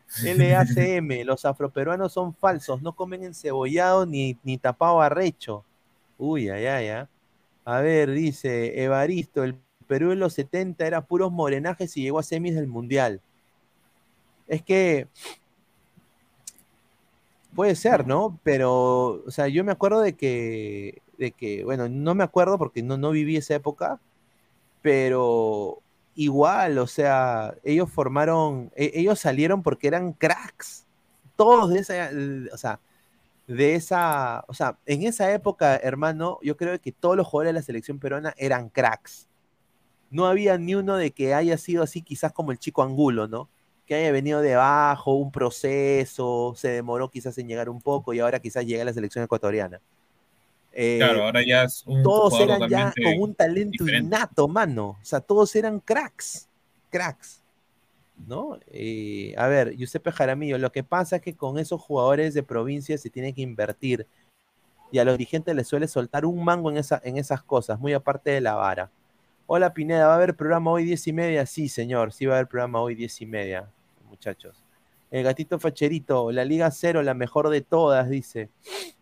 [0.24, 5.64] LACM, los afroperuanos son falsos, no comen encebollado ni, ni tapado arrecho.
[6.18, 7.06] Uy, ay, ay, ay.
[7.64, 9.56] A ver, dice Evaristo, el
[9.86, 13.22] Perú en los 70 era puros morenajes y llegó a semis del Mundial.
[14.50, 15.08] Es que
[17.56, 18.40] puede ser, ¿no?
[18.44, 22.84] Pero, o sea, yo me acuerdo de que, de que bueno, no me acuerdo porque
[22.84, 24.00] no, no viví esa época,
[24.82, 25.80] pero
[26.16, 30.86] igual, o sea, ellos formaron, e, ellos salieron porque eran cracks,
[31.36, 32.10] todos de esa,
[32.54, 32.80] o sea,
[33.48, 37.60] de esa, o sea, en esa época, hermano, yo creo que todos los jugadores de
[37.60, 39.28] la selección peruana eran cracks.
[40.12, 43.50] No había ni uno de que haya sido así, quizás como el chico Angulo, ¿no?
[43.90, 48.20] Que haya venido de abajo, un proceso, se demoró quizás en llegar un poco y
[48.20, 49.82] ahora quizás llega a la selección ecuatoriana.
[50.72, 54.06] Eh, Claro, ahora ya es un todos eran ya con un talento diferente.
[54.06, 54.90] innato, mano.
[55.02, 56.48] O sea, todos eran cracks,
[56.92, 57.42] cracks.
[58.28, 58.60] ¿No?
[58.68, 62.96] Eh, a ver, Giuseppe Jaramillo, lo que pasa es que con esos jugadores de provincia
[62.96, 64.06] se tiene que invertir.
[64.92, 67.94] Y a los dirigentes les suele soltar un mango en, esa, en esas cosas, muy
[67.94, 68.92] aparte de la vara.
[69.48, 71.44] Hola Pineda, ¿va a haber programa hoy diez y media?
[71.48, 73.68] Sí, señor, sí va a haber programa hoy diez y media,
[74.20, 74.58] muchachos.
[75.12, 78.50] El gatito facherito, la Liga Cero, la mejor de todas, dice.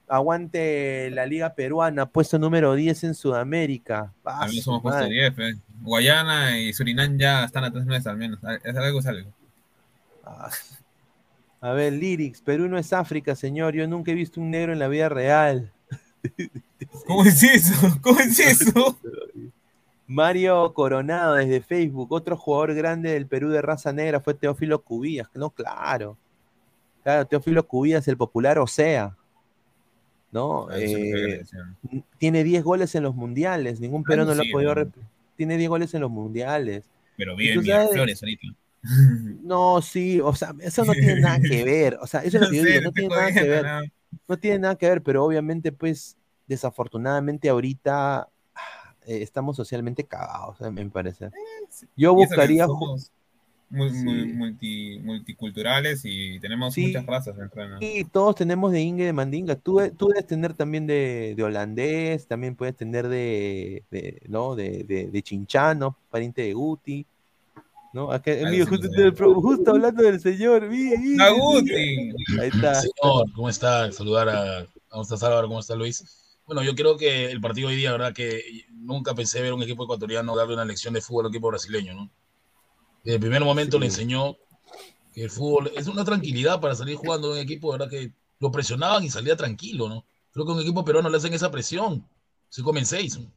[0.08, 4.14] Aguante la Liga Peruana, puesto número 10 en Sudamérica.
[4.24, 5.32] Ah, También somos puesto madre.
[5.36, 5.60] 10, eh.
[5.82, 8.40] Guayana y Surinam ya están a tres meses al menos.
[8.64, 9.32] Es algo, es algo.
[10.24, 10.50] Ah.
[11.60, 13.74] A ver, Lyrics, Perú no es África, señor.
[13.74, 15.74] Yo nunca he visto un negro en la vida real.
[17.08, 18.00] ¿Cómo es eso?
[18.02, 19.00] ¿Cómo es eso?
[20.08, 25.28] Mario Coronado desde Facebook, otro jugador grande del Perú de raza negra fue Teófilo Cubillas.
[25.34, 26.18] No, claro.
[27.04, 29.16] Claro, Teófilo Cubillas, el popular Osea.
[30.32, 30.68] ¿No?
[30.70, 31.44] Ah, lo Eh,
[32.18, 33.80] tiene 10 goles en los mundiales.
[33.80, 34.76] Ningún Ah, peruano lo sí, ha podido
[35.36, 36.86] Tiene 10 goles en los mundiales.
[37.18, 38.48] Pero bien, mira, Flores ahorita.
[39.44, 41.98] No, sí, o sea, eso no tiene nada que ver.
[42.02, 43.66] O sea, eso es lo que yo digo, no tiene nada que ver.
[44.28, 46.16] No tiene nada que ver, pero obviamente, pues,
[46.48, 48.30] desafortunadamente ahorita ah,
[49.08, 51.30] eh, estamos socialmente cagados, eh, me parece.
[51.96, 52.68] Yo Y eso que buscaría.
[52.68, 53.00] muy,
[53.70, 54.34] muy Sí.
[54.34, 56.88] multi- multiculturales y tenemos Sí.
[56.88, 57.92] muchas razas dentro de nosotros.
[57.96, 59.56] Y todos tenemos de Inge de Mandinga.
[59.56, 64.56] Tú, tú debes tener también de, de holandés, también puedes tener de, de, ¿no?
[64.56, 67.06] de, de, de chinchano, pariente de Guti.
[67.94, 68.12] ¿no?
[68.12, 69.24] Acá, sí, justo, sí.
[69.42, 70.70] justo hablando del señor.
[70.70, 71.44] mira, mira, ¡Ah, mira.
[71.44, 72.40] Guti!
[72.40, 72.76] Ahí está.
[72.76, 73.92] Señor, ¿cómo está?
[73.92, 74.68] Saludar a.
[74.90, 75.48] ¿Cómo está Álvaro?
[75.48, 76.04] ¿Cómo está Luis?
[76.48, 79.84] Bueno, yo creo que el partido hoy día, verdad que nunca pensé ver un equipo
[79.84, 82.10] ecuatoriano darle una lección de fútbol a un equipo brasileño, ¿no?
[83.04, 84.38] Desde el primer momento le enseñó
[85.14, 87.90] que el fútbol es una tranquilidad para salir jugando en un equipo, ¿verdad?
[87.90, 90.06] Que lo presionaban y salía tranquilo, ¿no?
[90.32, 92.08] Creo que a un equipo peruano le hacen esa presión.
[92.48, 93.20] Se comen seis.
[93.20, 93.30] ¿no?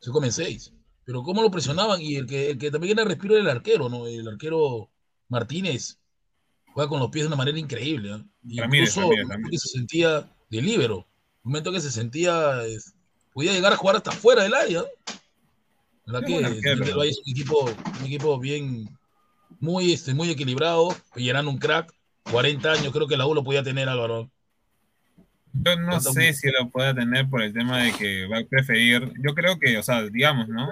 [0.00, 0.74] Se comen seis.
[1.04, 3.88] Pero cómo lo presionaban y el que, el que también era respiro era el arquero,
[3.88, 4.06] ¿no?
[4.06, 4.90] El arquero
[5.28, 5.98] Martínez
[6.74, 8.10] juega con los pies de una manera increíble.
[8.42, 11.07] Ramírez, Incluso Ramírez, que se sentía de líbero, un
[11.48, 12.94] momento que se sentía, es-
[13.32, 14.84] podía llegar a jugar hasta fuera del área.
[16.06, 18.88] ¿Verdad que el Valle es un equipo, un equipo bien,
[19.60, 21.92] muy, este, muy equilibrado, Pellerano un crack,
[22.30, 24.30] 40 años, creo que la U lo podía tener Álvaro.
[25.52, 28.44] Yo no un- sé si lo pueda tener por el tema de que va a
[28.44, 29.12] preferir.
[29.22, 30.68] Yo creo que, o sea, digamos, ¿no?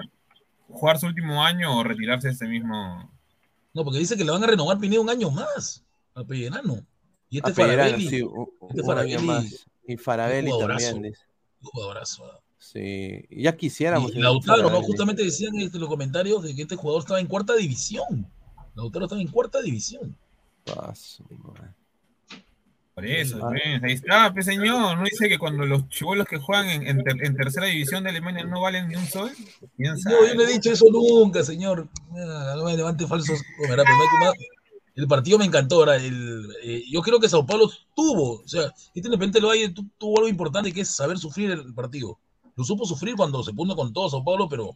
[0.69, 3.11] Jugar su último año o retirarse este mismo.
[3.73, 5.83] No, porque dice que le van a renovar Pineda un año más
[6.15, 6.85] a Pellerano.
[7.29, 8.25] Y este A Pellerano, Farabelli, sí,
[8.69, 9.49] este Farabelli.
[9.87, 11.01] Y Farabelli también.
[11.01, 11.21] dice.
[11.61, 12.23] un jugadorazo.
[12.59, 14.11] Sí, ya quisiéramos.
[14.13, 14.81] Y Lautaro, ¿no?
[14.81, 18.27] Justamente decían este, los comentarios de que este jugador estaba en cuarta división.
[18.75, 20.15] Lautaro estaba en cuarta división.
[20.65, 21.23] Paso.
[22.93, 23.49] Por eso, Ah.
[23.51, 24.97] pues, ahí está, pues señor.
[24.97, 28.09] ¿No dice que cuando los chivolos que juegan en, en ter- en tercera división de
[28.09, 29.29] Alemania no valen ni un sol?
[29.77, 31.87] ¿Quién No, yo no he dicho eso nunca, señor.
[32.11, 33.39] Ah, No me levante falsos.
[33.69, 34.33] Verá, pero no hay que más-
[34.97, 35.75] El partido me encantó.
[35.77, 38.63] ahora, El, eh, yo creo que Sao Paulo tuvo, o sea,
[38.93, 42.19] este Independiente lo hay, tu- tuvo algo importante que es saber sufrir el partido.
[42.55, 44.75] Lo supo sufrir cuando se puso con todo Sao Paulo, pero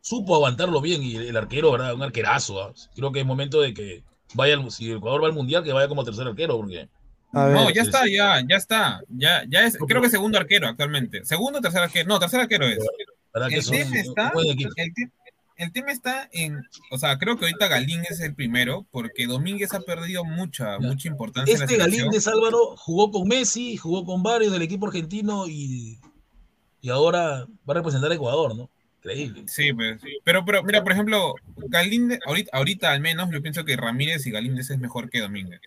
[0.00, 1.02] supo aguantarlo bien.
[1.02, 1.94] Y el arquero, ¿verdad?
[1.94, 2.62] Un arquerazo.
[2.62, 2.72] ¿ah?
[2.94, 4.02] Creo que es momento de que
[4.34, 6.88] vaya, si el jugador va al mundial, que vaya como tercer arquero, porque.
[7.32, 9.02] No, ya está, ya, ya está.
[9.08, 11.24] Ya, ya es, creo que segundo arquero actualmente.
[11.26, 12.08] Segundo o tercer arquero.
[12.08, 12.78] No, tercer arquero es.
[13.34, 14.56] ¿Verdad que El un está, el,
[15.56, 19.72] el tema está en, o sea, creo que ahorita Galín es el primero, porque Domínguez
[19.74, 21.76] ha perdido mucha, mucha importancia en la Este.
[21.78, 25.98] Galíndez Álvaro jugó con Messi, jugó con varios del equipo argentino y,
[26.80, 28.70] y ahora va a representar a Ecuador, ¿no?
[28.98, 29.44] Increíble.
[29.46, 30.18] Sí, pues, sí.
[30.24, 34.30] Pero, pero, mira, por ejemplo, Galíndez, ahorita, ahorita al menos, yo pienso que Ramírez y
[34.32, 35.60] Galíndez es mejor que Domínguez.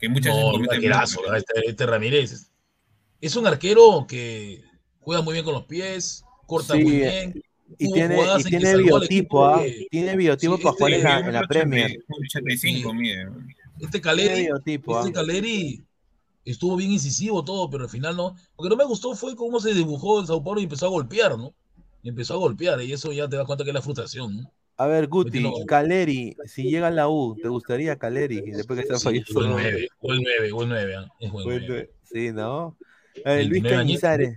[0.00, 2.32] Que muchas No, veces un cometen arquerazo, este, este Ramírez.
[2.32, 2.48] es-
[3.20, 4.62] Es un arquero que
[5.00, 7.42] juega muy bien con los pies, corta Sí, muy bien.
[7.78, 9.62] Y Hubo tiene, y tiene biotipo, ¿ah?
[9.62, 11.98] de- Tiene biotipo Sí, para este- jugar en la, en la Premier.
[12.08, 13.28] 85 mide.
[13.80, 15.12] Este Caleri, biotipo, este ¿ah?
[15.22, 15.82] Caleri
[16.44, 18.34] estuvo bien incisivo todo, pero al final no.
[18.58, 20.90] Lo que no me gustó fue cómo se dibujó en Sao Paulo y empezó a
[20.90, 21.54] golpear, ¿no?
[22.02, 24.52] Y empezó a golpear, y eso ya te das cuenta que es la frustración, ¿no?
[24.78, 28.40] A ver, Guti, Caleri, si llega a la U, ¿te gustaría Caleri?
[28.40, 29.34] Después que está Sí, fallecido.
[29.40, 31.08] fue el 9, fue el 9, fue el 9, ¿ah?
[31.20, 31.90] es buen Bueno, 9.
[32.04, 32.76] Sí, ¿no?
[33.24, 34.00] A ver, Luis 29 añitos.
[34.02, 34.36] Cañizares.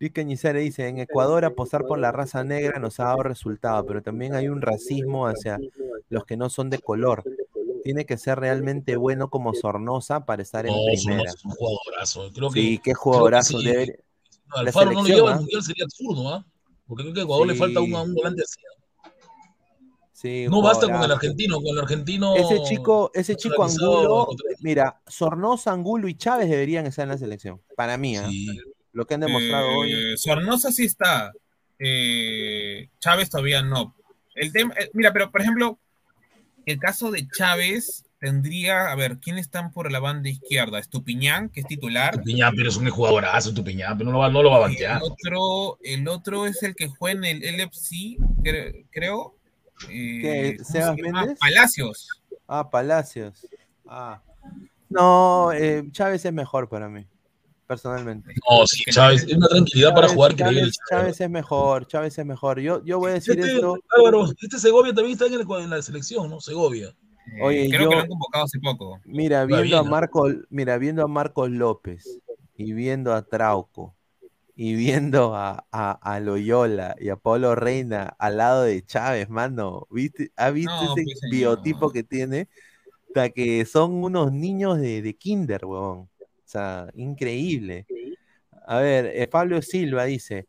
[0.00, 4.02] Luis Cañizares dice, en Ecuador apostar por la raza negra nos ha dado resultado, pero
[4.02, 5.58] también hay un racismo hacia
[6.08, 7.22] los que no son de color.
[7.84, 11.30] Tiene que ser realmente bueno como Sornosa para estar en No, primera.
[11.30, 12.30] Es un jugadorazo.
[12.32, 13.58] Creo que, Sí, qué que jugadorazo.
[13.58, 13.98] debe-
[14.54, 15.32] la Alfaro no lo lleva ¿ah?
[15.34, 16.46] al mundial sería absurdo, ¿ah?
[16.86, 18.58] Porque creo que a Ecuador le falta un, un volante así.
[20.14, 22.34] Sí, No basta con el argentino, con el argentino.
[22.36, 24.28] Ese chico, ese chico Angulo,
[24.60, 27.60] mira, Sornosa, Angulo y Chávez deberían estar en la selección.
[27.76, 28.28] Para mí, ¿ah?
[28.92, 29.92] Lo que han demostrado hoy.
[29.92, 31.32] Eh, Sornosa sí está.
[31.78, 33.94] eh, Chávez todavía no.
[34.34, 35.78] El tema, eh, mira, pero por ejemplo,
[36.66, 40.78] el caso de Chávez tendría, a ver, ¿quiénes están por la banda izquierda?
[40.78, 42.16] Estupiñán, que es titular.
[42.18, 44.98] Tupiñán, pero es un jugadorazo, Tupiñán, pero no lo va, no lo va a banquear.
[44.98, 49.36] El otro, el otro es el que juega en el LFC, cre- creo.
[49.88, 50.56] eh, ¿Qué?
[50.58, 50.96] ¿cómo se ¿Sebas?
[50.98, 51.38] Méndez?
[51.40, 52.08] Palacios.
[52.46, 53.46] Ah, Palacios.
[53.88, 54.22] Ah.
[54.90, 57.06] No, eh, Chávez es mejor para mí,
[57.70, 58.34] personalmente.
[58.50, 60.60] No, sí, Chávez, es una tranquilidad para jugar increíble.
[60.62, 62.58] Chávez, Chávez es mejor, Chávez es mejor.
[62.58, 63.78] Yo, yo voy a decir Este, esto.
[63.96, 66.40] Álvaro, este Segovia también está en, el- en la selección, ¿no?
[66.40, 66.92] Segovia.
[67.40, 68.98] Oye, creo yo- que lo han convocado hace poco.
[69.04, 69.84] Mira, viendo a.
[69.84, 72.18] Marco, mira, viendo a Marcos López
[72.56, 73.94] y viendo a Trauco
[74.56, 79.86] y viendo a, a, a Loyola y a Pablo Reina al lado de Chávez, mano,
[79.90, 80.32] ¿viste?
[80.36, 81.30] ¿Ha visto No, ese pues, señor.
[81.36, 82.48] biotipo que tiene?
[83.08, 86.09] O sea, que son unos niños de, de kinder, huevón.
[86.50, 87.86] Sea, increíble.
[88.66, 90.48] A ver, eh, Pablo Silva dice,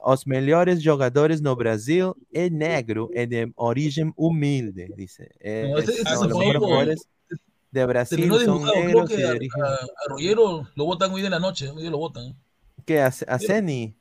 [0.00, 5.28] os melhores jogadores no Brasil é negro e de origen humilde, dice.
[5.40, 7.08] Eh, No, este- es- este no, los mejores jugadores
[7.70, 9.62] de Brasil son negros y que de origen...
[9.62, 12.34] a, a Rollero lo botan hoy de la noche, hoy día lo botan.
[12.86, 13.02] ¿Qué?
[13.02, 13.94] ¿A, a Ceni?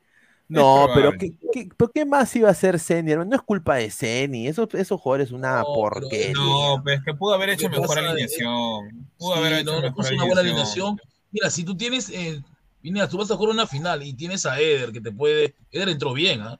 [0.48, 1.12] No, pero.
[1.18, 3.16] ¿qué, qué, pero qué más iba a hacer Ceni?
[3.16, 4.48] No es culpa de Ceni.
[4.48, 6.34] Esos, esos jugadores una porquería.
[6.34, 9.08] No, pues que pudo haber hecho mejor es- alineación.
[9.18, 10.98] Pudo Sí, haber hecho no, no mejor puso una buena alineación.
[11.34, 12.42] Mira, si tú tienes, eh,
[12.82, 15.56] mira, tú vas a jugar una final y tienes a Eder que te puede.
[15.72, 16.60] Eder entró bien, ¿ah?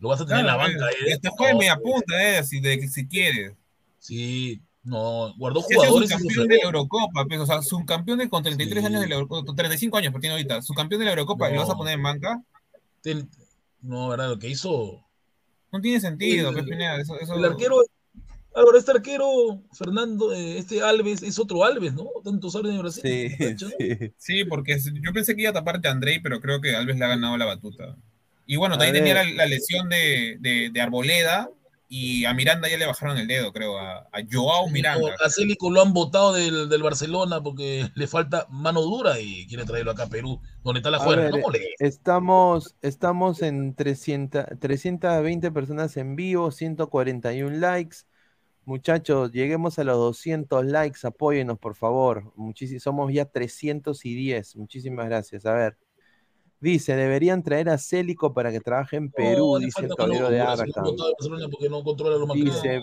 [0.00, 1.12] Lo vas a tener en la banca, pues, Eder.
[1.12, 3.52] Este No, media punta, eh, si, de, si quieres.
[3.98, 6.10] Sí, no, guardó Si es un jugadores.
[6.10, 6.62] campeón de la.
[6.64, 10.20] Eurocopa, pues, o sea, subcampeón de con 33 años de la Eurocopa, 35 años, pero
[10.20, 11.78] tiene ahorita, subcampeón de la Eurocopa, ¿y lo vas a No.
[11.78, 12.42] poner en banca?
[13.02, 13.28] Ten-
[13.82, 14.28] no, ¿verdad?
[14.30, 15.04] Lo que hizo.
[15.70, 17.82] No tiene sentido, El- pues, Pineda, eso, eso- El arquero.
[18.58, 22.08] Álvaro, este arquero, Fernando, eh, este Alves, es otro Alves, ¿no?
[22.24, 23.02] Tantos Alves de Brasil.
[23.02, 24.12] Sí, sí.
[24.16, 26.96] Sí, porque es- yo pensé que iba a taparte a Andrei, pero creo que Alves
[26.98, 27.96] le ha ganado la batuta.
[28.46, 31.50] Y bueno, A también tenía la, la lesión de, de, de Arboleda
[31.90, 35.12] y a Miranda ya le bajaron el dedo, creo, a, a Joao Miranda.
[35.24, 39.64] A Célico lo han votado del, del Barcelona porque le falta mano dura y quiere
[39.64, 41.30] traerlo acá a Perú, donde está la juega.
[41.30, 41.38] No
[41.78, 47.98] estamos, estamos en 300, 320 personas en vivo, 141 likes.
[48.68, 52.34] Muchachos, lleguemos a los 200 likes, apóyenos por favor.
[52.36, 54.54] Muchísi- somos ya 310.
[54.56, 55.46] Muchísimas gracias.
[55.46, 55.78] A ver.
[56.60, 60.40] Dice, deberían traer a Célico para que trabaje en Perú, No, dice el caballero de
[60.40, 60.82] Arca.
[60.82, 60.92] no
[62.34, 62.80] Dice,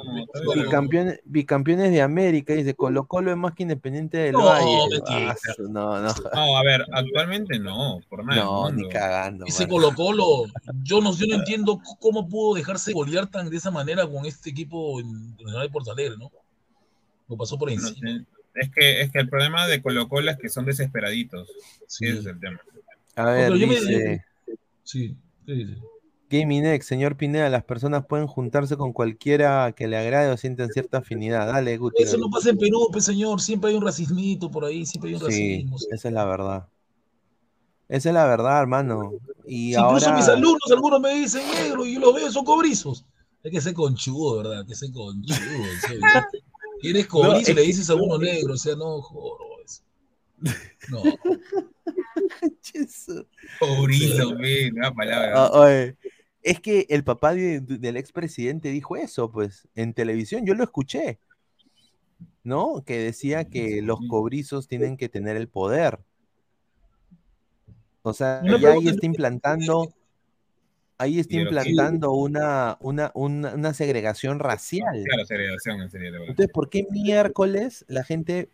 [0.56, 5.02] bicampeones, bicampeones de América, dice, Colo Colo es más que Independiente del No, Valle.
[5.07, 8.43] Ah, no, no, No, a ver, actualmente no, por nada.
[8.43, 9.45] no, ni cagando.
[9.45, 9.73] Ese mano.
[9.73, 10.45] Colo Colo,
[10.84, 14.52] yo no, yo no entiendo cómo pudo dejarse golear tan de esa manera con este
[14.52, 16.31] equipo en Nacional de Porto Alegre, ¿no?
[17.27, 17.89] Lo pasó por encima.
[17.99, 18.26] sé.
[18.53, 21.49] Es que, es que el problema de Colo Colo es que son desesperaditos.
[21.88, 22.07] Sí.
[22.07, 22.57] Ese es el tema.
[23.15, 24.25] A ver, yo me- dice...
[24.83, 25.77] Sí, ¿qué dice?
[26.29, 30.69] Gaming X, señor Pineda, las personas pueden juntarse con cualquiera que le agrade o sientan
[30.71, 31.47] cierta afinidad.
[31.47, 32.01] Dale, Guti.
[32.03, 35.13] Eso no pasa en Perú, pues señor, siempre hay un racismito por ahí, siempre hay
[35.15, 35.77] un Sí, racismo.
[35.91, 36.67] esa es la verdad.
[37.87, 39.13] Esa es la verdad, hermano.
[39.45, 43.05] Y Si incluso mis alumnos, algunos me dicen negro y yo los veo, son cobrizos.
[43.43, 44.65] Hay que ser conchudo, ¿verdad?
[44.65, 45.35] Que ser conchudo.
[45.37, 46.01] en serio.
[46.81, 49.55] Si eres cobrizo y le es dices a uno negro, o sea, no, joder.
[50.89, 51.03] No.
[53.59, 54.35] Pobrito,
[54.73, 55.34] la palabra.
[55.35, 55.95] Ah, oye,
[56.41, 60.45] es que el papá de- de- del expresidente dijo eso, pues, en televisión.
[60.45, 61.19] Yo lo escuché,
[62.43, 62.84] ¿no?
[62.85, 65.99] Que decía que los cobrizos tienen que tener el poder.
[68.03, 69.91] O sea, Una ya ahí está implantando,
[70.99, 75.03] ahí está implantando una, una, una, una segregación racial.
[75.03, 76.30] Claro, segregación en serio, de verdad.
[76.30, 78.49] Entonces, ¿por qué miércoles la gente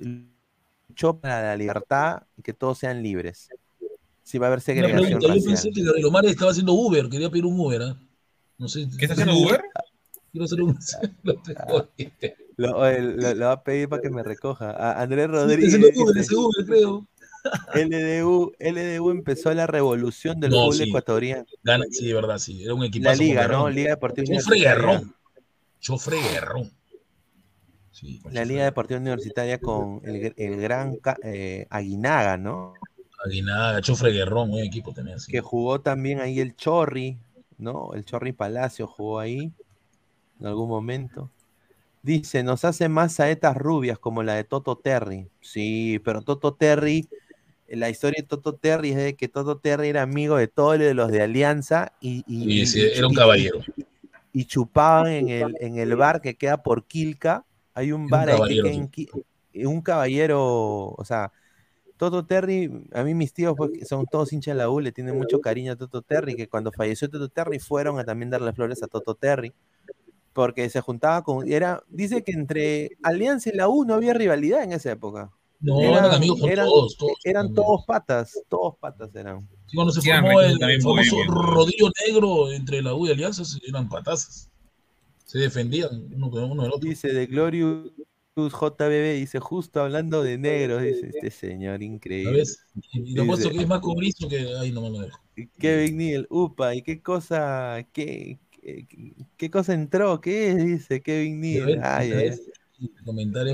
[0.92, 3.50] luchó para la libertad y que todos sean libres?
[4.24, 5.48] Si va a haber segregación pregunta, yo racial.
[5.54, 7.98] pensé que Gabriel Omar estaba haciendo Uber, quería pedir un Uber, ¿ah?
[8.58, 8.88] No sé.
[8.98, 9.62] ¿Qué está haciendo Uber?
[10.32, 10.78] Quiero hacer un.
[12.58, 14.72] Lo, oye, lo- lo va a pedir para que me recoja.
[14.72, 15.74] A Andrés Rodríguez.
[15.74, 17.08] haciendo Uber, ese Uber, creo.
[17.74, 20.84] LDU, LDU empezó la revolución del No, fútbol sí.
[20.84, 21.46] ecuatoriano.
[21.64, 22.64] Gana, sí, de verdad, sí.
[22.64, 23.06] Era un equipo.
[23.06, 23.68] La liga, ¿no?
[23.70, 24.60] Liga Deportiva Chofre.
[24.60, 25.16] Guerrón.
[25.80, 26.72] Chofre Guerrón.
[28.02, 32.74] Sí, La Liga Deportiva Universitaria con el, el gran eh, Aguinaga, ¿no?
[33.24, 35.20] Aguinaga, Chofre Guerrón, buen equipo tenía.
[35.20, 35.32] sí.
[35.32, 37.20] Que jugó también ahí el Chorri,
[37.60, 37.94] ¿no?
[37.94, 39.52] El Chorri Palacio jugó ahí
[40.40, 41.30] en algún momento.
[42.02, 45.28] Dice, nos hace más saetas rubias como la de Toto Terry.
[45.40, 47.08] Sí, pero Toto Terry,
[47.68, 51.12] la historia de Toto Terry es de que Toto Terry era amigo de todos los
[51.12, 53.60] de Alianza y, y- Sí, sí, y- era un y- caballero.
[54.34, 57.46] y chupaban en el, en el bar que queda por Quilca.
[57.74, 58.90] Hay un bar ahí que en
[59.54, 61.32] eh, un caballero, o sea,
[61.98, 65.16] Toto Terry, a mí mis tíos pues, son todos hinchas de la U, le tienen
[65.16, 68.82] mucho cariño a Toto Terry, que cuando falleció Toto Terry fueron a también darle flores
[68.82, 69.54] a Toto Terry,
[70.34, 74.64] porque se juntaba con, era, dice que entre Alianza y la U no había rivalidad
[74.64, 75.32] en esa época.
[75.60, 79.48] No, eran amigos con todos, todos eran todos patas, todos patas eran.
[79.68, 83.44] Sí, cuando se Sí, eran formó el, famoso rodillo negro entre la U y Alianza,
[83.68, 84.51] eran patazas.
[85.32, 86.90] Se defendían uno con uno del otro.
[86.90, 87.90] Dice de Glorious
[88.36, 92.44] JBB, dice justo hablando de negros, dice este señor increíble.
[92.92, 94.54] Y apuesto Dice, que es más cobrizo que.
[94.60, 95.22] Ay, no me lo dejo.
[95.58, 100.20] Kevin Neal, upa, ¿y qué cosa, qué, qué, qué cosa entró?
[100.20, 100.66] ¿Qué es?
[100.66, 101.80] Dice Kevin Neal.
[101.82, 102.40] Ay, ay,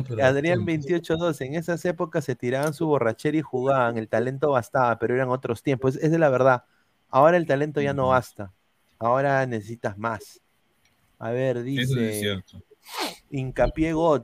[0.07, 0.25] pero.
[0.25, 5.13] Adrián 2812, en esas épocas se tiraban su borrachera y jugaban, el talento bastaba, pero
[5.13, 6.63] eran otros tiempos, es, es de la verdad.
[7.07, 8.51] Ahora el talento ya no basta,
[8.97, 10.41] ahora necesitas más.
[11.19, 12.61] A ver, es dice cierto.
[13.31, 14.23] Hincapié God.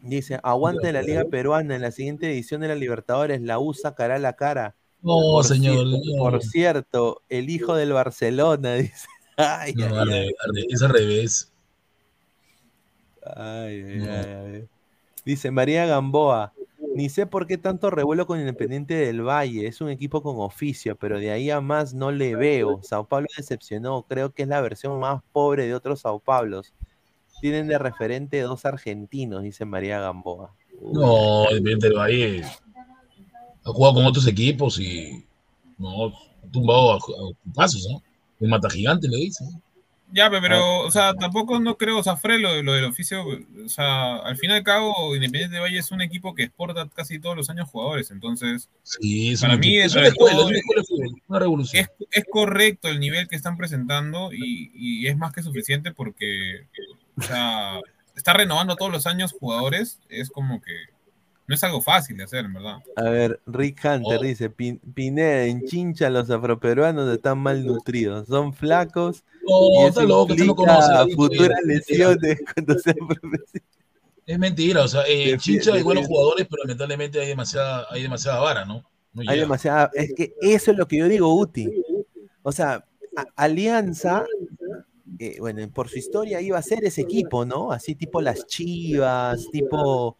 [0.00, 4.18] Dice, aguante la Liga Peruana en la siguiente edición de la Libertadores, la U sacará
[4.18, 4.74] la cara.
[5.00, 5.86] No, Por señor.
[5.86, 5.98] no.
[6.18, 9.06] Por cierto, el hijo del Barcelona, dice.
[9.36, 10.30] Ay, No, ay,
[10.68, 11.52] es al revés.
[13.24, 14.12] Ay, ay, No.
[14.12, 14.68] ay, ay.
[15.24, 16.52] Dice María Gamboa,
[16.94, 20.96] ni sé por qué tanto revuelo con Independiente del Valle, es un equipo con oficio,
[20.96, 22.80] pero de ahí a más no le veo.
[22.84, 26.72] Sao Paulo decepcionó, creo que es la versión más pobre de otros Sao Paulos.
[27.40, 30.54] Tienen de referente dos argentinos, dice María Gamboa.
[30.80, 35.26] No, Independiente del Valle ha jugado con otros equipos y
[35.76, 38.00] no, ha tumbado a, a pasos, ¿no?
[38.38, 39.44] El mata gigante le dice.
[40.16, 40.40] Ya, pe- Ah.
[40.40, 44.16] pero, o sea, tampoco no creo, o sea, Fred, lo, lo del oficio, o sea,
[44.18, 47.36] al fin y al cabo, Independiente de Valle es un equipo que exporta casi todos
[47.36, 50.08] los años jugadores, entonces, Sí, es para mí, es una
[51.80, 56.68] es, es correcto el nivel que están presentando y, y es más que suficiente porque,
[57.18, 57.80] o sea,
[58.14, 60.72] está renovando todos los años jugadores, es como que
[61.46, 62.78] no es algo fácil de hacer, en verdad.
[62.96, 64.22] A ver, Rick Hunter Oh.
[64.22, 70.02] dice, "Pin- Pineda, en Chincha los afroperuanos están malnutridos, son flacos No, y eso está
[70.04, 71.14] loco, no conoce.
[71.14, 73.62] futuras eh, lesiones cuando sean profesionales.
[74.26, 78.02] Es mentira, o sea, en Defi- Chincha hay buenos jugadores, pero lamentablemente hay demasiada, hay
[78.02, 78.82] demasiada vara, ¿no?
[79.12, 81.68] No Hay demasiada, es que eso es lo que yo digo, Uti.
[82.42, 82.84] O sea,
[83.16, 84.24] a- Alianza,
[85.18, 87.70] eh, bueno, por su historia iba a ser ese equipo, ¿no?
[87.70, 90.16] Así tipo las Chivas, tipo,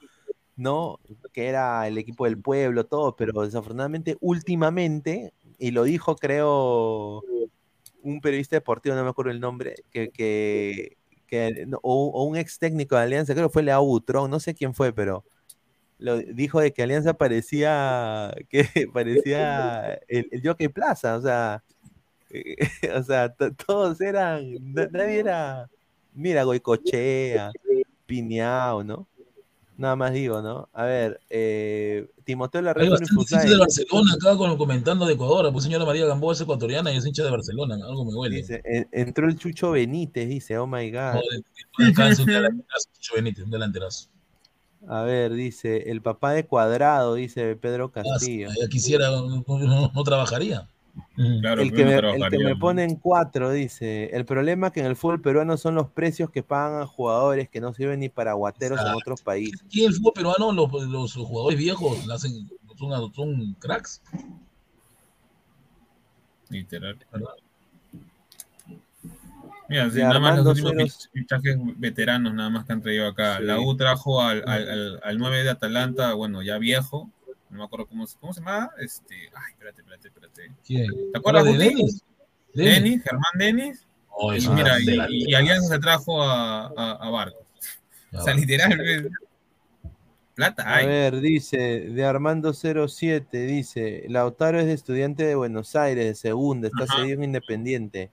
[0.56, 1.00] ¿no?
[1.32, 7.22] Que era el equipo del pueblo, todo, pero desafortunadamente, últimamente, y lo dijo, creo,
[8.02, 12.96] un periodista deportivo, no me acuerdo el nombre, que, que, que- o, un ex técnico
[12.96, 15.24] de Alianza, creo que fue Leao Butrón, no sé quién fue, pero
[15.98, 21.62] lo dijo de que Alianza parecía que parecía el, el Jockey Plaza, o sea,
[22.30, 22.56] eh,
[22.96, 25.68] o sea, to- todos eran, na- nadie era,
[26.12, 27.50] mira, Goicochea,
[28.06, 29.06] Piñao, ¿no?
[29.76, 30.68] Nada más digo, ¿no?
[30.72, 35.52] A ver, eh, Timoteo Hay Larrea bastantes hinchas de Barcelona acá con, comentando de Ecuador.
[35.52, 37.74] Pues señora María Gamboa es ecuatoriana y es hincha de Barcelona.
[37.84, 38.36] Algo me huele.
[38.36, 41.20] dice, en- entró el Chucho Benítez, dice, oh my God.
[41.78, 44.08] Un delanterazo, Chucho Benítez, un delanterazo.
[44.86, 48.48] A ver, dice, el papá de Cuadrado, dice Pedro Ah, Castillo.
[48.70, 50.68] quisiera, no, no- no trabajaría.
[51.40, 54.96] Claro, el, que no me, el pone en cuatro dice, el problema que en el
[54.96, 58.80] fútbol peruano son los precios que pagan a jugadores que no sirven ni para guateros
[58.80, 59.64] en otros países.
[59.72, 64.02] En el fútbol peruano los, los jugadores viejos hacen, son, son cracks.
[66.48, 66.98] Literal.
[69.68, 73.38] Mira, sí, nada más los últimos fichajes veteranos nada más que han traído acá.
[73.38, 73.44] Sí.
[73.44, 77.10] La U trajo al, al, al, al 9 de Atalanta, bueno, ya viejo.
[77.54, 78.68] No me acuerdo cómo, se- cómo se llama.
[78.78, 80.52] Este, ay, espérate, espérate, espérate.
[80.66, 80.90] ¿Quién?
[81.12, 81.64] ¿Te acuerdas, ¿Habla de?
[81.68, 82.02] Denis?
[82.52, 83.02] Denis.
[83.04, 83.86] Germán Denis.
[84.10, 85.12] Oh, y mira, y, delanterazo.
[85.30, 87.46] y Alianza se trajo a, a, a Barcos.
[88.12, 89.08] Ah, O sea, literal, pues,
[90.34, 91.58] plata A ver, dice,
[91.90, 96.96] de Armando 07, dice, Lautaro es de estudiante de Buenos Aires, de segunda, está Ajá.
[96.96, 98.10] cedido en Independiente.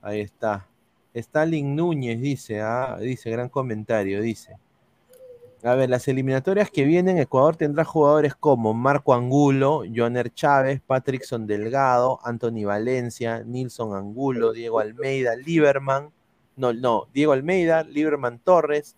[0.00, 0.66] Ahí está.
[1.12, 4.56] Stalin Núñez dice, ah, dice, gran comentario, dice.
[5.64, 11.46] A ver, las eliminatorias que vienen, Ecuador tendrá jugadores como Marco Angulo, Joaner Chávez, Patrickson
[11.46, 16.10] Delgado, Anthony Valencia, Nilson Angulo, Diego Almeida, Lieberman,
[16.56, 18.96] no, no, Diego Almeida, Lieberman Torres,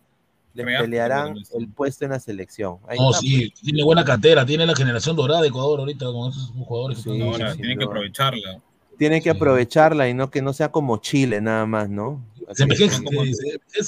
[0.55, 2.79] les Real, pelearán el puesto en la selección.
[2.89, 6.31] Ahí No, está, sí, tiene buena cantera, tiene la generación dorada de Ecuador ahorita con
[6.31, 8.61] esos jugadores que Sí, Ahora, sin tienen que aprovecharla.
[8.97, 9.37] Tiene que Sí.
[9.37, 12.23] aprovecharla y no que no sea como Chile nada más, ¿no?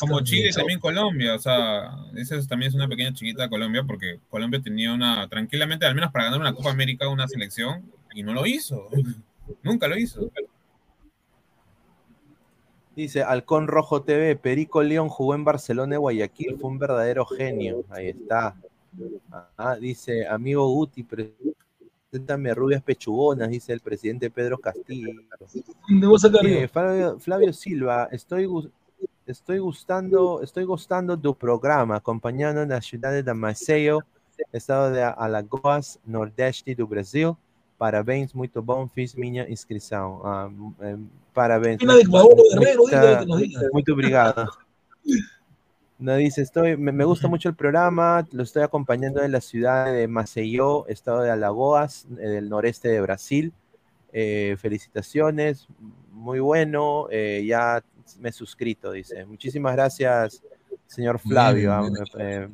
[0.01, 0.61] Como- Chile, chao.
[0.63, 4.61] también Colombia, o sea, esa es- también es una pequeña chiquita de Colombia, porque Colombia
[4.63, 8.47] tenía una, tranquilamente, al menos para ganar una Copa América, una selección, y no lo
[8.47, 8.89] hizo.
[9.63, 10.31] Nunca lo hizo.
[12.95, 17.85] Dice Halcón Rojo TV, Perico León jugó en Barcelona y Guayaquil, fue un verdadero genio.
[17.91, 18.57] Ahí está.
[19.59, 21.05] Ah, dice, amigo Guti,
[22.17, 25.11] preséntame rubias pechugonas, dice el presidente Pedro Castillo.
[26.43, 28.49] Eh, Flavio, Flavio Silva, estoy,
[29.27, 34.01] estoy gustando, estoy gustando tu programa, acompañando en la ciudad de Damaseo,
[34.53, 37.37] estado de Alagoas, nordeste do Brasil.
[37.79, 40.23] Parabéns, muito bom, fiz minha inscrição.
[40.25, 40.49] Ah,
[40.81, 40.97] eh,
[41.35, 41.79] parabéns.
[43.73, 44.49] Muito obrigado.
[45.99, 49.93] No dice, estoy, me, me, gusta mucho el programa, lo estoy acompañando en la ciudad
[49.93, 53.53] de Maceió, estado de Alagoas, eh, del noreste de Brasil.
[54.13, 55.67] Eh, felicitaciones,
[56.13, 57.83] muy bueno, eh, ya
[58.21, 59.25] me he suscrito, dice.
[59.25, 60.43] Muchísimas gracias,
[60.87, 61.73] señor Flavio.
[61.73, 62.49] Ah, eh,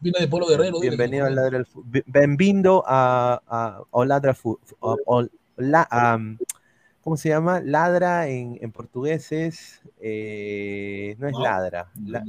[0.00, 0.80] Viene de Polo Guerrero.
[0.80, 1.66] Bienvenido al Ladra del
[2.06, 5.26] Bienvenido a, a, a Ladra Fu- a- a-
[5.56, 6.18] la- a-
[7.08, 7.60] ¿Cómo se llama?
[7.64, 9.80] Ladra en, en portugués es.
[9.98, 11.88] eh, no es ladra.
[12.04, 12.22] La-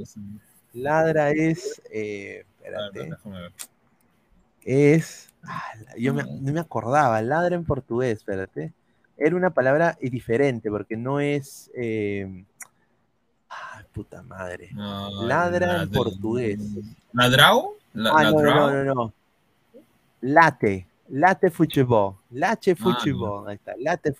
[0.71, 1.81] ladra es.
[1.91, 3.09] eh, espérate.
[4.63, 5.33] Es.
[5.43, 5.61] ah,
[5.97, 7.21] yo me- no me acordaba.
[7.21, 8.71] Ladra en portugués, espérate.
[9.17, 11.69] Era una palabra diferente porque no es.
[11.75, 12.45] eh,
[13.49, 14.69] ay, puta madre.
[15.27, 16.57] ladra en portugués.
[17.11, 17.73] ¿Ladrao?
[17.93, 18.71] La- Ah, no, no, ladrao?
[18.71, 19.13] no, no, no.
[20.21, 20.87] Late.
[21.11, 22.15] Late futebol.
[22.31, 23.47] Lache Ah, futebol.
[23.49, 23.73] Ahí está.
[23.79, 24.13] Late.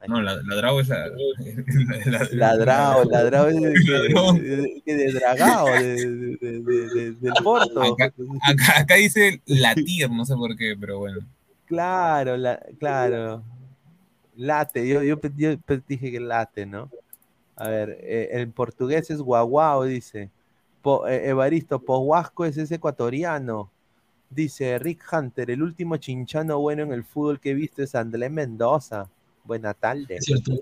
[0.00, 1.08] Ahí No, la- ladrao es la.
[1.08, 7.32] la- Ladrao, ladrao es de, de, de- de dragao, de, de- de- de- de- del
[7.42, 7.82] Porto.
[7.82, 8.12] Acá,
[8.42, 11.18] acá- acá dice latir, no sé por qué, pero bueno.
[11.66, 13.42] Claro, la- claro.
[14.36, 15.56] Late, yo, yo, yo
[15.88, 16.88] dije que late, ¿no?
[17.56, 20.30] A ver, eh, en portugués es guaguao, dice.
[20.80, 23.70] Po- eh, Evaristo, Pohuasco es ese ecuatoriano.
[24.30, 28.30] Dice Rick Hunter, el último chinchano bueno en el fútbol que he visto es Andrés
[28.30, 29.10] Mendoza.
[29.44, 30.16] Buena tarde.
[30.16, 30.52] Es cierto.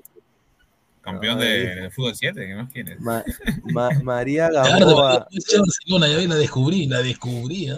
[1.02, 2.98] Campeón No, de, del fútbol 7, ¿qué más quieres?
[3.00, 3.22] Ma-
[3.72, 5.28] Ma- María Gamboa.
[5.30, 7.70] Barcelona, ya la descubrí, la descubrí.
[7.70, 7.76] ¿eh?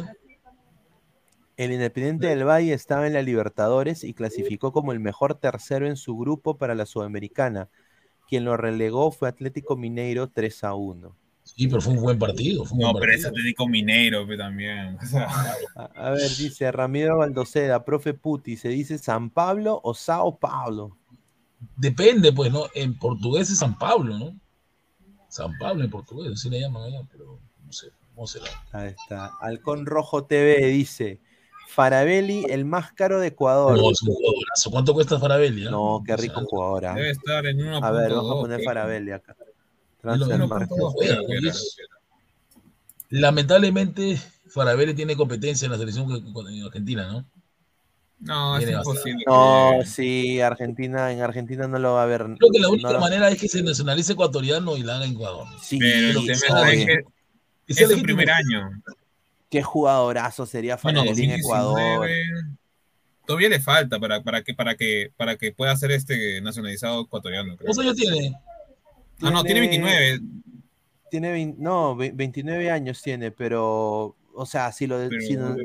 [1.56, 5.96] El Independiente del Valle estaba en la Libertadores y clasificó como el mejor tercero en
[5.96, 7.68] su grupo para la Sudamericana.
[8.28, 11.16] Quien lo relegó fue Atlético Mineiro 3 a 1.
[11.42, 12.64] Sí, pero fue un buen partido.
[12.64, 13.40] Fue un No, buen pero es partido.
[13.40, 14.96] Atlético Mineiro pe, también.
[15.02, 15.28] o sea,
[15.74, 20.96] A, a ver, dice Ramiro Baldoceda, profe Puti, ¿se dice San Pablo o Sao Paulo?
[21.76, 22.64] Depende, pues, ¿no?
[22.74, 24.38] En portugués es San Pablo, ¿no?
[25.28, 28.46] San Pablo en portugués, así le llaman allá, pero no sé, ¿cómo será?
[28.72, 29.30] Ahí está.
[29.40, 31.20] Halcón Rojo TV dice,
[31.68, 33.76] Farabelli, el más caro de Ecuador.
[33.78, 34.70] No, es un jugadorazo.
[34.70, 35.66] ¿Cuánto cuesta Farabelli?
[35.66, 35.70] ah?
[35.70, 36.86] No, qué rico jugador.
[36.86, 36.94] ah.
[36.94, 37.80] debe estar en 1.2.
[37.84, 38.62] A ver, vamos a poner.
[38.64, 39.36] Farabelli acá.
[43.08, 47.24] Lamentablemente, Farabelli tiene competencia en la selección en Argentina, ¿no?
[48.20, 49.24] No, es imposible.
[49.26, 52.22] No, sí, Argentina, en Argentina no lo va a ver.
[52.38, 55.06] Creo que la única no lo- manera es que se nacionalice ecuatoriano y la haga
[55.06, 55.46] en Ecuador.
[55.62, 56.82] Sí, Pero el sabe.
[56.82, 56.86] es
[57.78, 58.02] que legítimo.
[58.02, 58.70] primer año.
[59.48, 61.80] Qué jugadorazo sería Bueno, Farabelli en Ecuador.
[61.80, 62.56] 2019.
[63.26, 67.56] Todavía le falta para, para, que, para, que, para que pueda ser este nacionalizado ecuatoriano.
[67.56, 68.36] ¿Cuántos años tiene?
[69.22, 70.20] Ah, no, tiene 29.
[71.10, 75.56] Tiene vein- no, ve- 29 años tiene, pero, o sea, si lo, Pero- si, no-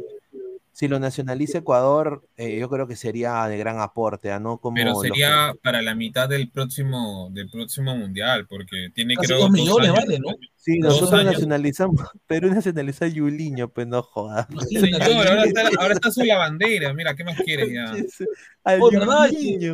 [0.72, 4.40] si lo nacionaliza Ecuador, eh, yo creo que sería de gran aporte, ¿ah?
[4.40, 4.58] ¿no?
[4.58, 9.38] Como Pero los sería para la mitad del próximo, del próximo mundial, porque tiene creo
[9.40, 10.00] dos millones años.
[10.06, 10.32] vale, ¿no?
[10.58, 11.34] Sí, nosotros años.
[11.34, 11.96] nacionalizamos,
[12.28, 14.48] Perú nacionaliza a Yuliño, pues no jodas.
[14.68, 16.92] Señor, ahora está, ahora está su lavandera.
[16.94, 17.94] Mira, ¿qué más quieres ya?
[18.82, 19.30] Oh, ¿verdad?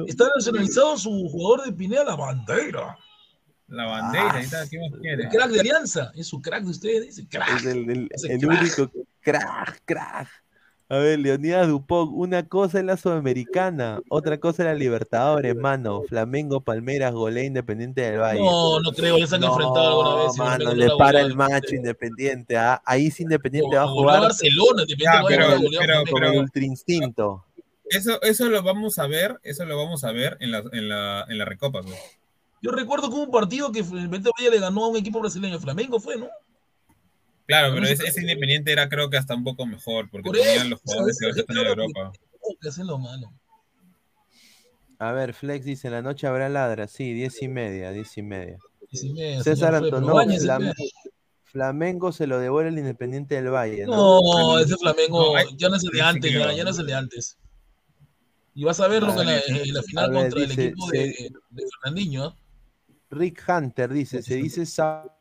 [0.05, 2.97] Está nacionalizado su jugador de Pineda, la bandera.
[3.71, 5.27] La bandera, ahí está, ¿qué más El quieres?
[5.31, 6.11] crack de Alianza.
[6.15, 7.57] Es su crack de ustedes, dice crack.
[7.57, 8.61] Es el, el- el crack.
[8.61, 8.91] único
[9.21, 10.27] crack, crack.
[10.89, 16.01] A ver, Leonidas Dupont, una cosa es la Sudamericana, otra cosa es la Libertadores, mano.
[16.01, 18.41] Flamengo, Palmeras, Golé, Independiente del Valle.
[18.41, 20.37] No, no creo, ya se han enfrentado alguna vez.
[20.37, 22.57] Mano, le para el macho Independiente.
[22.57, 22.81] ¿ah?
[22.85, 26.31] Ahí sí Independiente va a jugar Barcelona, Independiente Ya, va a pero- golear pero- pero-
[26.33, 27.45] el Ultra Instinto.
[27.89, 31.25] Eso, eso lo vamos a ver, eso lo vamos a ver en la, en la,
[31.29, 31.81] en la recopa.
[31.81, 31.95] pues.
[32.61, 35.59] Yo recuerdo que hubo un partido que Independiente Valle le ganó a un equipo brasileño.
[35.59, 36.29] Flamengo fue, ¿no?
[37.47, 40.79] Claro, pero ese, Independiente era creo que hasta un poco mejor, porque Por tenían los
[40.81, 42.11] jugadores que ahorita están en Europa.
[42.39, 43.31] Oh, que hacen lo malo.
[44.99, 46.87] A ver, Flex dice, en la noche habrá ladra.
[46.87, 48.57] Sí, diez y media, diez y media.
[48.91, 50.91] Diez y media, César pues.
[51.43, 53.85] Flamengo se lo devuelve el Independiente del Valle.
[53.85, 54.21] ¿no?
[54.21, 56.55] No, ese Flamengo No, hay- ya no es el de antes, ya, no.
[56.55, 57.37] ya no es el de antes.
[58.53, 60.89] Y vas a verlo en la, ver, en la a final ver, contra el equipo
[60.91, 62.35] de, de Fernandinho.
[63.11, 65.11] Rick Hunter dice, se dice Sao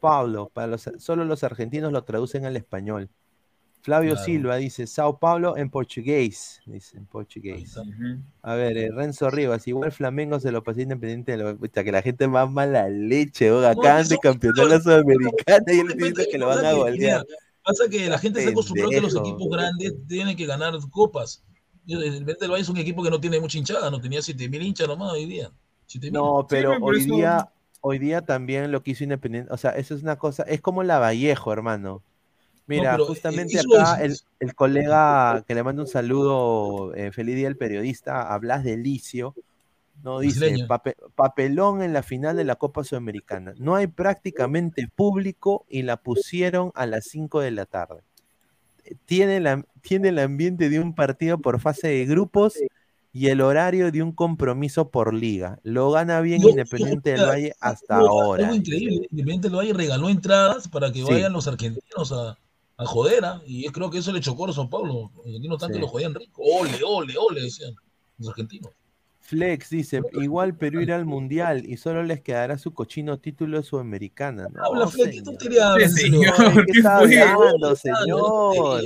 [0.00, 3.10] Paulo, para los, solo los argentinos lo traducen al español.
[3.80, 4.26] Flavio Claro.
[4.26, 6.60] Silva dice Sao Paulo en portugués.
[6.66, 7.78] Dice en portugués.
[8.42, 11.92] A ver, eh, Renzo Rivas, igual Flamengo se lo pasó independiente de lo pucha, que
[11.92, 16.36] la gente más mala leche, oh, acaban de campeonar la Sudamericana y él dice que
[16.36, 17.24] lo van a golear.
[17.62, 21.44] Pasa que la gente se acostumbró que los equipos grandes tienen que ganar copas.
[21.86, 25.12] El Valle es un equipo que no tiene mucha hinchada, no tenía 7000 hinchas nomás
[25.12, 25.52] hoy día.
[25.86, 26.12] 7.000.
[26.12, 27.48] No, pero Sí, hoy eso- día,
[27.80, 30.82] hoy día también lo que hizo Independiente, o sea, eso es una cosa, es como
[30.82, 32.02] la Vallejo, hermano.
[32.68, 37.36] Mira, eh, justamente acá es- el, el colega que le manda un saludo, eh, feliz
[37.36, 39.34] día al periodista, hablas de Licio,
[40.02, 40.66] no dice Brasileño.
[40.66, 43.54] "Pape- papelón en la final de la Copa Sudamericana.
[43.58, 48.00] No hay prácticamente público y la pusieron a las 5 de la tarde.
[49.06, 52.58] Tiene, la, tiene el ambiente de un partido por fase de grupos
[53.16, 55.58] y el horario de un compromiso por liga.
[55.62, 58.44] Lo gana bien Independiente del Valle hasta ahora.
[58.44, 59.06] Algo increíble.
[59.10, 61.04] Independiente del Valle regaló entradas para que Sí.
[61.10, 62.36] vayan los argentinos a,
[62.76, 63.24] a joder.
[63.24, 63.40] ¿ah?
[63.46, 65.10] Y yo creo que eso le chocó a los Sao Paulo.
[65.16, 65.80] Los argentinos tanto Sí.
[65.80, 66.42] lo jodían rico.
[66.42, 67.74] Ole, ole, ole, decían
[68.18, 68.70] los argentinos.
[69.20, 73.64] Flex dice, igual Perú irá al Mundial y solo les quedará su cochino título de
[73.64, 74.46] Sudamericana.
[74.54, 75.24] No, Habla, Fleck, ¿qué señor.
[75.24, 76.34] tontería hablas, Sí, señor?
[76.66, 76.96] ¿Qué ¿Qué está
[77.34, 78.82] hablando, señor?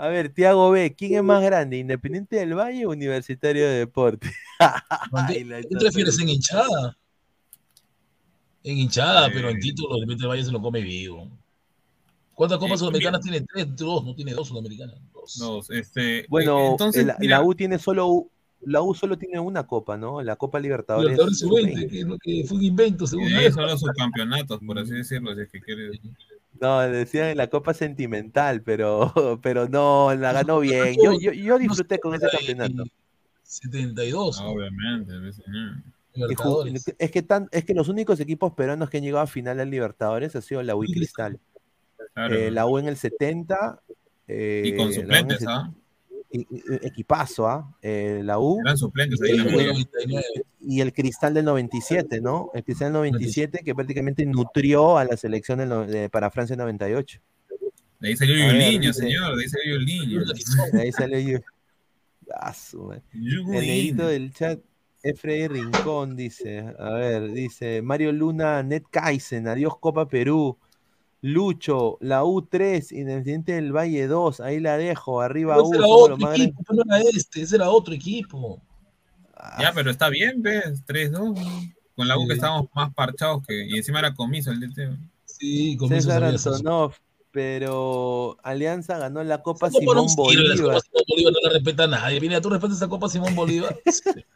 [0.00, 1.76] A ver, Tiago B, ¿quién es más grande?
[1.76, 4.32] ¿Independiente del Valle o Universitario de Deporte?
[5.12, 6.96] Ay, ¿Qué te refieres en hinchada?
[8.64, 11.28] En hinchada, pero en título, Independiente del Valle se lo come vivo.
[12.32, 13.42] ¿Cuántas copas Eh, sudamericanas tiene?
[13.42, 14.96] Tres, dos, no tiene dos sudamericanas.
[15.12, 15.36] Dos.
[15.38, 18.30] Dos, este, Bueno, eh, entonces, la, mira, la U tiene solo
[18.62, 20.22] la U solo tiene una copa, ¿no?
[20.22, 21.10] La Copa Libertadores.
[21.10, 21.72] Libertadores sub-20.
[21.72, 23.36] sub-20, que, es lo que fue un invento, según y él.
[23.36, 26.00] ahí son los subcampeonatos, por así decirlo, si es que quieres.
[26.60, 29.12] No, decían la Copa Sentimental, pero,
[29.42, 30.94] pero no, la ganó bien.
[31.02, 32.84] Yo, yo, yo disfruté con ese campeonato.
[33.42, 34.40] 72.
[34.40, 35.76] Obviamente, ves, señor.
[36.12, 39.26] Y ju- Es que, tan, es que los únicos equipos peruanos que han llegado a
[39.26, 41.38] final del Libertadores ha sido la U y Cristal.
[42.14, 42.34] Claro.
[42.34, 43.80] Eh, la U en el 70.
[44.28, 45.72] eh, Y con en el suplentes, ¿ah?
[46.32, 47.76] Y- y- Equipazo, ¿ah?
[47.82, 48.60] Eh, la U.
[50.60, 52.50] Y, el Cristal del 97, ¿no?
[52.54, 56.54] El Cristal del 97 que prácticamente nutrió a la selección del no- de- para Francia
[56.56, 57.20] 98.
[57.98, 60.20] De ahí salió Yuliño, dice- señor, de ahí salió Yuliño.
[60.72, 61.38] De ahí sale yo.
[62.34, 62.54] Ah.
[63.12, 64.60] El negrito del chat,
[65.02, 66.60] Efrey Rincón, dice.
[66.78, 70.56] A ver, dice Mario Luna, Net Kaizen, adiós Copa Perú.
[71.22, 76.10] Lucho, la U3, Independiente del Valle 2, ahí la dejo, arriba Ese U, era somos
[76.10, 78.62] otro equipo, pero no era este, ese era otro equipo.
[79.58, 80.82] Ya, pero está bien, ¿ves?
[80.86, 81.38] 3-2.
[81.96, 82.38] Con la U que Sí.
[82.38, 83.66] estábamos más parchados que.
[83.66, 84.96] Y encima era comiso el DT.
[85.26, 86.94] Sí, César Antonov,
[87.30, 90.58] pero Alianza ganó la Copa no Simón sirve, la Bolívar.
[90.58, 92.20] Copa Simón Bolívar no la respeta nadie.
[92.20, 93.76] Mira, tú respetas esa Copa Simón Bolívar.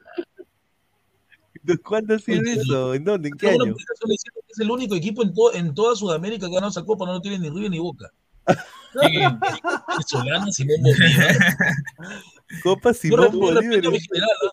[1.85, 2.95] ¿Cuándo sirve eso?
[2.95, 3.29] ¿En dónde?
[3.29, 3.75] ¿En qué año?
[4.55, 7.21] Es el único equipo en, to- en toda Sudamérica que ganó esa copa, no lo
[7.21, 8.11] tiene ni River ni Boca.
[10.07, 11.37] Solana, Simón Bolívar.
[12.63, 13.93] Copa Yo Simón respeto, yo respeto a Bolívar.
[13.93, 14.51] mi general, ¿ah?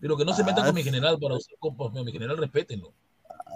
[0.00, 1.92] pero que no se metan Ah, con mi general para usar copas.
[2.04, 2.92] Mi general, respétenlo.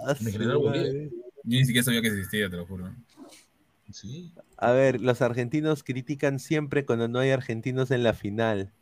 [0.05, 0.87] Ah, Mi general Bolívar.
[0.87, 1.09] madre.
[1.09, 2.93] Yo ni siquiera sabía que existía, te lo juro.
[3.91, 4.31] Sí.
[4.57, 8.73] A ver, los argentinos critican siempre cuando no hay argentinos en la final.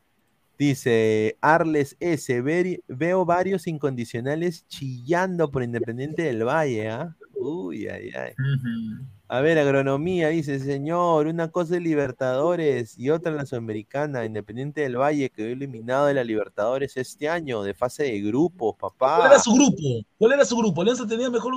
[0.57, 2.41] Dice Arles S.
[2.41, 7.15] "Ver- veo varios incondicionales chillando por Independiente del Valle, ¿ah?
[7.37, 8.33] Uy, ay, ay.
[9.27, 14.23] A ver, agronomía, dice, señor, una cosa es Libertadores y otra la Sudamericana.
[14.23, 19.17] Independiente del Valle quedó eliminado de la Libertadores este año, de fase de grupos, papá.
[19.17, 19.77] ¿Cuál era su grupo?
[20.17, 20.81] ¿Cuál era su grupo?
[20.81, 21.53] Alianza tenía mejor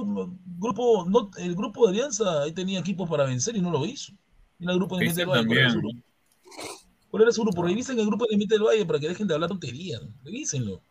[0.59, 4.13] grupo, no, el grupo de Alianza ahí tenía equipos para vencer y no lo hizo.
[4.59, 6.03] Mira el grupo de Independiente del Valle.
[7.11, 7.63] ¿Cuál era su grupo?
[7.63, 10.03] Revisen el grupo de Independiente del Valle para que dejen de hablar tonterías.
[10.25, 10.83] Revísenlo.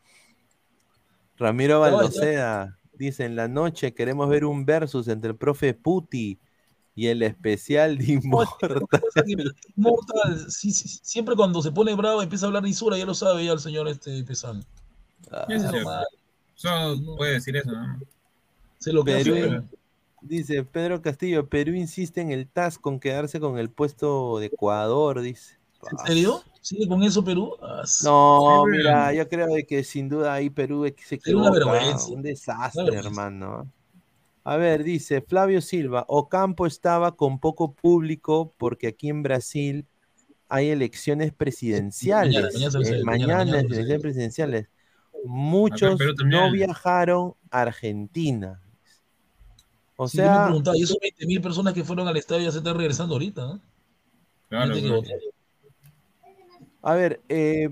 [1.38, 1.80] Ramiro.
[1.80, 6.40] Baldoceda dice, en la noche queremos ver un versus entre el profe Puti
[6.96, 8.82] y el especial de Inmortal.
[10.50, 13.46] Sí, sí, siempre cuando se pone bravo empieza a hablar de Isura, ya lo sabe
[13.46, 14.66] ya el señor este Pesán.
[15.32, 15.64] Ah, es.
[16.56, 18.00] Solo puede decir eso, ¿no?
[18.80, 19.64] Se lo Perú, feo.
[20.22, 25.22] dice Pedro Castillo, Perú insiste en el TAS con quedarse con el puesto de Ecuador,
[25.22, 25.57] dice.
[25.92, 26.44] ¿En serio?
[26.62, 27.56] ¿Sigue con eso Perú?
[27.62, 31.52] Ah, No, sí, mira, yo creo de que sin duda ahí Perú se una
[32.10, 33.72] un desastre, Una hermano.
[34.44, 39.86] A ver, dice Flavio Silva, Ocampo estaba con poco público porque aquí en Brasil
[40.50, 42.54] hay elecciones presidenciales.
[42.54, 44.68] mañana, mañana Eh, mañana, mañana elecciones presidenciales.
[45.26, 48.62] Muchos no viajaron a Argentina.
[49.98, 52.46] O Sí, yo me sea, preguntaba, y esos 20 mil personas que fueron al estadio
[52.46, 53.60] ya se están regresando ahorita, ¿no?
[54.50, 54.76] Claro.
[56.88, 57.70] A ver, eh,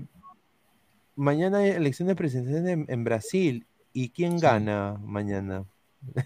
[1.14, 3.64] mañana hay elecciones presidenciales en, en Brasil.
[3.94, 5.64] ¿Y quién gana mañana?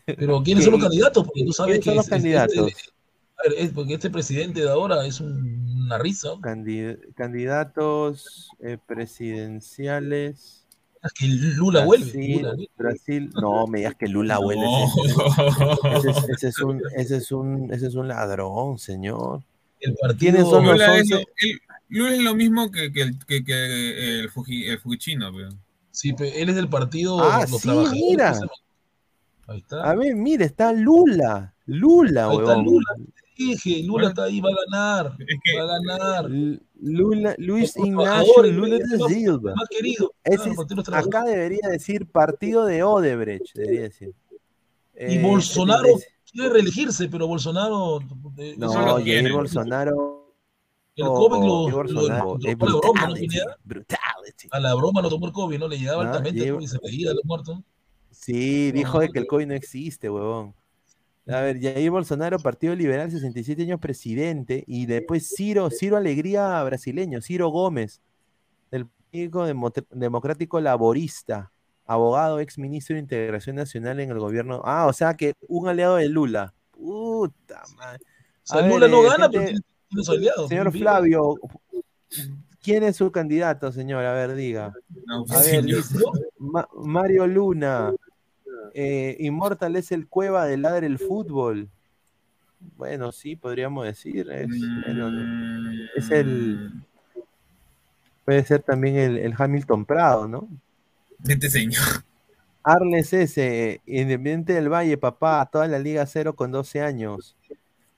[0.05, 1.25] Pero ¿quiénes son los ¿Qué- candidatos?
[1.25, 2.93] Porque tú sabes ¿Quiénes que son los es- es- candidatos?
[3.39, 6.31] A ver, es porque este presidente de ahora es un- una risa.
[6.43, 10.67] Candid- candidatos eh, presidenciales.
[11.03, 12.05] Es que Lula vuelve.
[12.13, 12.57] Brasil, Lula.
[12.77, 14.63] Brasil, no me digas que Lula vuelve.
[14.65, 15.97] No.
[15.97, 19.43] Ese, es, ese es un, ese, es un, ese es un ladrón, señor.
[19.79, 20.19] El partido.
[20.33, 21.15] ¿Quiénes son los Lula es, 11?
[21.15, 21.61] lo, el-
[21.91, 25.51] Lula es lo mismo que, que, el, que, que el, Fuji, el Fujichino, pero.
[25.91, 28.01] Sí, pe- él es del partido Ah, Los sí, Trabajadores.
[28.01, 28.41] mira.
[29.49, 29.83] Ahí está.
[29.91, 31.53] A ver, mire, está Lula.
[31.67, 32.57] Lula, Ahí está.
[32.57, 32.87] Lula.
[33.37, 35.17] Te dije, Lula está ahí, va a ganar.
[35.19, 36.31] Es que Va a ganar.
[36.83, 39.55] Lula, Luis Ignacio Lula de Silva.
[39.57, 40.13] más querido.
[40.25, 40.59] Ese es-
[40.93, 44.15] acá debería decir partido de Odebrecht, debería decir.
[44.95, 48.01] Y Eh, Bolsonaro ese- quiere reelegirse, pero Bolsonaro.
[48.39, 49.33] eh, No, Jair.
[49.33, 50.20] Bolsonaro.
[51.07, 52.25] El COVID lo, lo, lo- a la
[52.55, 53.15] broma, ¿no?
[53.65, 54.49] brutality.
[54.51, 55.69] A la broma lo tomó el COVID, ¿no?
[55.69, 57.59] Le llegaba Ah, altamente y se veía los muertos.
[58.11, 60.55] Sí, dijo de que el COVID no existe, huevón.
[61.29, 67.21] A ver, Jair Bolsonaro, Partido Liberal, 67 años presidente, y después Ciro, Ciro Alegría brasileño,
[67.23, 68.01] Ciro Gómez,
[68.71, 71.53] del Partido Demo- Democrático Laborista,
[71.87, 74.61] abogado, ex ministro de Integración Nacional en el gobierno.
[74.65, 76.53] Ah, o sea que un aliado de Lula.
[76.73, 78.01] Puta madre.
[78.03, 79.61] O sea, A ver, Lula no gana, gente-
[80.49, 80.73] Señor.
[80.73, 81.35] Flavio,
[82.63, 84.05] ¿quién es su candidato, señor?
[84.05, 84.73] A ver, diga.
[85.07, 85.65] No, A ver, señor.
[85.65, 85.99] dice,
[86.39, 87.93] Ma- Mario Luna,
[88.75, 91.69] eh, Immortal es el cueva del ladre el fútbol.
[92.77, 94.31] Bueno, sí, podríamos decir.
[94.31, 96.71] Es, el.
[98.25, 100.49] Puede ser también el, el Hamilton Prado, ¿no?
[101.27, 101.83] Este señor.
[102.63, 107.35] Arles S, Independiente del Valle, papá, toda la Liga Cero con 12 años.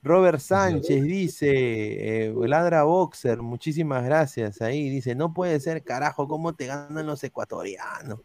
[0.03, 4.61] Robert Sánchez dice, eh, ladra boxer, muchísimas gracias.
[4.61, 8.19] Ahí dice, no puede ser, carajo, ¿cómo te ganan los ecuatorianos?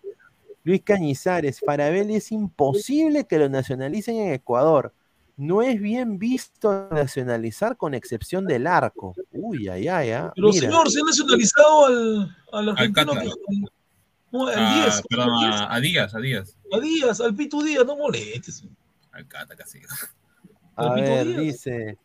[0.63, 4.93] Luis Cañizares, Farabelli es imposible que lo nacionalicen en Ecuador.
[5.37, 9.13] No es bien visto nacionalizar con excepción del arco.
[9.31, 10.61] Uy, ay, ay, ah, Pero mira.
[10.61, 13.13] señor, se ha nacionalizado al, al argentino.
[13.13, 13.31] Cátaro.
[13.47, 13.61] que-
[14.31, 15.03] no, al Ah, 10.
[15.07, 15.61] perdón, al 10.
[15.61, 16.57] a, a Díaz, a Díaz.
[16.73, 18.63] A Díaz, al Pitu Díaz, no molestes.
[19.11, 19.79] Al Cata casi.
[20.77, 21.97] A ver, dice.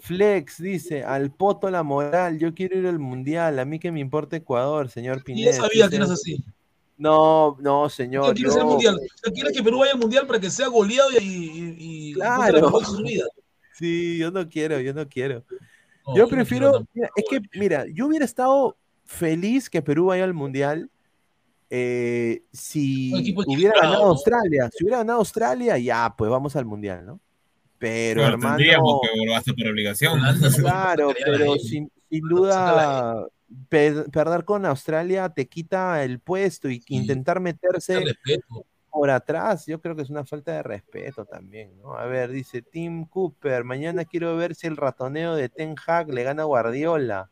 [0.00, 3.98] Flex dice, al poto la moral, yo quiero ir al mundial, a mí que me
[4.00, 5.50] importa Ecuador, señor Pineda.
[5.50, 6.44] ya sabía que eras así.
[6.96, 8.36] No, no, señor.
[8.36, 9.00] el yo- mundial.
[9.54, 11.76] Que Perú vaya al mundial para que sea goleado y, y,
[12.10, 12.70] y Claro.
[12.80, 13.24] la su vida.
[13.74, 15.44] Sí, yo no quiero, yo no quiero.
[16.04, 20.34] No, yo prefiero, mira, es que, mira, yo hubiera estado feliz que Perú vaya al
[20.34, 20.90] mundial
[21.70, 24.04] eh, si hubiera ganado.
[24.06, 24.68] Australia.
[24.76, 27.20] Si hubiera ganado Australia, ya, pues vamos al mundial, ¿no?
[27.78, 28.56] Pero, Bueno, hermano.
[28.56, 30.20] tendríamos que volverse por obligación.
[30.58, 33.24] Claro, pero sin, sin duda
[33.68, 38.02] per- perder con Australia te quita el puesto y intentar meterse
[38.90, 41.94] por atrás, yo creo que es una falta de respeto también, ¿no?
[41.94, 46.24] A ver, dice Tim Cooper, mañana quiero ver si el ratoneo de Ten Hag le
[46.24, 47.30] gana a Guardiola.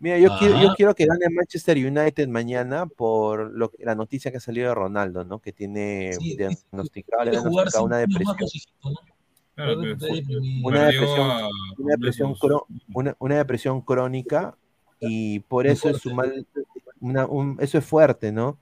[0.00, 0.74] Mira, yo, quiero, yo Ajá.
[0.76, 4.74] quiero que gane Manchester United mañana por lo, que- la noticia que ha salido de
[4.74, 5.38] Ronaldo, ¿no?
[5.38, 8.36] Que tiene Sí, diagnosticado sin una más depresión.
[9.54, 10.14] Claro, pero.
[10.64, 11.48] Una depresión, a-
[11.78, 12.50] una depresión, Jesús.
[12.50, 14.56] cro- una, una depresión crónica
[15.00, 16.44] y por eso es su fuerte.
[16.54, 16.66] mal,
[17.00, 18.58] una- un- eso es fuerte, ¿no?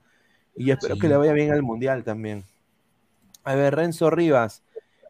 [0.55, 1.01] Y yo espero Sí.
[1.01, 2.43] que le vaya bien al mundial también.
[3.43, 4.61] A ver, Renzo Rivas,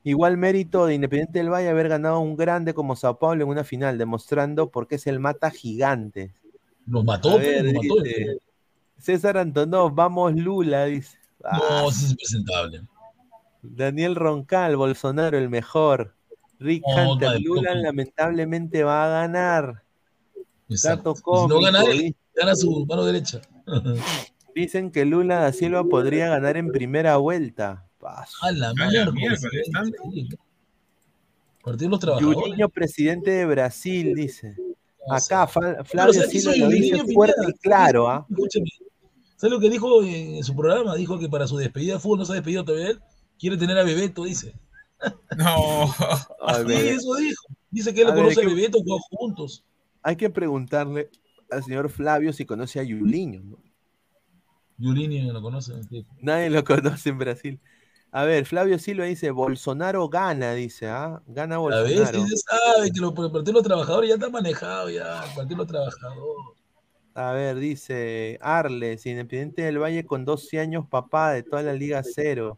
[0.04, 3.64] igual mérito de Independiente del Valle haber ganado un grande como Sao Paulo en una
[3.66, 6.34] final, demostrando por qué es el mata gigante.
[6.88, 8.02] Los mató, ver, los mató.
[8.04, 8.38] dice,
[8.98, 11.18] César Antonov, vamos Lula, dice.
[11.44, 12.82] Ah, No, ese es impresentable.
[13.64, 16.15] Daniel Roncal, Bolsonaro el mejor.
[16.60, 19.84] Rick No, Hunter, Lula lamentablemente va a ganar.
[20.69, 21.14] Exacto.
[21.14, 23.41] Y si no gana cómico, él, gana su mano derecha.
[24.56, 27.88] Dicen que Lula da Silva podría ganar en primera vuelta.
[27.99, 28.38] Paso.
[28.41, 29.14] A la A la miércoles.
[29.14, 29.98] miércoles, tanto.
[31.64, 32.40] Partido de los trabajadores.
[32.40, 34.56] Yuriño, presidente de Brasil, dice.
[35.10, 38.26] Acá Flavio ¿sabes qué Silva lo dice fuerte y claro, ¿ah?
[38.30, 38.69] Escúchame.
[39.35, 40.95] ¿Sabes lo que dijo en su programa?
[40.95, 42.99] Dijo que para su despedida de fútbol no se ha despedido todavía él.
[43.44, 44.56] Quiere tener a Bebeto, dice.
[45.38, 45.84] No.
[46.41, 47.44] A Sí, ver, eso dijo.
[47.70, 49.65] Dice que él A lo conoce ¿qué- a Bebeto, juegan juntos.
[50.02, 51.10] hay que preguntarle
[51.52, 53.41] al señor Flavio si conoce a Yuliño.
[53.44, 53.57] ¿no?
[54.78, 55.74] Yulini lo conoce.
[55.90, 56.06] sí.
[56.22, 57.60] Nadie lo conoce en Brasil.
[58.11, 61.22] A ver, Flavio Silva dice, Bolsonaro gana, dice, ¿ah?
[61.28, 62.24] Gana A ver, Bolsonaro.
[62.24, 65.26] si se sabe que lo, el Partido de los Trabajadores ya está manejado ya.
[65.26, 66.61] El Partido de los Trabajadores.
[67.14, 72.02] A ver, dice Arles, Independiente del Valle con 12 años, papá de toda la Liga
[72.03, 72.57] Cero.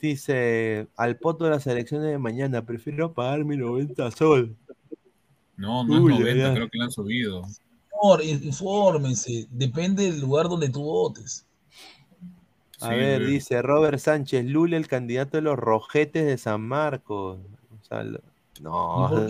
[0.00, 4.54] Dice, al poto de las elecciones de mañana, prefiero pagar mi 90 sol.
[5.56, 6.54] No, no Uy, es 90, ay, ay.
[6.54, 7.42] creo que le han subido.
[7.90, 9.46] Por, infórmense.
[9.50, 11.46] Depende del lugar donde tú votes.
[12.80, 13.32] A Sí, ver, güey.
[13.32, 17.38] dice Robert Sánchez, Lula, el candidato de los rojetes de San Marcos.
[17.70, 18.20] O sea, lo-
[18.60, 19.08] No.
[19.08, 19.26] No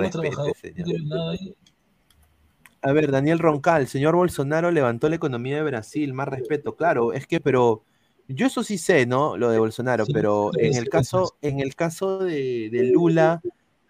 [0.00, 0.96] respete.
[2.80, 7.26] A ver, Daniel Roncal, señor Bolsonaro levantó la economía de Brasil, más respeto, claro, es
[7.26, 7.82] que, pero
[8.28, 9.36] yo eso sí sé, ¿no?
[9.36, 13.42] Lo de Bolsonaro, Sí, pero sí, en el caso, en el caso de, de Lula,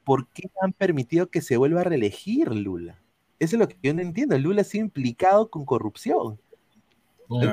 [0.04, 3.02] ¿por qué han permitido que se vuelva a reelegir Lula?
[3.38, 4.38] Eso es lo que yo no entiendo.
[4.38, 6.40] Lula ha sido implicado con corrupción.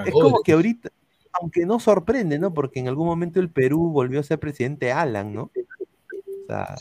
[0.06, 0.90] Es como que ahorita,
[1.34, 2.54] aunque no sorprende, ¿no?
[2.54, 5.52] Porque en algún momento el Perú volvió a ser presidente Alan, ¿no?
[5.54, 6.76] O sea,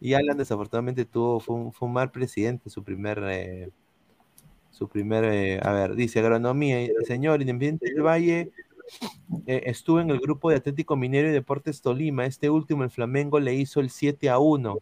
[0.00, 3.70] y Alan desafortunadamente tuvo, fue un, fue un mal presidente, su primer, eh,
[4.70, 8.50] su primer, eh, a ver, dice agronomía, señor Independiente del Valle,
[9.46, 13.40] eh, estuvo en el grupo de Atlético Minero y Deportes Tolima, este último, el Flamengo,
[13.40, 14.78] le hizo el 7 a 1,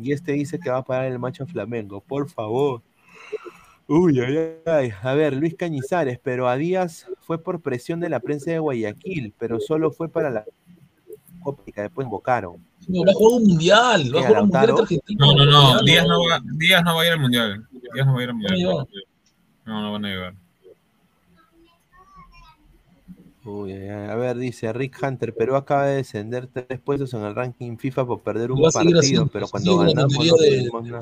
[0.00, 2.82] y este dice que va a parar el macho Flamengo, por favor.
[3.86, 4.90] Uy, ay, ay.
[5.02, 9.32] A ver, Luis Cañizares, pero a Díaz fue por presión de la prensa de Guayaquil,
[9.38, 10.44] pero solo fue para la
[11.40, 12.64] Copa que después invocaron.
[12.86, 14.70] No, va a jugar un mundial, va a ¿Qué, jugar un mundial Lautaro?
[14.70, 15.26] entre Argentina.
[15.26, 15.82] No, no, no.
[15.82, 17.68] Díaz no, va, Díaz no va a ir al mundial.
[17.70, 18.88] Díaz no va a ir al mundial.
[19.64, 20.34] No, no van a llevar.
[23.48, 23.72] Uy.
[23.88, 28.06] A ver, dice Rick Hunter, Perú acaba de descender tres puestos en el ranking FIFA
[28.06, 31.00] por perder un partido, haciendo, pero cuando ganamos no de- tuvimos nada.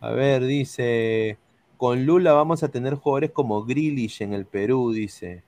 [0.00, 1.38] A ver, dice,
[1.76, 5.42] con Lula vamos a tener jugadores como Grealish en el Perú, dice,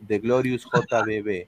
[0.00, 1.46] de Glorious JBB.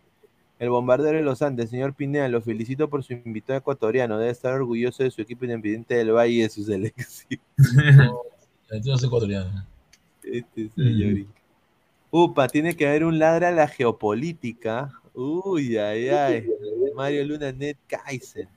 [0.59, 4.19] El bombardero de los Andes, señor Pineda, lo felicito por su invitado ecuatoriano.
[4.19, 7.41] Debe estar orgulloso de su equipo independiente del Valle y de su selección.
[8.73, 9.67] No ecuatoriano.
[10.23, 11.27] Este señor.
[12.11, 14.93] Upa, tiene que haber un ladra a la geopolítica.
[15.15, 16.47] Uy, ay, ay.
[16.95, 18.49] Mario Luna Net Kaiser.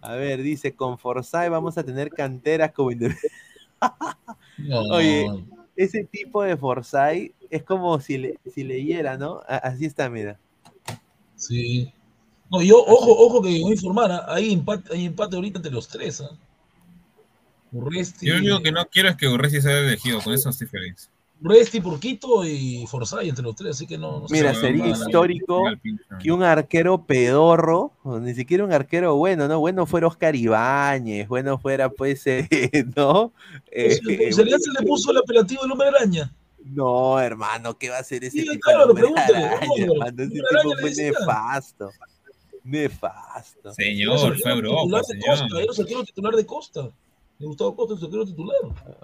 [0.00, 3.28] A ver, dice, con Forsyth vamos a tener canteras como Independiente.
[4.58, 4.80] No.
[4.92, 5.26] Oye,
[5.76, 9.40] ese tipo de Forsyth es como si, le, si leyera, ¿no?
[9.48, 10.38] A- Así está, mira.
[11.36, 11.92] Sí.
[12.50, 14.24] No, yo, ojo, ojo que voy a informar, ¿ah?
[14.28, 16.22] hay empate, hay empate ahorita entre los tres.
[17.72, 20.20] Urresti, Yo lo único que no quiero es que Urresti sea elegido.
[20.20, 21.10] Con eso estoy feliz.
[21.44, 25.62] Urresti, Porquito y Forsyth entre los tres, así que no, no Mira, sería histórico
[26.22, 29.60] que un arquero pedorro, ni siquiera un arquero bueno, ¿no?
[29.60, 32.48] Bueno fuera Oscar Ibáñez, bueno fuera, pues, eh,
[32.96, 33.34] ¿no?
[33.70, 34.00] Eh,
[34.32, 36.32] ¿Sería se le puso el apelativo del hombre araña?
[36.64, 40.22] No, hermano, ¿qué va a hacer ese Sí, tipo claro, de hombre araña, hermano?
[40.22, 41.90] Ese tipo fue nefasto.
[42.64, 43.74] Nefasto.
[43.74, 45.26] Señor, fue Europa, señor.
[45.26, 46.88] Costa, era el arquero titular de Costa.
[47.40, 48.56] Gustavo Costa, el arquero titular.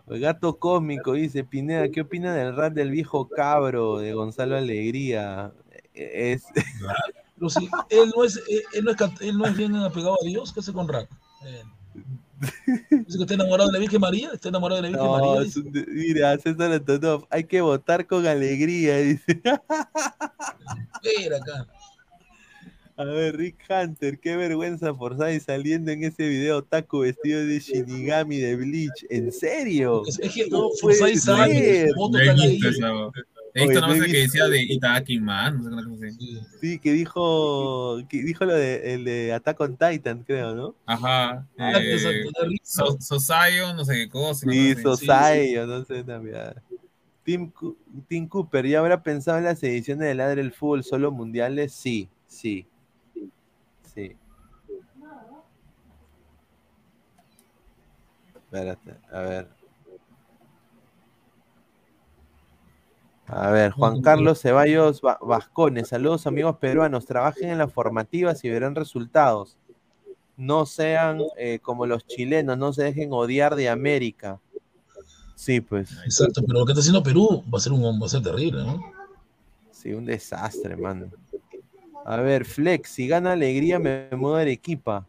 [0.09, 5.53] El gato cósmico dice, Pineda, ¿qué opina del rap del viejo cabro de Gonzalo Alegría?
[5.95, 6.45] Es...
[7.37, 10.27] Pero si él no es, él, él no es, él no es bien apegado a
[10.27, 11.09] Dios, ¿qué hace con rap?
[11.45, 11.63] Eh,
[12.91, 15.43] Dice que está enamorado de la Virgen María, está enamorado de la Virgen No, María.
[15.47, 15.87] es dice.
[15.89, 19.43] mira, César Antonov, hay que votar con alegría, dice.
[21.03, 21.67] Espera acá.
[22.97, 28.37] A ver, Rick Hunter, qué vergüenza Forsyth saliendo en ese video taco vestido de Shinigami
[28.39, 29.07] de Bleach.
[29.09, 30.03] ¿En serio?
[30.07, 31.91] Es, que No Forsyth puede que ser.
[31.97, 32.89] No he visto esa.
[33.53, 34.27] He Oye, visto no no he sé qué visto.
[34.39, 36.41] decía de Itagaki Man, no sé qué cosa así.
[36.61, 40.75] Sí, que dijo, que dijo lo de, el de Attack on Titan, creo, ¿no?
[40.87, 41.49] Ajá.
[41.59, 41.99] Ah, Eh.
[42.63, 44.47] So- Sosayo, no sé qué cosa.
[44.47, 45.07] una Sí, cosa así.
[45.07, 46.37] Sosai, yo no sé también.
[47.25, 47.51] Tim,
[48.09, 51.73] Tim Cooper, ¿ya habrá pensado en las ediciones de Ladre el Fútbol solo mundiales?
[51.73, 52.09] Sí.
[52.29, 52.67] Sí.
[58.51, 59.49] Espérate, a ver.
[63.29, 68.49] A ver, Juan Carlos Ceballos Va- Vascones, saludos amigos peruanos, trabajen en las formativas y
[68.51, 69.57] verán resultados.
[70.37, 74.41] No sean eh, como los chilenos, no se dejen odiar de América.
[75.37, 75.97] Sí, pues.
[76.05, 78.65] Exacto, pero lo que está haciendo Perú va a ser un va a ser terrible,
[78.65, 78.81] ¿no?
[79.71, 81.13] Sí, un desastre, mano.
[82.05, 85.07] A ver, Flex, si gana alegría me mudo a Arequipa.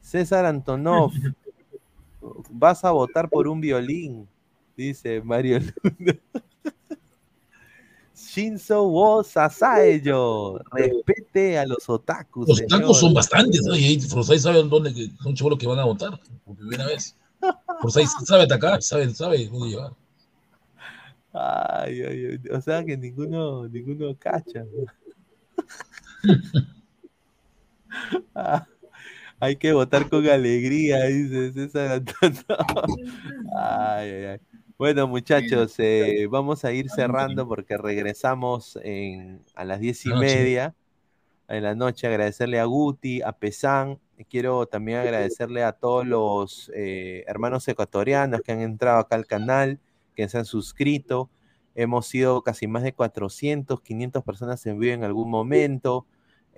[0.00, 1.12] César Antonov,
[2.50, 4.28] vas a votar por un violín,
[4.76, 6.18] dice Mario Luna.
[8.16, 12.48] Shinzo wo Sasaeyo, respete a los otakus.
[12.48, 13.76] Los tacos son bastantes, ¿no?
[13.76, 17.14] Y Forsyth sabe dónde que son chivolos que van a votar por primera vez.
[17.82, 19.92] Forsyth sabe atacar, sabe, sabe dónde llevar.
[21.32, 24.64] Ay, ay, ay, o sea que ninguno, ninguno cacha.
[28.34, 28.66] Ah,
[29.40, 32.42] hay que votar con alegría, dice César Antonio.
[33.58, 34.40] Ay, ay, ay.
[34.78, 40.74] Bueno, muchachos, eh, vamos a ir cerrando porque regresamos en, a las diez y media
[41.48, 42.06] en la noche.
[42.06, 43.98] Agradecerle a Guti, a Pesán.
[44.28, 49.80] Quiero también agradecerle a todos los eh, hermanos ecuatorianos que han entrado acá al canal,
[50.14, 51.30] que se han suscrito.
[51.74, 56.06] Hemos sido casi más de 400, 500 personas en vivo en algún momento.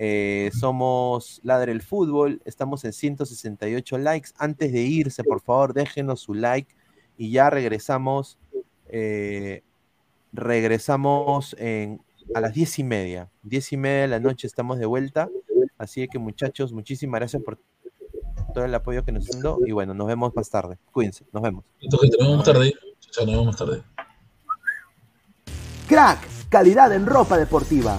[0.01, 4.31] Eh, somos Ladre el Fútbol, estamos en 168 likes.
[4.39, 6.73] Antes de irse, por favor, déjenos su like
[7.17, 8.39] y ya regresamos.
[8.87, 9.63] eh,
[10.33, 12.01] regresamos en,
[12.35, 13.31] a las 10 y media.
[13.43, 15.29] 10 y media de la noche estamos de vuelta.
[15.79, 17.59] Así que, muchachos, muchísimas gracias por
[18.55, 19.67] todo el apoyo que nos están dando.
[19.67, 20.79] Y bueno, nos vemos más tarde.
[20.93, 21.65] Cuídense, nos vemos.
[21.81, 22.75] Gente, nos vemos más tarde.
[23.11, 23.83] Chao, nos vemos más tarde.
[25.89, 27.99] Crack, calidad en ropa deportiva.